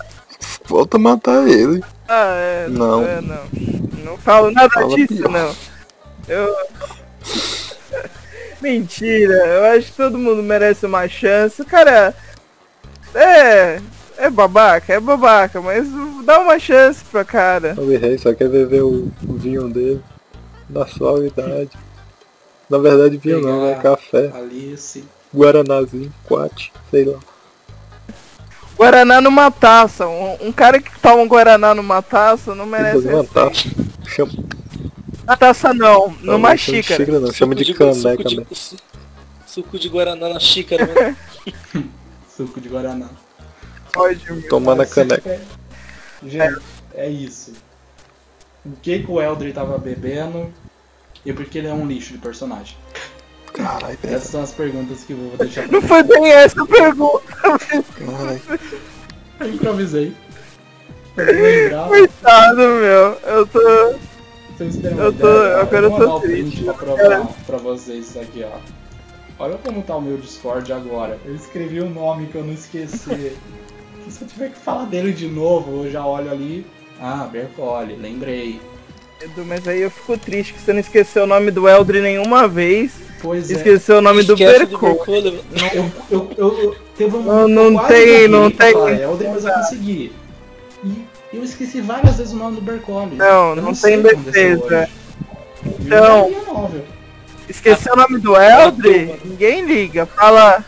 [0.65, 1.83] Volta a matar ele.
[2.09, 3.05] Ah, é, Não.
[3.07, 3.43] é, não.
[4.05, 5.31] Não falo nada Fala disso, pior.
[5.31, 5.55] não.
[6.29, 6.55] Eu.
[8.61, 11.65] Mentira, eu acho que todo mundo merece uma chance.
[11.65, 12.15] Cara,
[13.15, 13.81] é.
[14.19, 15.87] É babaca, é babaca, mas
[16.25, 17.75] dá uma chance pra cara.
[17.79, 20.03] O rei só quer beber o, o vinho dele.
[20.69, 21.71] Da suavidade.
[22.71, 24.31] Na verdade, vinho não, é Pegar- café.
[24.35, 25.05] Alice.
[25.35, 27.19] Guaranazinho, quate, sei lá.
[28.77, 30.07] Guaraná numa taça.
[30.09, 33.07] Um, um cara que toma um Guaraná numa taça não merece.
[33.09, 33.69] Uma taça.
[34.07, 34.33] Chama,
[35.25, 37.21] Na taça não, numa não de xícara.
[37.21, 38.47] não, chama de caneca, suco né?
[39.47, 41.17] suco de Guaraná na xícara, mano.
[42.35, 43.09] Suco de Guaraná.
[43.93, 44.49] Pode, meu.
[44.49, 45.41] Tomar na Mas você caneca.
[46.27, 46.63] Gente,
[46.95, 47.53] é isso.
[48.65, 50.53] o que, que o Eldre tava bebendo
[51.25, 52.77] e por que ele é um lixo de personagem.
[53.53, 53.99] Caralho.
[54.05, 57.23] Essas são as perguntas que eu vou deixar pra Não foi bem essa a pergunta.
[57.37, 58.43] Caralho.
[59.41, 60.15] Eu improvisei.
[61.17, 63.19] Eu Coitado, meu.
[63.25, 63.61] Eu tô.
[63.61, 63.97] Eu
[64.59, 66.95] tô- ideia, agora eu vou tô o triste, pra cara.
[66.97, 68.59] provar pra vocês isso aqui, ó.
[69.39, 71.19] Olha como tá o meu Discord agora.
[71.25, 73.37] Eu escrevi um nome que eu não esqueci.
[74.13, 76.67] Se eu tiver que falar dele de novo, eu já olho ali.
[77.01, 78.61] Ah, Bercoli, lembrei.
[79.21, 82.47] Edu, mas aí eu fico triste que você não esqueceu o nome do Eldre nenhuma
[82.47, 82.93] vez.
[83.21, 83.55] Pois é.
[83.55, 84.87] Esqueceu o nome do Esquece do Berco.
[84.87, 85.27] Bercolo.
[85.75, 89.53] Eu, eu, eu, eu teve um Não- não tem- não tem- falar Elden, mas eu
[89.53, 90.13] consegui.
[90.85, 93.17] E eu esqueci várias vezes o nome do Bercoli.
[93.17, 94.89] Não, não sei tem defesa.
[95.81, 96.31] Então-.
[97.49, 99.15] Esqueceu o nome do Eldre?
[99.25, 100.05] Ninguém liga.
[100.07, 100.65] Fala.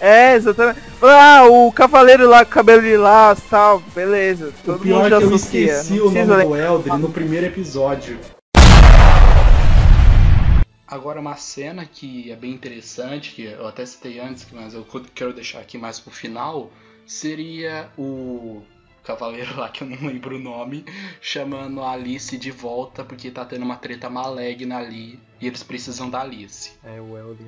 [0.00, 0.80] É, exatamente.
[1.02, 3.80] Ah, o cavaleiro lá com cabelo lilás e tal.
[3.94, 4.48] Beleza.
[4.48, 5.72] O Todo pior mundo é que eu associa.
[5.72, 8.18] esqueci não o nome do Eldrin no primeiro episódio.
[10.86, 15.32] Agora uma cena que é bem interessante, que eu até citei antes, mas eu quero
[15.32, 16.72] deixar aqui mais pro final,
[17.06, 18.62] seria o
[19.04, 20.84] cavaleiro lá que eu não lembro o nome,
[21.20, 26.10] chamando a Alice de volta porque tá tendo uma treta maligna ali e eles precisam
[26.10, 26.72] da Alice.
[26.82, 27.46] É o Elder.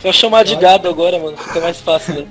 [0.00, 1.36] Só chamar de gado agora, mano.
[1.36, 2.26] Fica mais fácil, né?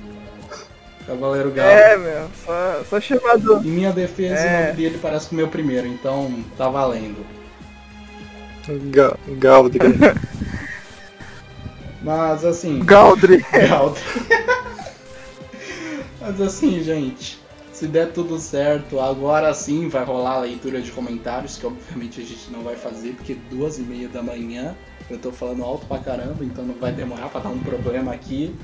[1.06, 1.70] Cavaleiro Galo.
[1.70, 2.28] É, meu.
[2.44, 3.60] Só, só chamado.
[3.64, 4.46] Em minha defesa, É.
[4.46, 7.24] o nome dele parece com o meu primeiro, então tá valendo.
[8.90, 9.80] Ga Galdri.
[12.02, 12.78] Mas assim.
[12.84, 13.44] Galdri.
[13.68, 14.02] Galdri.
[16.20, 17.39] Mas assim, gente,
[17.80, 22.24] se der tudo certo, agora sim vai rolar a leitura de comentários, que obviamente a
[22.24, 24.76] gente não vai fazer, porque duas e meia da manhã
[25.08, 28.54] eu tô falando alto pra caramba, então não vai demorar pra dar um problema aqui.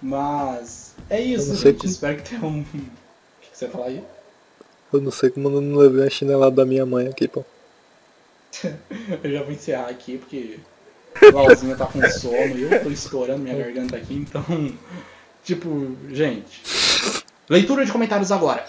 [0.00, 1.84] Mas é isso, gente.
[1.84, 2.60] Espero que tenha um.
[2.70, 4.04] O que que você fala aí?
[4.92, 7.44] Eu não sei como eu não levei a chinelada da minha mãe aqui, pô.
[9.24, 10.60] Eu já vou encerrar aqui, porque
[11.20, 14.44] o Lauzinho tá com sono e eu tô estourando minha garganta aqui, então.
[15.42, 16.87] Tipo, gente.
[17.50, 18.66] Leitura de comentários agora.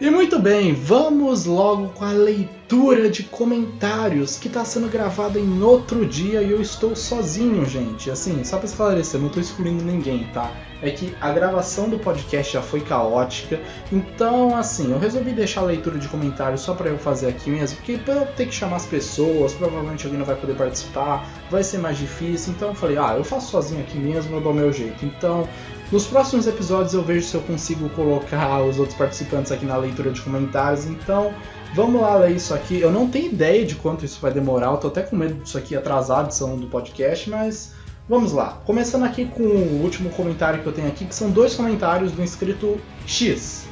[0.00, 5.60] E muito bem, vamos logo com a leitura de comentários que está sendo gravada em
[5.60, 8.10] outro dia e eu estou sozinho, gente.
[8.10, 10.50] Assim, só para esclarecer, não estou excluindo ninguém, tá?
[10.80, 13.60] É que a gravação do podcast já foi caótica,
[13.90, 17.76] então assim, eu resolvi deixar a leitura de comentários só para eu fazer aqui mesmo,
[17.78, 21.64] porque pra eu ter que chamar as pessoas, provavelmente alguém não vai poder participar, vai
[21.64, 24.72] ser mais difícil, então eu falei, ah, eu faço sozinho aqui mesmo, eu dou meu
[24.72, 25.04] jeito.
[25.04, 25.48] Então,
[25.90, 30.10] nos próximos episódios eu vejo se eu consigo colocar os outros participantes aqui na leitura
[30.10, 30.86] de comentários.
[30.86, 31.32] Então,
[31.74, 32.80] vamos lá ler isso aqui.
[32.80, 35.56] Eu não tenho ideia de quanto isso vai demorar, eu tô até com medo disso
[35.58, 37.72] aqui atrasar a edição do podcast, mas
[38.08, 38.60] vamos lá.
[38.64, 42.22] Começando aqui com o último comentário que eu tenho aqui, que são dois comentários do
[42.22, 43.66] inscrito X,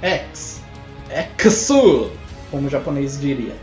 [0.00, 0.60] X,
[1.38, 2.10] Exu,
[2.50, 3.54] como o japonês diria.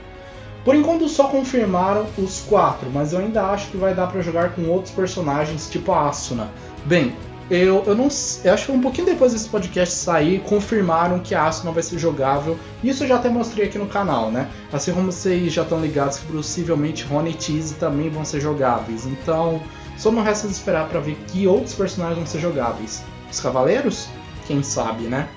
[0.64, 4.54] Por enquanto só confirmaram os quatro, mas eu ainda acho que vai dar pra jogar
[4.54, 6.52] com outros personagens, tipo a Asuna.
[6.86, 7.16] Bem,
[7.50, 8.10] eu, eu não
[8.44, 11.98] eu acho que um pouquinho depois desse podcast sair, confirmaram que a Asuna vai ser
[11.98, 12.60] jogável.
[12.84, 14.50] Isso eu já até mostrei aqui no canal, né?
[14.72, 19.06] Assim como vocês já estão ligados que possivelmente Rony e Tease também vão ser jogáveis.
[19.06, 19.62] Então,
[20.00, 23.04] só não resta esperar pra ver que outros personagens vão ser jogáveis.
[23.30, 24.08] Os Cavaleiros?
[24.48, 25.28] Quem sabe, né?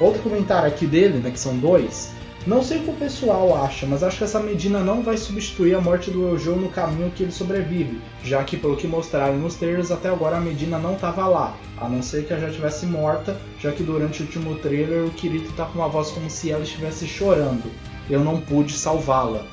[0.00, 2.12] Outro comentário aqui dele, né, que são dois.
[2.46, 5.74] Não sei o que o pessoal acha, mas acho que essa Medina não vai substituir
[5.74, 9.56] a morte do Eugeo no caminho que ele sobrevive, já que pelo que mostraram nos
[9.56, 12.86] trailers até agora a Medina não estava lá, a não ser que ela já tivesse
[12.86, 16.50] morta, já que durante o último trailer o Kirito tá com uma voz como se
[16.50, 17.64] ela estivesse chorando.
[18.08, 19.44] Eu não pude salvá-la.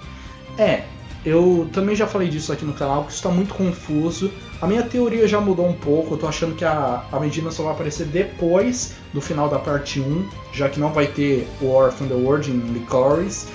[0.58, 0.84] É,
[1.26, 4.32] eu também já falei disso aqui no canal, que isso está muito confuso.
[4.62, 7.64] A minha teoria já mudou um pouco, eu tô achando que a, a Medina só
[7.64, 12.08] vai aparecer depois do final da parte 1, já que não vai ter War from
[12.08, 13.48] the World em Licorice.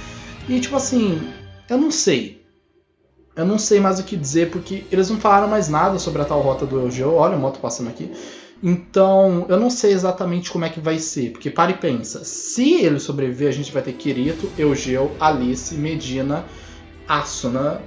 [0.48, 1.20] E tipo assim,
[1.68, 2.44] eu não sei.
[3.36, 6.24] Eu não sei mais o que dizer, porque eles não falaram mais nada sobre a
[6.24, 7.14] tal rota do Eugeo.
[7.14, 8.10] Olha a moto passando aqui.
[8.62, 12.74] Então, eu não sei exatamente como é que vai ser, porque para e pensa, se
[12.74, 16.44] ele sobreviver, a gente vai ter Kirito, Eugeo, Alice, Medina,
[17.10, 17.82] Asuna,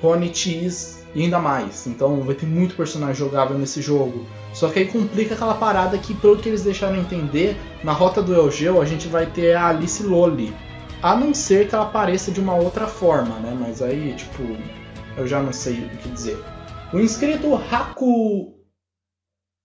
[0.00, 1.86] Rony Cheese e ainda mais.
[1.88, 4.24] Então vai ter muito personagem jogável nesse jogo.
[4.54, 8.32] Só que aí complica aquela parada que, pelo que eles deixaram entender, na rota do
[8.32, 10.54] Eugeo a gente vai ter a Alice Loli.
[11.02, 13.56] A não ser que ela apareça de uma outra forma, né?
[13.58, 14.42] Mas aí, tipo,
[15.16, 16.38] eu já não sei o que dizer.
[16.92, 18.54] O inscrito Haku.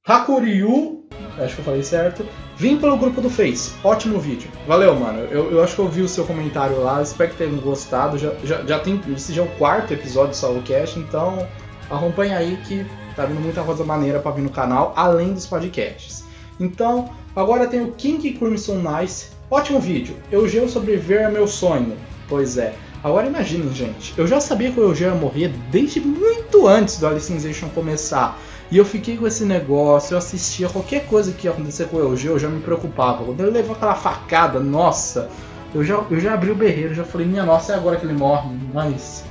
[0.07, 0.94] Hakuryu,
[1.37, 2.25] acho que eu falei certo,
[2.57, 3.71] vim pelo grupo do Face.
[3.83, 4.49] Ótimo vídeo.
[4.67, 5.19] Valeu, mano.
[5.31, 8.17] Eu, eu acho que eu vi o seu comentário lá, espero que tenham gostado.
[8.17, 9.01] Já, já, já tem.
[9.15, 11.47] Esse já é o quarto episódio do Salocast, então
[11.89, 16.25] acompanha aí que Tá vindo muita coisa maneira pra vir no canal, além dos podcasts.
[16.59, 19.27] Então, agora tem o King Crimson Nice.
[19.49, 20.17] Ótimo vídeo.
[20.29, 21.95] Eugeu sobreviver é meu sonho.
[22.27, 22.75] Pois é.
[23.01, 24.13] Agora imaginem, gente.
[24.17, 28.37] Eu já sabia que o Eugeu ia morrer desde muito antes do Alicization começar.
[28.71, 31.99] E eu fiquei com esse negócio, eu assistia qualquer coisa que ia acontecer com o
[31.99, 33.23] Eugeu, eu já me preocupava.
[33.23, 35.29] Quando ele levou aquela facada, nossa,
[35.73, 38.13] eu já, eu já abri o berreiro, já falei, minha nossa, é agora que ele
[38.13, 39.23] morre, mas.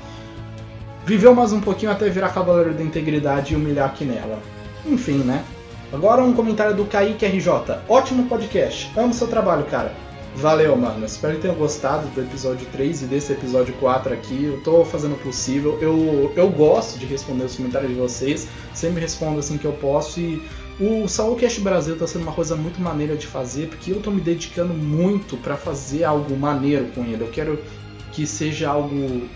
[1.05, 4.39] Viveu mais um pouquinho até virar Cavaleiro da Integridade e humilhar aqui nela.
[4.86, 5.44] Enfim, né?
[5.93, 7.78] Agora um comentário do Kaique RJ.
[7.89, 8.90] Ótimo podcast.
[8.97, 9.93] Amo seu trabalho, cara.
[10.36, 11.06] Valeu, mano.
[11.06, 14.44] Espero que tenham gostado do episódio 3 e desse episódio 4 aqui.
[14.44, 15.78] Eu tô fazendo o possível.
[15.81, 18.48] Eu, eu gosto de responder os comentários de vocês.
[18.74, 20.19] Sempre respondo assim que eu posso.
[20.19, 20.43] E
[20.81, 24.20] o Saulcast Brasil tá sendo uma coisa muito maneira de fazer, porque eu tô me
[24.20, 27.23] dedicando muito para fazer algo maneiro com ele.
[27.23, 27.62] Eu quero
[28.11, 29.28] que seja algo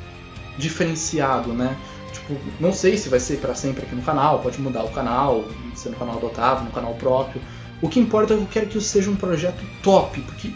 [0.59, 1.77] diferenciado, né?
[2.13, 5.45] Tipo, não sei se vai ser para sempre aqui no canal, pode mudar o canal,
[5.77, 7.41] ser no canal do Otávio, no canal próprio.
[7.81, 10.51] O que importa é que eu quero que isso seja um projeto top, porque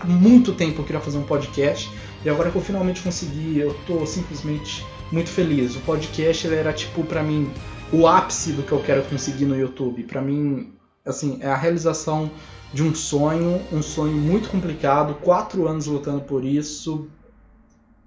[0.00, 1.90] há muito tempo eu queria fazer um podcast
[2.24, 5.76] e agora que eu finalmente consegui, eu tô simplesmente muito feliz.
[5.76, 7.50] O podcast era tipo para mim
[7.92, 10.02] o ápice do que eu quero conseguir no YouTube.
[10.04, 10.72] Para mim,
[11.04, 12.30] assim, é a realização
[12.72, 17.08] de um sonho, um sonho muito complicado, quatro anos lutando por isso,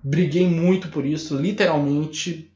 [0.03, 2.51] briguei muito por isso, literalmente.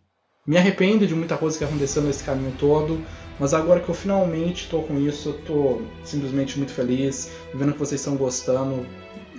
[0.45, 3.01] Me arrependo de muita coisa que aconteceu nesse caminho todo,
[3.39, 7.79] mas agora que eu finalmente estou com isso, eu tô simplesmente muito feliz, vendo que
[7.79, 8.85] vocês estão gostando.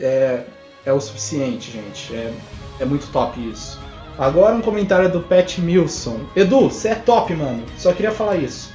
[0.01, 0.43] É,
[0.85, 2.15] é o suficiente, gente.
[2.15, 2.33] É,
[2.81, 3.81] é muito top isso.
[4.19, 6.21] Agora um comentário do Pat Milson.
[6.37, 7.65] Edu, você é top, mano.
[7.77, 8.73] Só queria falar isso.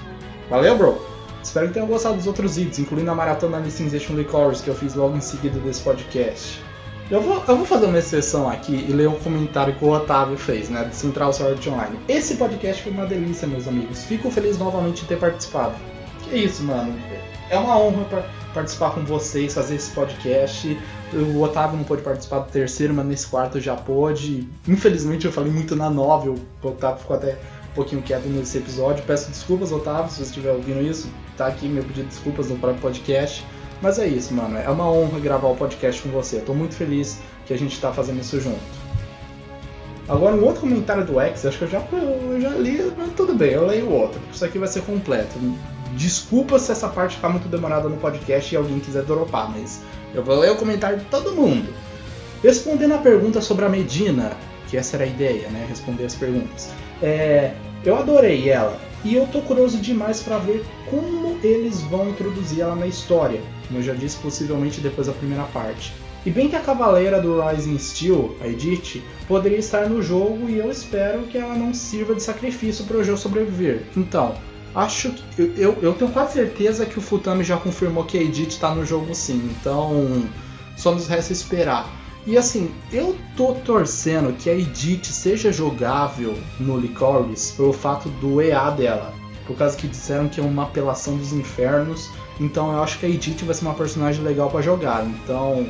[0.49, 1.09] Valeu, bro.
[1.41, 4.93] Espero que tenham gostado dos outros vídeos, incluindo a maratona Alicization Licorice que eu fiz
[4.93, 6.61] logo em seguida desse podcast.
[7.09, 10.37] Eu vou, eu vou fazer uma exceção aqui e ler um comentário que o Otávio
[10.37, 11.97] fez, né, do Central Sword Online.
[12.07, 14.03] Esse podcast foi uma delícia, meus amigos.
[14.03, 15.73] Fico feliz novamente de ter participado.
[16.23, 16.93] Que isso, mano.
[17.49, 18.05] É uma honra
[18.53, 20.77] participar com vocês, fazer esse podcast.
[21.13, 24.47] O Otávio não pôde participar do terceiro, mas nesse quarto já pôde.
[24.67, 27.37] Infelizmente eu falei muito na novel, o Otávio ficou até
[27.71, 29.03] um pouquinho quieto nesse episódio.
[29.05, 31.09] Peço desculpas, Otávio, se você estiver ouvindo isso.
[31.35, 33.45] Tá aqui meu pedido de desculpas no próprio podcast.
[33.81, 34.57] Mas é isso, mano.
[34.57, 36.39] É uma honra gravar o podcast com você.
[36.39, 38.59] Tô muito feliz que a gente tá fazendo isso junto.
[40.07, 43.35] Agora, um outro comentário do X, acho que eu já, eu já li, mas tudo
[43.35, 44.19] bem, eu leio o outro.
[44.33, 45.39] Isso aqui vai ser completo.
[45.95, 49.81] Desculpa se essa parte ficar muito demorada no podcast e alguém quiser dropar, mas
[50.13, 51.73] eu vou ler o comentário de todo mundo.
[52.43, 54.31] Respondendo a pergunta sobre a Medina,
[54.69, 55.65] que essa era a ideia, né?
[55.67, 56.69] Responder as perguntas.
[57.01, 57.53] É,
[57.83, 62.75] eu adorei ela e eu tô curioso demais para ver como eles vão introduzir ela
[62.75, 65.93] na história, como eu já disse, possivelmente depois da primeira parte.
[66.25, 70.57] E bem que a cavaleira do Rising Steel, a Edith, poderia estar no jogo e
[70.57, 73.83] eu espero que ela não sirva de sacrifício para o jogo sobreviver.
[73.95, 74.35] Então,
[74.75, 78.49] acho que eu, eu, tenho quase certeza que o Futami já confirmou que a Edith
[78.49, 80.27] está no jogo sim, então
[80.77, 81.89] só nos resta esperar.
[82.25, 88.41] E assim, eu tô torcendo que a Edith seja jogável no Licorice pelo fato do
[88.41, 89.13] EA dela.
[89.47, 92.09] Por causa que disseram que é uma apelação dos infernos.
[92.39, 95.05] Então eu acho que a Edith vai ser uma personagem legal para jogar.
[95.05, 95.67] Então,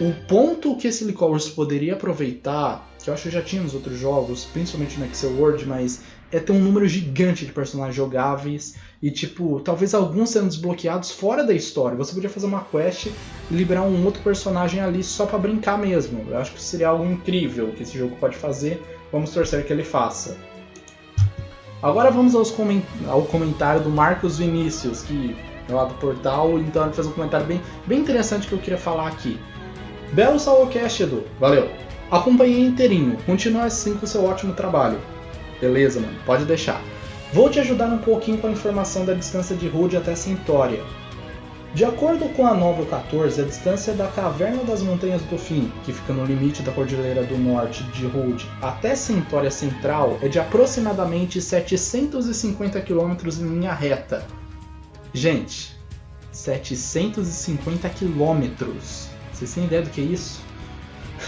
[0.00, 3.98] o ponto que esse Licorice poderia aproveitar, que eu acho que já tinha nos outros
[3.98, 6.00] jogos, principalmente no Excel World, mas
[6.32, 11.44] é ter um número gigante de personagens jogáveis e, tipo, talvez alguns sendo desbloqueados fora
[11.44, 11.96] da história.
[11.96, 13.14] Você podia fazer uma quest e
[13.54, 16.24] liberar um outro personagem ali só para brincar mesmo.
[16.28, 18.82] Eu acho que seria algo incrível que esse jogo pode fazer.
[19.10, 20.36] Vamos torcer que ele faça.
[21.82, 25.34] Agora vamos coment ao comentário do Marcos Vinícius, que
[25.66, 28.78] é lá do portal, então ele fez um comentário bem, bem interessante que eu queria
[28.78, 29.38] falar aqui.
[30.12, 31.24] Belo Salocast, Edu.
[31.38, 31.70] Valeu.
[32.10, 33.16] Acompanhei inteirinho.
[33.24, 34.98] Continua assim com seu ótimo trabalho.
[35.60, 36.18] Beleza, mano.
[36.24, 36.82] Pode deixar.
[37.32, 40.82] Vou te ajudar um pouquinho com a informação da distância de Rude até Centória.
[41.72, 45.92] De acordo com a Novel 14, a distância da Caverna das Montanhas do Fim, que
[45.92, 51.40] fica no limite da Cordilheira do Norte de Rude, até Centória Central é de aproximadamente
[51.40, 54.26] 750 km em linha reta.
[55.14, 55.76] Gente,
[56.32, 58.64] 750 km.
[59.32, 60.40] Vocês têm ideia do que é isso?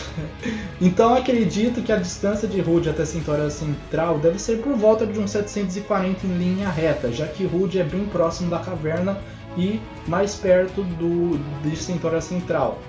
[0.81, 5.19] então acredito que a distância de Rude até Centória Central deve ser por volta de
[5.19, 9.19] uns 740 em linha reta, já que Rude é bem próximo da caverna
[9.57, 12.81] e mais perto do, de Centória Central.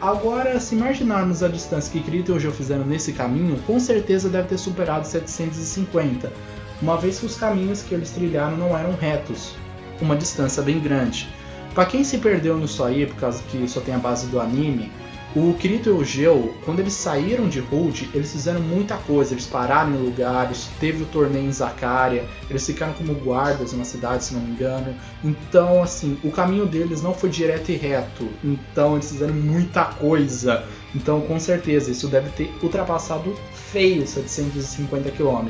[0.00, 4.48] Agora, se imaginarmos a distância que Krito e Ojo fizeram nesse caminho, com certeza deve
[4.48, 6.32] ter superado 750,
[6.80, 9.56] uma vez que os caminhos que eles trilharam não eram retos,
[10.00, 11.28] uma distância bem grande.
[11.74, 14.92] Para quem se perdeu nisso aí, por causa que só tem a base do anime,
[15.36, 19.34] O Kirito e o Geo, quando eles saíram de Hold, eles fizeram muita coisa.
[19.34, 24.24] Eles pararam em lugares, teve o torneio em Zakaria, eles ficaram como guardas na cidade,
[24.24, 24.94] se não me engano.
[25.22, 28.26] Então, assim, o caminho deles não foi direto e reto.
[28.42, 30.64] Então, eles fizeram muita coisa.
[30.94, 35.48] Então, com certeza, isso deve ter ultrapassado feio 750 km.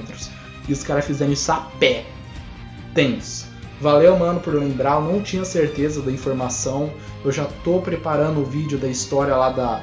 [0.69, 2.05] E os caras fizeram isso a pé.
[2.95, 3.47] Tenso.
[3.81, 4.97] Valeu, mano, por lembrar.
[4.97, 6.93] Eu não tinha certeza da informação.
[7.25, 9.83] Eu já tô preparando o vídeo da história lá da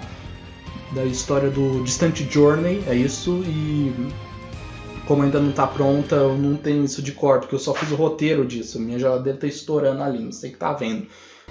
[0.95, 3.43] da história do Distant Journey, é isso.
[3.45, 3.93] E
[5.05, 7.91] como ainda não tá pronta, eu não tenho isso de cor, porque eu só fiz
[7.91, 8.79] o roteiro disso.
[8.79, 11.07] Minha geladeira tá estourando ali, não sei que tá vendo.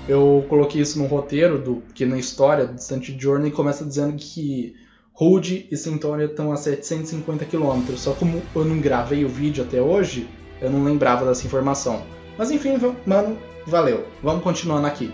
[0.09, 4.75] Eu coloquei isso no roteiro do que na história do Distant Journey começa dizendo que
[5.13, 7.97] Rude e Centauria estão a 750 km.
[7.97, 10.29] Só como eu não gravei o vídeo até hoje,
[10.61, 12.03] eu não lembrava dessa informação.
[12.37, 14.05] Mas enfim, mano, valeu.
[14.21, 15.13] Vamos continuando aqui.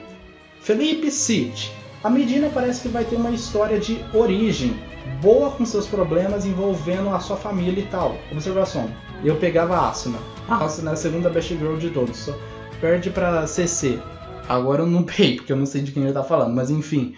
[0.60, 1.72] Felipe City.
[2.04, 4.74] A Medina parece que vai ter uma história de origem,
[5.22, 8.16] boa com seus problemas envolvendo a sua família e tal.
[8.30, 8.90] Observação.
[9.24, 10.18] Eu pegava a Asuna.
[10.48, 12.16] A Asuna é a segunda best girl de todos.
[12.16, 12.34] Só
[12.80, 13.98] perde pra CC.
[14.48, 17.14] Agora eu não peguei, porque eu não sei de quem ele tá falando, mas enfim.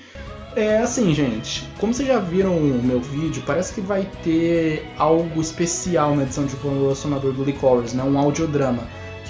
[0.55, 1.66] É assim, gente.
[1.81, 6.44] Como vocês já viram o meu vídeo, parece que vai ter algo especial na edição
[6.44, 8.05] de colecionador do Licorice, né?
[8.05, 8.82] Um audiodrama.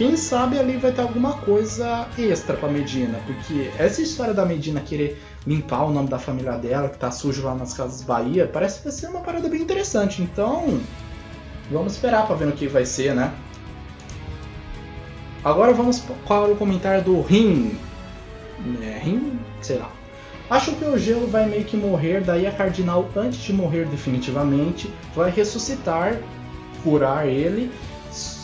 [0.02, 4.80] Quem sabe ali vai ter alguma coisa extra pra Medina, porque essa história da Medina
[4.80, 8.78] querer limpar o nome da família dela, que tá sujo lá nas Casas Bahia, parece
[8.78, 10.20] que vai ser uma parada bem interessante.
[10.20, 10.80] Então,
[11.70, 13.32] vamos esperar pra ver no que vai ser, né?
[15.44, 17.78] Agora vamos para o comentário do Rim.
[18.82, 19.38] É, Rim?
[19.60, 19.92] Sei lá.
[20.50, 24.92] Acho que o gelo vai meio que morrer, daí a Cardinal, antes de morrer definitivamente,
[25.14, 26.18] vai ressuscitar,
[26.82, 27.70] curar ele,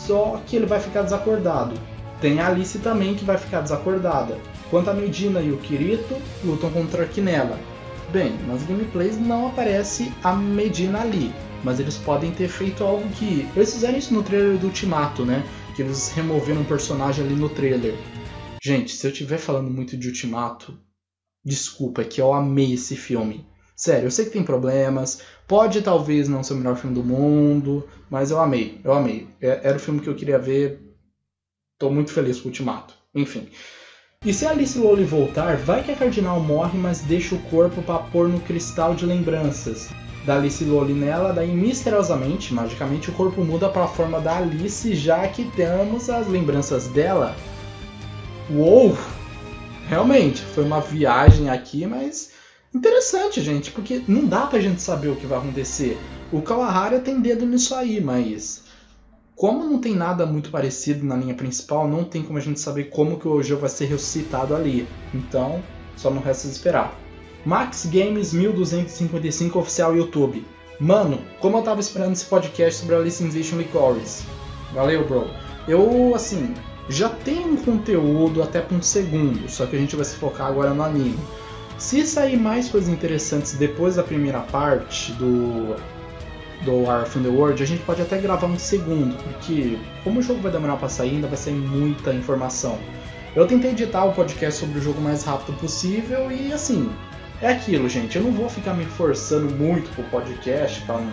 [0.09, 1.79] só que ele vai ficar desacordado.
[2.19, 4.39] Tem a Alice também que vai ficar desacordada.
[4.71, 7.59] Quanto a Medina e o Kirito, lutam contra a Quinella.
[8.11, 11.31] Bem, nas gameplays não aparece a Medina ali,
[11.63, 13.47] mas eles podem ter feito algo que.
[13.55, 15.43] Eles fizeram isso no trailer do Ultimato, né?
[15.75, 17.93] Que eles removeram um personagem ali no trailer.
[18.59, 20.75] Gente, se eu estiver falando muito de Ultimato,
[21.45, 23.45] desculpa, é que eu amei esse filme.
[23.75, 27.87] Sério, eu sei que tem problemas, pode talvez não ser o melhor filme do mundo,
[28.09, 29.27] mas eu amei, eu amei.
[29.41, 30.79] É- Era o filme que eu queria ver,
[31.77, 32.93] tô muito feliz com o Ultimato.
[33.13, 33.47] Enfim.
[34.25, 37.99] E se Alice Lowley voltar, vai que a Cardinal morre, mas deixa o corpo pra
[37.99, 39.89] pôr no cristal de lembranças
[40.25, 44.93] da Alice Lowley nela, daí misteriosamente, magicamente, o corpo muda para a forma da Alice,
[44.93, 47.33] já que temos as lembranças dela.
[48.51, 48.97] Uou!
[49.87, 52.31] Realmente, foi uma viagem aqui, mas
[52.73, 55.97] interessante, gente, porque não dá pra gente saber o que vai acontecer.
[56.31, 58.63] O Kawahara tem dedo nisso aí, mas
[59.35, 62.89] como não tem nada muito parecido na linha principal, não tem como a gente saber
[62.89, 64.85] como que o Ojo vai ser ressuscitado ali.
[65.13, 65.63] Então,
[65.95, 66.93] só não resta esperar.
[67.45, 70.45] Max Games 1255 oficial YouTube.
[70.77, 74.25] Mano, como eu tava esperando esse podcast sobre a Licensation Licorice.
[74.73, 75.27] Valeu, bro.
[75.67, 76.53] Eu, assim,
[76.89, 80.47] já tenho um conteúdo até pra um segundo, só que a gente vai se focar
[80.47, 81.17] agora no anime.
[81.79, 85.75] Se sair mais coisas interessantes depois da primeira parte do
[86.65, 90.21] do War of the World, a gente pode até gravar um segundo, porque como o
[90.21, 92.77] jogo vai demorar pra sair, ainda vai sair muita informação.
[93.33, 96.91] Eu tentei editar o podcast sobre o jogo o mais rápido possível e assim,
[97.41, 98.17] é aquilo, gente.
[98.17, 101.09] Eu não vou ficar me forçando muito pro podcast, não,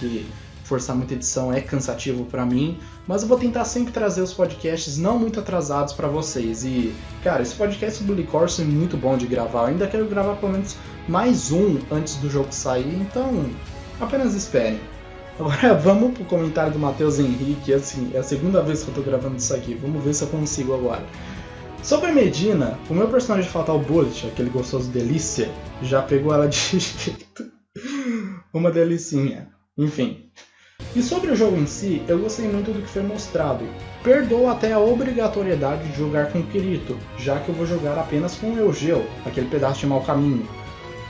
[0.00, 0.26] que
[0.70, 4.96] forçar muita edição é cansativo pra mim, mas eu vou tentar sempre trazer os podcasts
[4.96, 6.64] não muito atrasados pra vocês.
[6.64, 6.94] E,
[7.24, 9.62] cara, esse podcast do Licorice é muito bom de gravar.
[9.62, 10.76] Eu ainda quero gravar pelo menos
[11.08, 13.50] mais um antes do jogo sair, então
[14.00, 14.78] apenas esperem.
[15.40, 19.02] Agora vamos pro comentário do Matheus Henrique, assim, é a segunda vez que eu tô
[19.02, 21.02] gravando isso aqui, vamos ver se eu consigo agora.
[21.82, 25.50] Sobre Medina, o meu personagem Fatal Bullet, aquele gostoso delícia,
[25.82, 27.50] já pegou ela de jeito.
[28.52, 29.48] Uma delicinha.
[29.78, 30.30] Enfim.
[30.94, 33.64] E sobre o jogo em si, eu gostei muito do que foi mostrado.
[34.02, 38.52] Perdoo até a obrigatoriedade de jogar com Kirito, já que eu vou jogar apenas com
[38.52, 40.48] o Eugeo, aquele pedaço de mau caminho.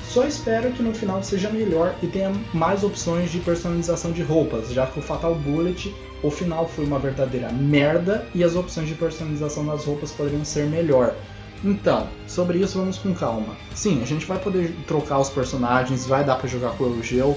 [0.03, 4.71] Só espero que no final seja melhor e tenha mais opções de personalização de roupas,
[4.73, 8.95] já que o Fatal Bullet, o final foi uma verdadeira merda e as opções de
[8.95, 11.15] personalização das roupas poderiam ser melhor.
[11.63, 13.55] Então, sobre isso vamos com calma.
[13.75, 17.37] Sim, a gente vai poder trocar os personagens, vai dar pra jogar com o Eugeo.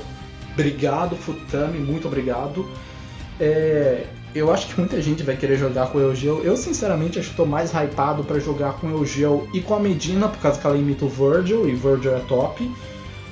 [0.54, 2.68] Obrigado, Futami, muito obrigado.
[3.40, 4.06] É,
[4.36, 6.42] eu acho que muita gente vai querer jogar com o Eugeo.
[6.44, 9.80] Eu, sinceramente, acho que estou mais hypado para jogar com o Eugeo e com a
[9.80, 12.72] Medina, por causa que ela imita o Virgil, e Virgil é top.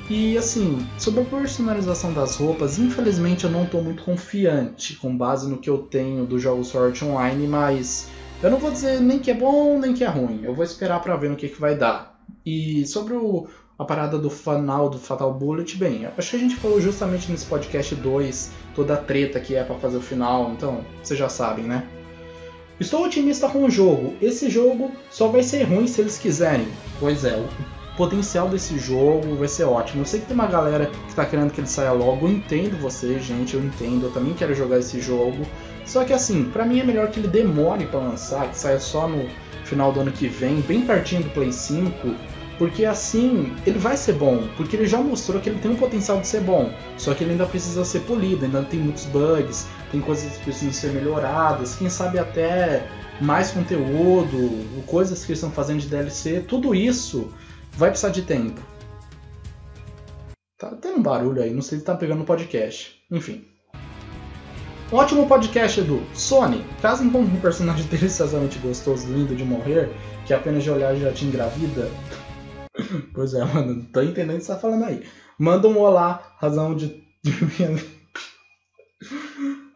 [0.10, 5.50] E, assim, sobre a personalização das roupas, infelizmente eu não estou muito confiante, com base
[5.50, 8.10] no que eu tenho do jogo Sword Online, mas
[8.44, 10.42] eu não vou dizer nem que é bom, nem que é ruim.
[10.44, 12.20] Eu vou esperar para ver no que, que vai dar.
[12.46, 13.48] E sobre o,
[13.82, 17.48] a parada do final do Fatal Bullet, bem, acho que a gente falou justamente nesse
[17.48, 21.66] podcast 2 toda a treta que é pra fazer o final, então vocês já sabem,
[21.66, 21.84] né?
[22.80, 24.14] Estou otimista com o jogo.
[24.22, 26.68] Esse jogo só vai ser ruim se eles quiserem.
[27.00, 27.48] Pois é, o
[27.98, 30.02] potencial desse jogo vai ser ótimo.
[30.02, 32.28] Eu sei que tem uma galera que tá querendo que ele saia logo.
[32.28, 34.08] Eu entendo vocês, gente, eu entendo.
[34.08, 35.44] Eu também quero jogar esse jogo.
[35.86, 39.08] Só que assim, pra mim é melhor que ele demore pra lançar, que saia só
[39.08, 39.28] no
[39.64, 41.92] final do ano que vem, bem pertinho do Play 5,
[42.62, 46.22] porque assim ele vai ser bom, porque ele já mostrou que ele tem um potencial
[46.22, 50.00] de ser bom, só que ele ainda precisa ser polido, ainda tem muitos bugs, tem
[50.00, 52.88] coisas que precisam ser melhoradas, quem sabe até
[53.20, 57.34] mais conteúdo, coisas que estão fazendo de DLC, tudo isso
[57.72, 58.62] vai precisar de tempo.
[60.60, 62.96] Tá tendo um barulho aí, não sei se tá pegando no podcast.
[63.10, 63.44] Enfim.
[64.92, 66.04] Ótimo podcast, Edu.
[66.14, 69.90] Sony, caso encontre um personagem deliciosamente gostoso, lindo de morrer,
[70.28, 71.90] que apenas de olhar já te engravida.
[73.14, 75.06] pois é, mano, não tô entendendo o que você tá falando aí.
[75.38, 77.04] Manda um olá, razão de.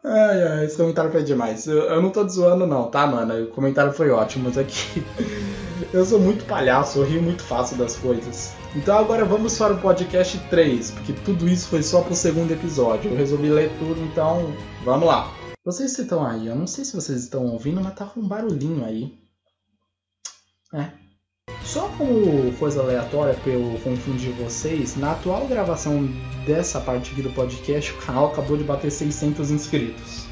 [0.03, 1.67] ai, ai, esse comentário foi demais.
[1.67, 3.45] Eu, eu não tô zoando, não, tá, mano?
[3.45, 5.03] O comentário foi ótimo, mas aqui.
[5.91, 8.53] eu sou muito palhaço, eu rio muito fácil das coisas.
[8.75, 13.11] Então agora vamos para o podcast 3, porque tudo isso foi só pro segundo episódio.
[13.11, 14.53] Eu resolvi ler tudo, então
[14.83, 15.33] vamos lá.
[15.63, 18.27] Vocês que estão aí, eu não sei se vocês estão ouvindo, mas tá com um
[18.27, 19.17] barulhinho aí.
[20.73, 21.04] É.
[21.65, 26.07] Só como coisa aleatória pra eu confundir vocês, na atual gravação
[26.45, 30.25] dessa parte aqui do podcast, o canal acabou de bater 600 inscritos.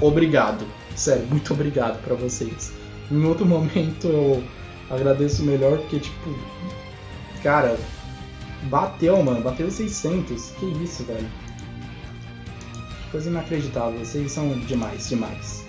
[0.00, 0.66] Obrigado.
[0.94, 2.72] Sério, muito obrigado pra vocês.
[3.10, 4.42] Em outro momento eu
[4.90, 6.30] agradeço melhor, porque tipo,
[7.42, 7.78] Cara,
[8.64, 9.40] bateu, mano.
[9.40, 10.50] Bateu 600.
[10.58, 11.28] Que isso, velho.
[13.10, 14.04] Coisa inacreditável.
[14.04, 15.65] Vocês são demais, demais.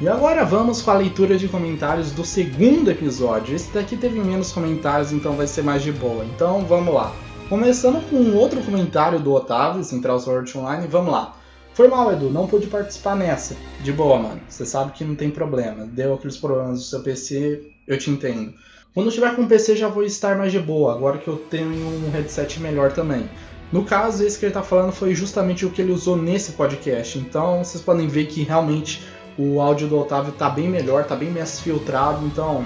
[0.00, 3.54] E agora vamos com a leitura de comentários do segundo episódio.
[3.54, 6.24] Esse daqui teve menos comentários, então vai ser mais de boa.
[6.24, 7.14] Então vamos lá.
[7.50, 10.86] Começando com um outro comentário do Otávio, Central Sword Online.
[10.86, 11.36] Vamos lá.
[11.74, 13.54] Foi mal, Edu, não pude participar nessa.
[13.82, 14.40] De boa, mano.
[14.48, 15.84] Você sabe que não tem problema.
[15.84, 18.54] Deu aqueles problemas do seu PC, eu te entendo.
[18.94, 21.36] Quando eu estiver com o PC já vou estar mais de boa, agora que eu
[21.36, 23.28] tenho um headset melhor também.
[23.70, 27.16] No caso, esse que ele está falando foi justamente o que ele usou nesse podcast,
[27.18, 29.06] então vocês podem ver que realmente
[29.40, 32.62] o áudio do Otávio está bem melhor, está bem mais filtrado, então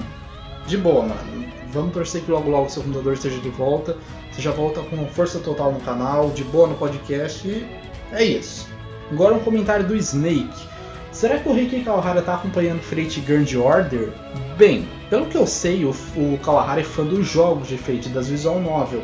[0.67, 1.45] de boa, mano.
[1.73, 3.97] Vamos torcer que logo logo seu computador esteja de volta,
[4.33, 7.65] você já volta com força total no canal, de boa no podcast e
[8.11, 8.69] é isso.
[9.11, 10.75] Agora um comentário do Snake.
[11.13, 14.13] Será que o Ricky Kawahara está acompanhando Fate Grand Order?
[14.57, 18.29] Bem, pelo que eu sei, o, o Kawahara é fã dos jogos de Fate, das
[18.29, 19.03] visual novel.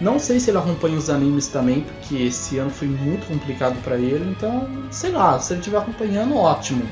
[0.00, 3.96] Não sei se ele acompanha os animes também, porque esse ano foi muito complicado para
[3.96, 6.84] ele, então, sei lá, se ele estiver acompanhando, ótimo.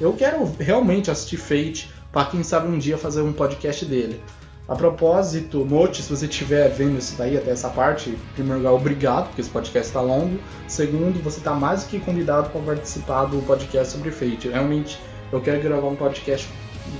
[0.00, 4.20] Eu quero realmente assistir Fate, para quem sabe um dia fazer um podcast dele.
[4.66, 9.26] A propósito, note se você estiver vendo isso daí até essa parte, primeiro lugar, obrigado,
[9.26, 10.38] porque esse podcast está longo.
[10.66, 14.48] Segundo, você está mais do que convidado para participar do podcast sobre Fate.
[14.48, 14.98] Realmente,
[15.30, 16.48] eu quero gravar um podcast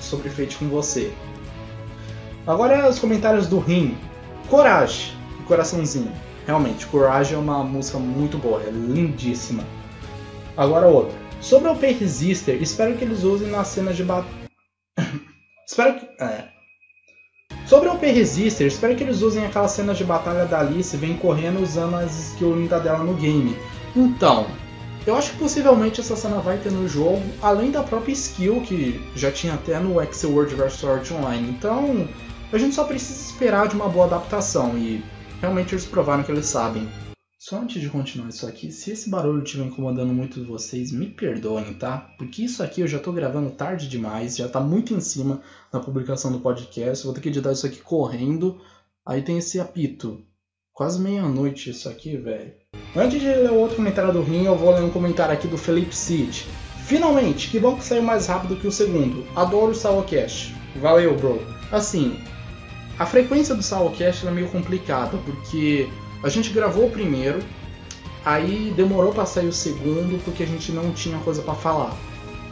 [0.01, 1.11] sobre Fate com você.
[2.47, 3.97] Agora os comentários do Rim.
[4.51, 5.15] Coragem,
[5.49, 6.13] coraçãozinho.
[6.47, 9.65] Realmente, Coragem é uma música muito boa, é lindíssima.
[10.55, 11.24] Agora outra.
[11.45, 14.49] Sobre o P Resister, espero que eles usem na cena de batalha.
[15.69, 16.07] espero que.
[16.25, 16.49] É.
[17.67, 21.19] Sobre o P Resister, espero que eles usem aquela cena de batalha da Alice vem
[21.19, 23.55] correndo usando as skill linda dela no game.
[23.95, 24.47] Então,
[25.07, 28.99] eu acho que possivelmente essa cena vai ter no jogo, além da própria skill que
[29.15, 31.51] já tinha até no Excel World vs Sword Online.
[31.51, 32.09] Então,
[32.51, 35.05] a gente só precisa esperar de uma boa adaptação e
[35.43, 36.89] realmente eles provaram que eles sabem.
[37.47, 41.75] Só antes de continuar isso aqui, se esse barulho estiver incomodando muito vocês, me perdoem,
[41.75, 41.99] tá?
[42.17, 45.79] Porque isso aqui eu já tô gravando tarde demais, já tá muito em cima da
[45.79, 48.63] publicação do podcast, vou ter que editar isso aqui correndo.
[49.05, 50.25] Aí tem esse apito.
[50.73, 52.55] Quase meia-noite isso aqui, velho.
[52.97, 55.59] Antes de ler o outro comentário do Rim, eu vou ler um comentário aqui do
[55.59, 56.47] Felipe Cid.
[56.87, 59.23] Finalmente, que bom que saiu mais rápido que o segundo.
[59.37, 60.55] Adoro o Salocast.
[60.81, 61.43] Valeu, bro.
[61.71, 62.19] Assim,
[62.99, 65.91] a frequência do Salocast é meio complicada, porque
[66.25, 67.39] a gente gravou o primeiro,
[68.25, 71.95] aí demorou para sair o segundo porque a gente não tinha coisa para falar.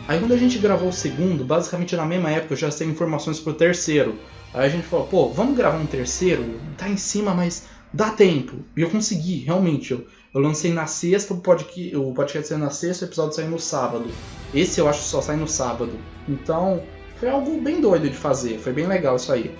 [0.06, 3.40] Aí quando a gente gravou o segundo, basicamente na mesma época eu já sei informações
[3.40, 4.16] pro terceiro.
[4.52, 6.60] Aí a gente falou, pô, vamos gravar um terceiro?
[6.76, 8.56] Tá em cima, mas dá tempo.
[8.76, 9.92] E eu consegui, realmente.
[9.92, 13.48] Eu, eu lancei na sexta, o podcast, o podcast saiu na sexta, o episódio saiu
[13.48, 14.04] no sábado.
[14.52, 15.92] Esse eu acho que só sai no sábado.
[16.28, 16.82] Então,
[17.18, 19.50] foi algo bem doido de fazer, foi bem legal isso aí.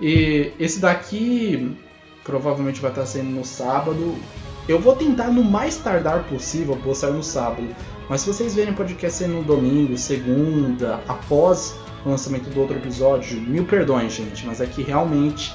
[0.00, 1.76] E esse daqui
[2.24, 4.14] provavelmente vai estar saindo no sábado.
[4.68, 7.68] Eu vou tentar no mais tardar possível postar no sábado.
[8.08, 12.76] Mas se vocês verem o podcast saindo no domingo, segunda, após o lançamento do outro
[12.76, 15.54] episódio, mil perdões, gente, mas é que realmente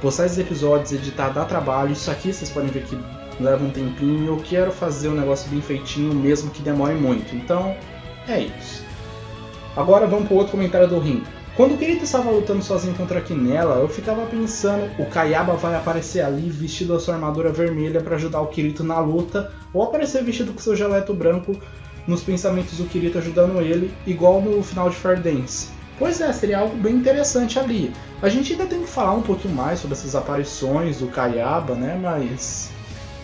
[0.00, 1.92] postar esses episódios, editar, dá trabalho.
[1.92, 2.98] Isso aqui vocês podem ver que
[3.40, 4.26] leva um tempinho.
[4.26, 7.34] Eu quero fazer um negócio bem feitinho, mesmo que demore muito.
[7.34, 7.76] Então,
[8.28, 8.84] é isso.
[9.76, 11.22] Agora vamos pro outro comentário do Rim.
[11.56, 15.74] Quando o Kirito estava lutando sozinho contra a Quinella, eu ficava pensando, o Kayaba vai
[15.74, 20.22] aparecer ali vestido a sua armadura vermelha para ajudar o Kirito na luta, ou aparecer
[20.22, 21.56] vestido com seu geleto branco
[22.06, 25.68] nos pensamentos do Kirito ajudando ele, igual no final de Fair Dance.
[25.98, 27.90] Pois é, seria algo bem interessante ali.
[28.20, 31.98] A gente ainda tem que falar um pouquinho mais sobre essas aparições do Kayaba, né?
[31.98, 32.70] Mas.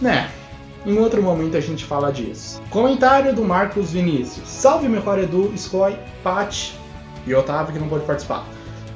[0.00, 0.30] né.
[0.86, 2.62] Em outro momento a gente fala disso.
[2.70, 4.48] Comentário do Marcos Vinícius.
[4.48, 6.72] Salve meu Edu, Scoy, Pat
[7.26, 8.46] e Otávio que não pode participar.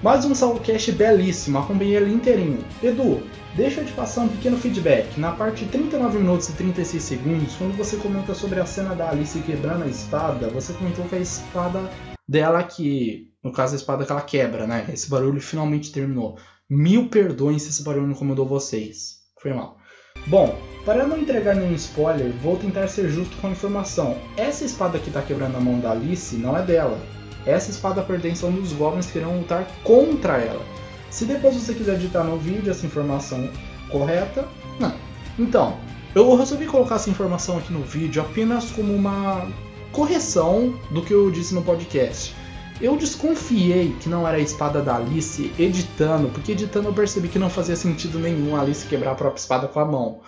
[0.03, 2.65] Mais um Soulcast belíssimo, acompanhei ele inteirinho.
[2.83, 3.23] Edu,
[3.57, 5.19] deixa eu te passar um pequeno feedback.
[5.19, 9.11] Na parte de 39 minutos e 36 segundos, quando você comenta sobre a cena da
[9.11, 11.91] Alice quebrando a espada, você comentou que a espada
[12.29, 13.31] dela que.
[13.43, 14.87] No caso, a espada que ela quebra, né?
[14.93, 16.37] Esse barulho finalmente terminou.
[16.69, 19.21] Mil perdões se esse barulho incomodou vocês.
[19.41, 19.79] Foi mal.
[20.27, 24.19] Bom, para não entregar nenhum spoiler, vou tentar ser justo com a informação.
[24.37, 27.01] Essa espada que está quebrando a mão da Alice não é dela.
[27.47, 30.65] Essa espada pertence a um dos goblins que irão lutar contra ela.
[31.11, 33.49] Se depois você quiser editar no vídeo essa informação
[33.89, 34.47] correta,
[34.81, 34.93] não.
[35.39, 35.79] Então,
[36.15, 39.47] eu resolvi colocar essa informação aqui no vídeo apenas como uma
[39.93, 42.35] correção do que eu disse no podcast.
[42.81, 47.39] Eu desconfiei que não era a espada da Alice editando, porque editando eu percebi que
[47.39, 50.21] não fazia sentido nenhum a Alice quebrar a própria espada com a mão.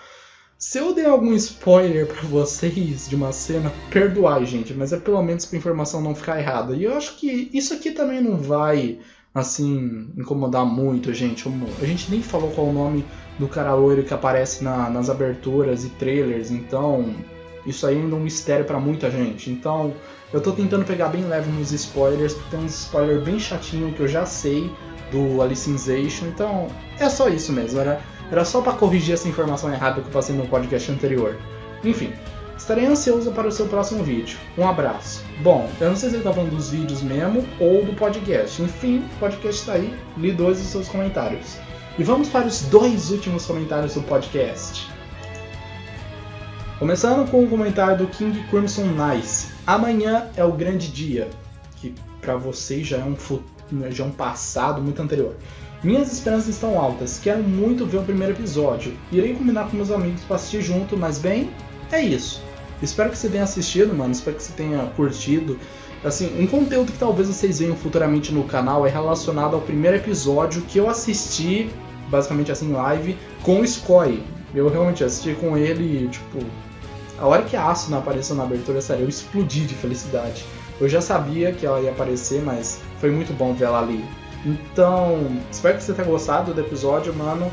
[0.58, 5.22] Se eu dei algum spoiler pra vocês de uma cena, perdoai, gente, mas é pelo
[5.22, 6.74] menos pra informação não ficar errada.
[6.74, 8.98] E eu acho que isso aqui também não vai,
[9.32, 11.48] assim, incomodar muito, gente.
[11.80, 13.04] A gente nem falou qual o nome
[13.38, 17.14] do cara loiro que aparece na- nas aberturas e trailers, então
[17.64, 19.50] isso aí ainda é um mistério pra muita gente.
[19.50, 19.94] Então
[20.32, 24.00] eu tô tentando pegar bem leve nos spoilers, porque tem uns spoilers bem chatinho que
[24.00, 24.68] eu já sei
[25.12, 26.66] do Alicization, então
[26.98, 30.34] é só isso mesmo, era, era só pra corrigir essa informação errada que eu passei
[30.34, 31.36] no podcast anterior.
[31.82, 32.12] Enfim,
[32.56, 34.38] estarei ansioso para o seu próximo vídeo.
[34.56, 35.24] Um abraço.
[35.42, 38.60] Bom, eu não sei se ele tá falando dos vídeos mesmo ou do podcast.
[38.62, 41.56] Enfim, o podcast tá aí, li dois dos seus comentários.
[41.98, 44.88] E vamos para os dois últimos comentários do podcast.
[46.78, 49.48] Começando com o comentário do King Crimson Nice.
[49.66, 51.28] Amanhã é o grande dia,
[51.76, 53.16] que para vocês já é um
[53.90, 55.34] já é um passado muito anterior.
[55.82, 58.92] Minhas esperanças estão altas, quero muito ver o primeiro episódio.
[59.12, 61.50] Irei combinar com meus amigos para assistir junto, mas bem,
[61.92, 62.42] é isso.
[62.82, 64.10] Espero que você tenha assistido, mano.
[64.10, 65.56] Espero que você tenha curtido.
[66.04, 70.62] Assim, um conteúdo que talvez vocês venham futuramente no canal é relacionado ao primeiro episódio
[70.62, 71.70] que eu assisti,
[72.08, 74.22] basicamente assim, live, com o Skoy.
[74.52, 76.38] Eu realmente assisti com ele, e, tipo,
[77.20, 80.44] a hora que a Asuna apareceu na abertura, sério, eu explodi de felicidade.
[80.80, 84.04] Eu já sabia que ela ia aparecer, mas foi muito bom ver ela ali.
[84.48, 87.52] Então, espero que você tenha gostado do episódio, mano.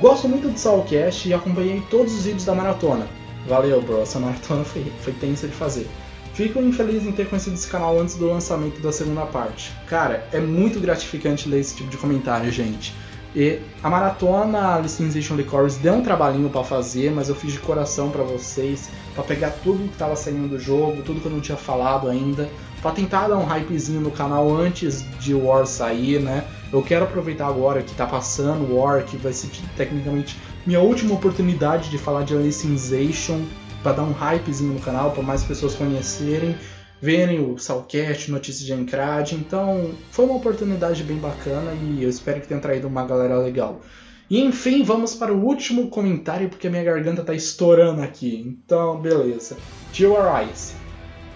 [0.00, 3.06] Gosto muito do Soulcast e acompanhei todos os vídeos da maratona.
[3.48, 4.00] Valeu, bro.
[4.00, 5.88] Essa maratona foi, foi tensa de fazer.
[6.34, 9.72] Fico infeliz em ter conhecido esse canal antes do lançamento da segunda parte.
[9.86, 12.94] Cara, é muito gratificante ler esse tipo de comentário, gente.
[13.34, 18.10] E a maratona Licensation Licorice deu um trabalhinho pra fazer, mas eu fiz de coração
[18.10, 21.56] pra vocês, pra pegar tudo que tava saindo do jogo, tudo que eu não tinha
[21.56, 22.48] falado ainda,
[22.84, 26.44] pra tentar dar um hypezinho no canal antes de War sair, né?
[26.70, 30.36] Eu quero aproveitar agora que tá passando War, que vai ser tecnicamente
[30.66, 33.40] minha última oportunidade de falar de Licensation,
[33.82, 36.54] pra dar um hypezinho no canal, pra mais pessoas conhecerem
[37.00, 39.32] verem o Salcast, notícias de Encrad.
[39.32, 43.80] Então, foi uma oportunidade bem bacana e eu espero que tenha traído uma galera legal.
[44.28, 48.42] E enfim, vamos para o último comentário porque minha garganta tá estourando aqui.
[48.46, 49.56] Então, beleza.
[49.90, 50.83] Jill Arise.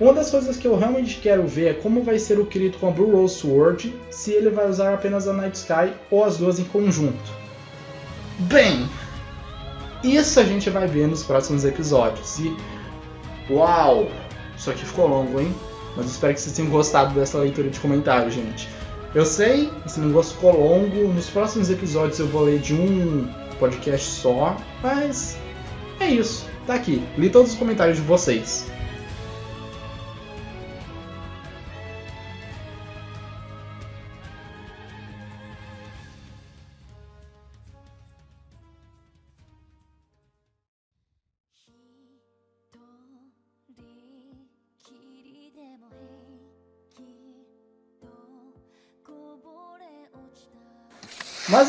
[0.01, 2.89] Uma das coisas que eu realmente quero ver é como vai ser o Kirito com
[2.89, 6.61] a Blue Rose Sword, se ele vai usar apenas a Night Sky ou as duas
[6.61, 7.33] em conjunto.
[8.41, 8.89] Bem,
[10.05, 12.39] isso a gente vai ver nos próximos episódios.
[12.39, 12.57] E
[13.51, 14.09] uau!
[14.57, 15.53] Isso aqui ficou longo, hein?
[15.97, 18.69] Mas espero que vocês tenham gostado dessa leitura de comentário, gente.
[19.15, 21.09] Eu sei, esse negócio ficou longo.
[21.13, 24.57] Nos próximos episódios eu vou ler de um podcast só.
[24.81, 25.37] Mas
[25.99, 26.47] é isso.
[26.67, 27.03] Tá aqui.
[27.17, 28.67] Li todos os comentários de vocês.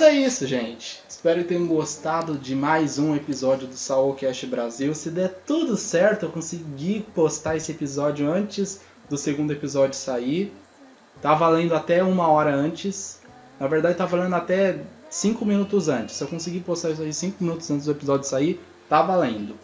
[0.09, 1.03] É isso, gente.
[1.07, 4.95] Espero que tenham gostado de mais um episódio do Saulcast Brasil.
[4.95, 10.51] Se der tudo certo, eu consegui postar esse episódio antes do segundo episódio sair.
[11.21, 13.21] Tá valendo até uma hora antes.
[13.59, 14.79] Na verdade, tá valendo até
[15.11, 16.15] 5 minutos antes.
[16.15, 18.59] Se eu conseguir postar isso aí 5 minutos antes do episódio sair,
[18.89, 19.55] tá valendo.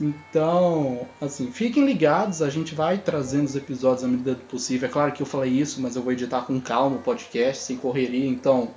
[0.00, 4.88] Então, assim, fiquem ligados, a gente vai trazendo os episódios à medida do possível.
[4.88, 7.76] É claro que eu falei isso, mas eu vou editar com calma o podcast, sem
[7.76, 8.28] correria.
[8.28, 8.70] Então,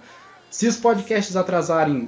[0.56, 2.07] se os podcasts atrasarem,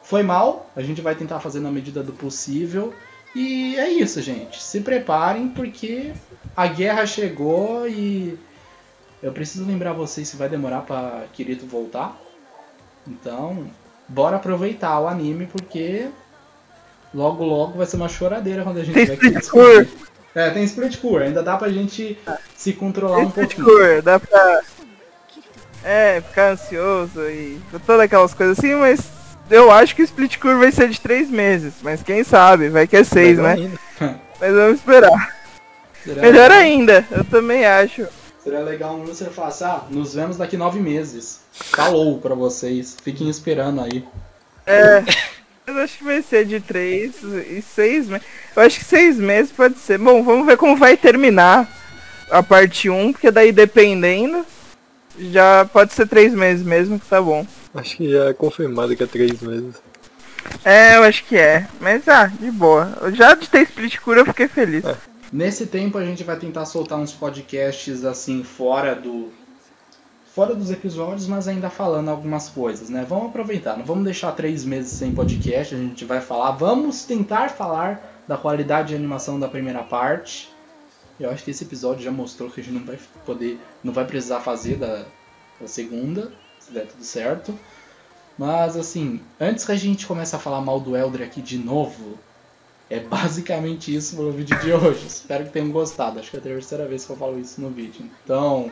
[0.00, 0.70] foi mal.
[0.76, 2.94] A gente vai tentar fazer na medida do possível.
[3.34, 4.62] E é isso, gente.
[4.62, 6.12] Se preparem, porque
[6.56, 8.38] a guerra chegou e
[9.20, 12.16] eu preciso lembrar vocês se vai demorar pra Kirito voltar.
[13.08, 13.66] Então,
[14.06, 16.08] bora aproveitar o anime, porque
[17.12, 19.88] logo logo vai ser uma choradeira quando a gente Tem vai split core.
[20.32, 22.16] É, tem split core, ainda dá pra gente
[22.54, 23.66] se controlar um Split pouquinho.
[23.66, 24.62] core, dá pra.
[25.84, 29.00] É, ficar ansioso e todas aquelas coisas assim, mas
[29.50, 31.74] eu acho que o split core vai ser de três meses.
[31.82, 33.62] Mas quem sabe, vai que é seis, Melhor né?
[33.62, 33.80] ainda.
[34.40, 35.34] Mas vamos esperar.
[36.02, 38.06] Será, Melhor ainda, eu também acho.
[38.42, 41.40] Seria legal um você falar assim, ah, nos vemos daqui nove meses.
[41.52, 44.04] Falou pra vocês, fiquem esperando aí.
[44.66, 45.02] É.
[45.66, 48.26] Eu acho que vai ser de três e seis meses.
[48.54, 49.96] Eu acho que seis meses pode ser.
[49.96, 51.66] Bom, vamos ver como vai terminar
[52.30, 54.44] a parte 1, porque daí dependendo,
[55.18, 57.46] já pode ser três meses mesmo, que tá bom.
[57.74, 59.74] Acho que já é confirmado que é três meses.
[60.64, 61.66] É, eu acho que é.
[61.80, 62.92] Mas ah, de boa.
[63.14, 64.84] Já de ter split cura eu fiquei feliz.
[65.32, 69.32] Nesse tempo a gente vai tentar soltar uns podcasts assim fora do
[70.34, 73.06] fora dos episódios, mas ainda falando algumas coisas, né?
[73.08, 77.50] Vamos aproveitar, não vamos deixar três meses sem podcast, a gente vai falar, vamos tentar
[77.50, 80.53] falar da qualidade de animação da primeira parte.
[81.18, 84.04] Eu acho que esse episódio já mostrou que a gente não vai poder, não vai
[84.04, 85.04] precisar fazer da,
[85.60, 87.56] da segunda, se der tudo certo.
[88.36, 92.18] Mas assim, antes que a gente comece a falar mal do Elder aqui de novo,
[92.90, 95.06] é basicamente isso no vídeo de hoje.
[95.06, 96.18] Espero que tenham gostado.
[96.18, 98.10] Acho que é a terceira vez que eu falo isso no vídeo.
[98.24, 98.70] Então,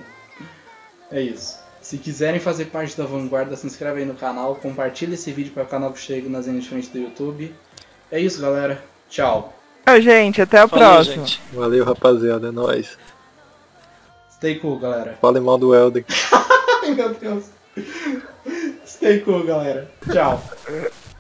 [1.10, 1.58] é isso.
[1.80, 5.64] Se quiserem fazer parte da vanguarda, se inscreve aí no canal, compartilha esse vídeo para
[5.64, 7.52] o canal que chega nas linhas de frente do YouTube.
[8.10, 8.82] É isso, galera.
[9.08, 9.61] Tchau.
[9.84, 10.40] Tchau, gente.
[10.42, 11.26] Até a Falou, próxima.
[11.26, 11.40] gente.
[11.52, 12.48] Valeu, rapaziada.
[12.48, 12.96] É nóis.
[14.32, 15.18] Stay cool, galera.
[15.20, 16.04] Fale mal do Elden.
[16.82, 17.44] Ai, meu Deus.
[18.86, 19.90] Stay cool, galera.
[20.10, 20.42] Tchau.